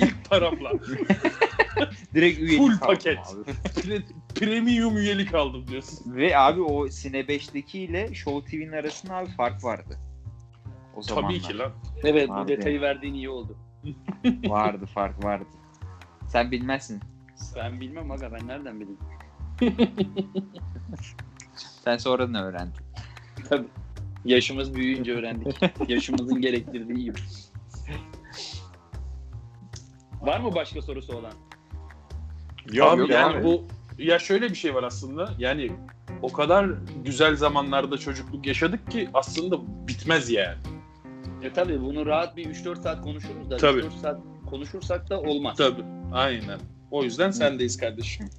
İlk 0.00 0.30
paramla. 0.30 0.72
Direkt 2.14 2.38
üyelik 2.38 2.58
Full 2.58 2.78
paket. 2.78 3.18
abi. 3.18 3.50
Pre- 3.80 4.02
Premium 4.34 4.96
üyelik 4.96 5.34
aldım 5.34 5.66
diyorsun. 5.68 6.16
Ve 6.16 6.38
abi 6.38 6.60
o 6.60 6.88
Sine 6.88 7.20
5'teki 7.20 7.80
ile 7.80 8.14
Show 8.14 8.50
TV'nin 8.50 8.72
arasında 8.72 9.14
abi 9.14 9.30
fark 9.30 9.64
vardı. 9.64 9.98
O 10.96 11.02
zamanlar. 11.02 11.28
Tabii 11.28 11.40
ki 11.40 11.58
lan. 11.58 11.72
Evet 12.04 12.28
bu 12.28 12.34
Abi. 12.34 12.48
detayı 12.48 12.80
verdiğin 12.80 13.14
iyi 13.14 13.30
oldu. 13.30 13.56
Vardı 14.46 14.86
fark 14.86 15.24
vardı. 15.24 15.48
Sen 16.28 16.50
bilmezsin. 16.50 17.00
Ben 17.56 17.80
bilmem 17.80 18.10
aga 18.10 18.32
ben 18.32 18.48
nereden 18.48 18.80
bileyim. 18.80 18.98
Sen 21.56 21.96
sonradan 21.96 22.34
öğrendin. 22.34 22.80
Tabii. 23.48 23.66
Yaşımız 24.24 24.74
büyüyünce 24.74 25.12
öğrendik. 25.12 25.56
Yaşımızın 25.88 26.40
gerektirdiği 26.40 27.04
gibi. 27.04 27.18
Var 30.20 30.40
mı 30.40 30.54
başka 30.54 30.82
sorusu 30.82 31.16
olan? 31.16 31.32
Abi 32.68 32.76
yok 32.76 33.10
yani 33.10 33.36
abi. 33.36 33.44
bu 33.44 33.64
ya 33.98 34.18
şöyle 34.18 34.50
bir 34.50 34.54
şey 34.54 34.74
var 34.74 34.82
aslında. 34.82 35.30
Yani 35.38 35.72
o 36.22 36.32
kadar 36.32 36.66
güzel 37.04 37.36
zamanlarda 37.36 37.98
çocukluk 37.98 38.46
yaşadık 38.46 38.90
ki 38.90 39.08
aslında 39.14 39.58
bitmez 39.88 40.30
yani. 40.30 40.58
E 41.42 41.52
tabii 41.52 41.80
bunu 41.80 42.06
rahat 42.06 42.36
bir 42.36 42.46
3-4 42.46 42.82
saat 42.82 43.02
konuşuruz 43.02 43.50
da 43.50 43.56
Tabii. 43.56 43.80
3-4 43.80 44.00
saat 44.00 44.20
konuşursak 44.50 45.10
da 45.10 45.20
olmaz. 45.20 45.56
Tabii. 45.56 45.84
Aynen. 46.12 46.58
O 46.90 47.02
yüzden 47.02 47.30
sendeyiz 47.30 47.76
kardeşim. 47.76 48.30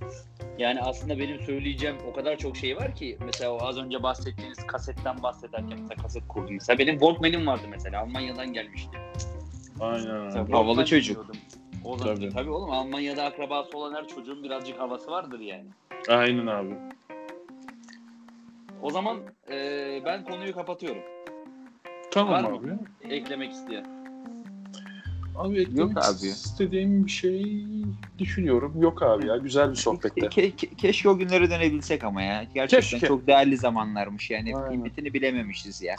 Yani 0.58 0.82
aslında 0.82 1.20
benim 1.20 1.39
söyleyeceğim 1.41 1.95
o 2.12 2.14
kadar 2.14 2.38
çok 2.38 2.58
şey 2.58 2.78
var 2.78 2.95
ki 2.95 3.18
mesela 3.26 3.51
o 3.51 3.62
az 3.62 3.78
önce 3.78 4.03
bahsettiğiniz 4.03 4.68
kasetten 4.68 5.24
bahsederken 5.24 5.80
mesela 5.82 6.01
kaset 6.01 6.28
kurdum. 6.28 6.53
Mesela 6.53 6.80
benim 6.80 6.93
Walkman'im 6.99 7.47
vardı 7.47 7.68
mesela 7.70 8.01
Almanya'dan 8.01 8.53
gelmişti. 8.53 8.97
Aynen. 9.80 10.45
Havalı 10.51 10.86
çocuk. 10.86 11.26
O 11.84 11.97
zaman, 11.97 12.16
Tabii. 12.16 12.30
tabii. 12.34 12.49
oğlum 12.49 12.72
Almanya'da 12.72 13.24
akrabası 13.24 13.78
olan 13.78 13.93
her 13.93 14.08
çocuğun 14.08 14.43
birazcık 14.43 14.80
havası 14.80 15.12
vardır 15.12 15.39
yani. 15.39 15.66
Aynen 16.10 16.47
abi. 16.47 16.74
O 18.82 18.91
zaman 18.91 19.18
eee, 19.49 20.01
ben 20.05 20.24
konuyu 20.24 20.53
kapatıyorum. 20.53 21.01
Tamam 22.12 22.43
Var 22.43 22.51
mı? 22.51 22.58
abi. 22.58 23.14
Eklemek 23.14 23.51
isteyen. 23.51 23.86
Abi 25.38 25.62
eklemek 25.62 25.98
abi. 25.98 26.28
istediğim 26.28 27.06
bir 27.06 27.12
şey 27.12 27.64
düşünüyorum. 28.20 28.74
Yok 28.82 29.04
abi 29.04 29.28
ya. 29.28 29.38
Güzel 29.38 29.72
bir 29.72 29.76
sohbette. 29.76 30.22
Ke- 30.22 30.52
ke- 30.56 30.76
keşke 30.76 31.10
o 31.10 31.18
günlere 31.18 31.50
dönebilsek 31.50 32.04
ama 32.04 32.22
ya. 32.22 32.44
Gerçekten 32.54 32.90
Keşke. 32.90 33.08
çok 33.08 33.28
değerli 33.28 33.58
zamanlarmış 33.58 34.30
yani. 34.30 34.56
Aynen. 34.56 34.68
Kıymetini 34.68 35.14
bilememişiz 35.14 35.82
ya. 35.82 35.96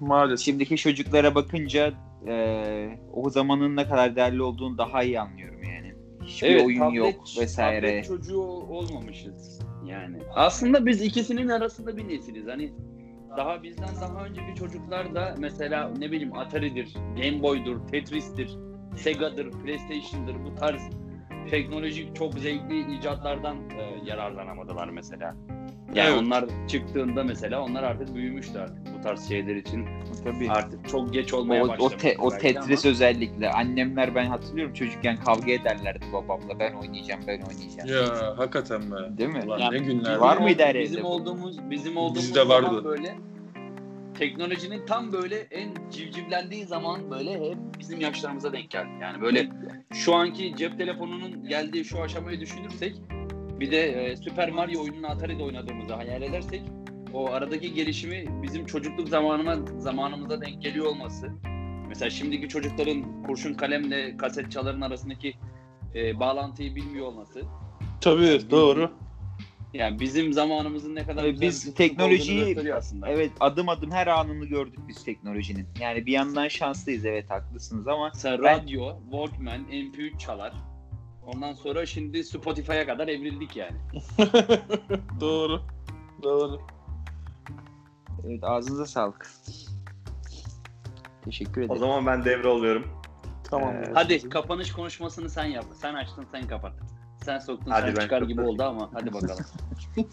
Maalesef. 0.00 0.44
Şimdiki 0.44 0.76
çocuklara 0.76 1.34
bakınca 1.34 1.92
e, 2.28 2.98
o 3.12 3.30
zamanın 3.30 3.76
ne 3.76 3.84
kadar 3.88 4.16
değerli 4.16 4.42
olduğunu 4.42 4.78
daha 4.78 5.02
iyi 5.02 5.20
anlıyorum 5.20 5.62
yani. 5.62 5.94
Hiçbir 6.24 6.64
oyun 6.64 6.78
tablet- 6.78 6.94
yok 6.96 7.24
vesaire. 7.40 7.86
Tablet 7.88 8.06
çocuğu 8.06 8.40
olmamışız 8.42 9.60
yani. 9.86 10.16
Aslında 10.34 10.86
biz 10.86 11.02
ikisinin 11.02 11.48
arasında 11.48 11.96
bir 11.96 12.08
nesiliz. 12.08 12.46
Hani 12.46 12.72
daha 13.36 13.62
bizden 13.62 13.88
daha 14.00 14.24
önceki 14.24 14.54
çocuklar 14.54 15.14
da 15.14 15.34
mesela 15.38 15.92
ne 15.98 16.10
bileyim 16.10 16.38
Atari'dir, 16.38 16.94
Game 16.94 17.42
Boy'dur, 17.42 17.86
Tetris'tir, 17.86 18.56
Sega'dır, 18.96 19.50
PlayStation'dır 19.50 20.44
bu 20.44 20.54
tarz 20.54 20.90
teknolojik 21.50 22.16
çok 22.16 22.34
zevkli 22.34 22.96
icatlardan 22.98 23.56
e, 23.56 23.98
yararlanamadılar 24.04 24.88
mesela. 24.88 25.36
Yani 25.94 26.08
Evet. 26.10 26.22
onlar 26.22 26.44
çıktığında 26.68 27.24
mesela 27.24 27.62
onlar 27.62 27.82
artık 27.82 28.14
büyümüştü 28.14 28.58
artık 28.58 28.98
bu 28.98 29.02
tarz 29.02 29.28
şeyler 29.28 29.56
için. 29.56 29.86
Tabii. 30.24 30.50
Artık 30.50 30.88
çok 30.88 31.12
geç 31.12 31.34
O, 31.34 31.36
olmaya 31.36 31.64
o, 31.64 31.68
başlamıştı. 31.68 31.98
te- 31.98 32.16
o 32.18 32.30
Tetris 32.30 32.84
ama- 32.84 32.90
özellikle. 32.92 33.50
Annemler 33.50 34.14
ben 34.14 34.26
hatırlıyorum 34.26 34.74
çocukken 34.74 35.16
kavga 35.16 35.52
ederlerdi 35.52 36.04
babamla. 36.12 36.58
Ben 36.58 36.72
oynayacağım, 36.72 37.20
ben 37.26 37.40
oynayacağım. 37.40 37.88
Ya 38.08 38.38
hakikaten 38.38 38.82
be. 38.90 39.18
Değil 39.18 39.30
mi? 39.30 39.42
Ulan 39.46 39.58
Ya, 39.58 39.70
ne 39.70 39.78
günler. 39.78 40.16
Var 40.16 40.36
mıydı 40.36 40.62
her 40.62 40.74
Bizim 40.80 41.02
bu? 41.02 41.06
olduğumuz 41.08 41.70
bizim 41.70 41.96
olduğumuz 41.96 42.28
Bizde 42.28 42.48
vardı. 42.48 42.84
böyle 42.84 43.14
teknolojinin 44.18 44.86
tam 44.86 45.12
böyle 45.12 45.36
en 45.36 45.68
civcivlendiği 45.90 46.64
zaman 46.64 47.10
böyle 47.10 47.50
hep 47.50 47.56
bizim 47.78 48.00
yaşlarımıza 48.00 48.52
denk 48.52 48.70
geldi. 48.70 48.88
Yani 49.00 49.20
böyle 49.22 49.48
şu 49.94 50.14
anki 50.14 50.54
cep 50.56 50.78
telefonunun 50.78 51.48
geldiği 51.48 51.84
şu 51.84 52.02
aşamayı 52.02 52.40
düşünürsek 52.40 52.94
bir 53.60 53.70
de 53.70 53.86
e, 54.10 54.16
Super 54.16 54.50
Mario 54.50 54.82
oyununu 54.82 55.06
Atari'de 55.10 55.42
oynadığımızı 55.42 55.94
hayal 55.94 56.22
edersek 56.22 56.62
o 57.12 57.30
aradaki 57.30 57.74
gelişimi 57.74 58.24
bizim 58.42 58.66
çocukluk 58.66 59.08
zamanıma 59.08 59.56
zamanımıza 59.78 60.40
denk 60.40 60.62
geliyor 60.62 60.86
olması. 60.86 61.30
Mesela 61.88 62.10
şimdiki 62.10 62.48
çocukların 62.48 63.22
kurşun 63.22 63.54
kalemle 63.54 64.16
kaset 64.16 64.52
çaların 64.52 64.80
arasındaki 64.80 65.34
e, 65.94 66.20
bağlantıyı 66.20 66.74
bilmiyor 66.74 67.06
olması. 67.06 67.42
Tabii 68.00 68.40
doğru. 68.50 68.90
Yani 69.74 70.00
bizim 70.00 70.32
zamanımızın 70.32 70.94
ne 70.94 71.04
kadar 71.06 71.24
Ee, 71.24 71.40
biz 71.40 71.74
teknolojiyi- 71.74 72.74
aslında. 72.74 73.08
Evet 73.08 73.30
adım 73.40 73.68
adım 73.68 73.90
her 73.90 74.06
anını 74.06 74.44
gördük 74.44 74.78
biz 74.88 75.04
teknolojinin. 75.04 75.66
Yani 75.80 76.06
bir 76.06 76.12
yandan 76.12 76.48
şanslıyız 76.48 77.04
evet 77.04 77.30
haklısınız 77.30 77.88
ama 77.88 78.10
Mesela 78.14 78.42
Ben- 78.42 78.62
radyo, 78.62 78.92
Walkman, 79.10 79.60
MP3 79.70 80.18
çalar. 80.18 80.52
Ondan 81.26 81.52
sonra 81.52 81.86
şimdi 81.86 82.24
Spotify'a 82.24 82.86
kadar 82.86 83.08
evrildik 83.08 83.56
yani. 83.56 83.76
Doğru. 85.20 85.60
Doğru. 86.22 86.60
evet 88.26 88.44
ağzınıza 88.44 88.86
sağlık. 88.86 89.30
Teşekkür 91.24 91.60
O 91.62 91.64
ederim. 91.64 91.80
zaman 91.80 92.06
ben 92.06 92.24
devre 92.24 92.48
oluyorum. 92.48 92.86
Tamam. 93.50 93.74
Ee, 93.74 93.90
Hadi 93.94 94.28
kapanış 94.28 94.72
konuşmasını 94.72 95.30
sen 95.30 95.44
yap. 95.44 95.64
Sen 95.74 95.94
açtın, 95.94 96.26
sen 96.32 96.48
kapat. 96.48 96.72
Sen 97.24 97.38
soktun, 97.38 97.70
Hadi 97.70 97.86
sen 97.86 97.96
ben 97.96 98.02
çıkar 98.02 98.22
gibi 98.22 98.40
oldu 98.40 98.62
ama 98.62 98.90
hadi 98.92 99.12
bakalım. 99.12 99.44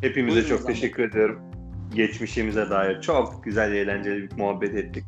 Hepimize 0.00 0.36
Buyurun 0.36 0.48
çok 0.56 0.68
Bey. 0.68 0.74
teşekkür 0.74 1.02
ediyorum. 1.08 1.40
Geçmişimize 1.94 2.70
dair 2.70 3.00
çok 3.00 3.44
güzel, 3.44 3.72
eğlenceli 3.72 4.30
bir 4.30 4.38
muhabbet 4.38 4.74
ettik. 4.74 5.04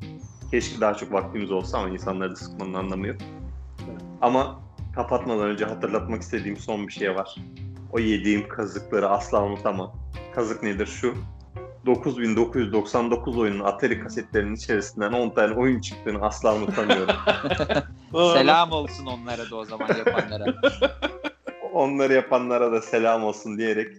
Keşke 0.51 0.81
daha 0.81 0.95
çok 0.95 1.13
vaktimiz 1.13 1.51
olsa 1.53 1.79
ama 1.79 1.89
insanları 1.89 2.31
da 2.31 2.37
sıkmanın 2.37 2.75
anlamı 2.75 3.07
yok. 3.07 3.17
Ama 4.25 4.61
kapatmadan 4.95 5.49
önce 5.49 5.65
hatırlatmak 5.65 6.23
istediğim 6.23 6.57
son 6.57 6.89
bir 6.89 6.93
şey 6.93 7.15
var. 7.15 7.35
O 7.93 7.99
yediğim 7.99 8.49
kazıkları 8.49 9.09
asla 9.09 9.45
unutamam. 9.45 9.93
Kazık 10.35 10.63
nedir 10.63 10.87
şu? 10.87 11.15
9999 11.87 13.39
oyunun 13.39 13.65
Atari 13.65 14.01
kasetlerinin 14.01 14.55
içerisinden 14.55 15.13
10 15.13 15.31
tane 15.31 15.55
oyun 15.55 15.81
çıktığını 15.81 16.27
asla 16.27 16.57
unutamıyorum. 16.57 17.15
Selam 18.35 18.73
olsun 18.73 19.07
onlara 19.07 19.51
da 19.51 19.57
o 19.57 19.65
zaman 19.65 19.89
yapanlara. 19.89 20.45
Onları 21.73 22.13
yapanlara 22.13 22.73
da 22.73 22.81
selam 22.81 23.25
olsun 23.25 23.59
diyerek 23.59 23.97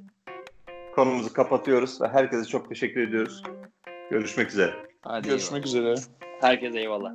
konumuzu 0.95 1.33
kapatıyoruz 1.33 2.01
ve 2.01 2.07
herkese 2.07 2.45
çok 2.45 2.69
teşekkür 2.69 3.01
ediyoruz. 3.01 3.43
Görüşmek 4.11 4.49
üzere. 4.49 4.73
Hadi 5.01 5.27
Görüşmek 5.27 5.65
üzere. 5.65 5.95
Herkese 6.41 6.79
eyvallah. 6.79 7.13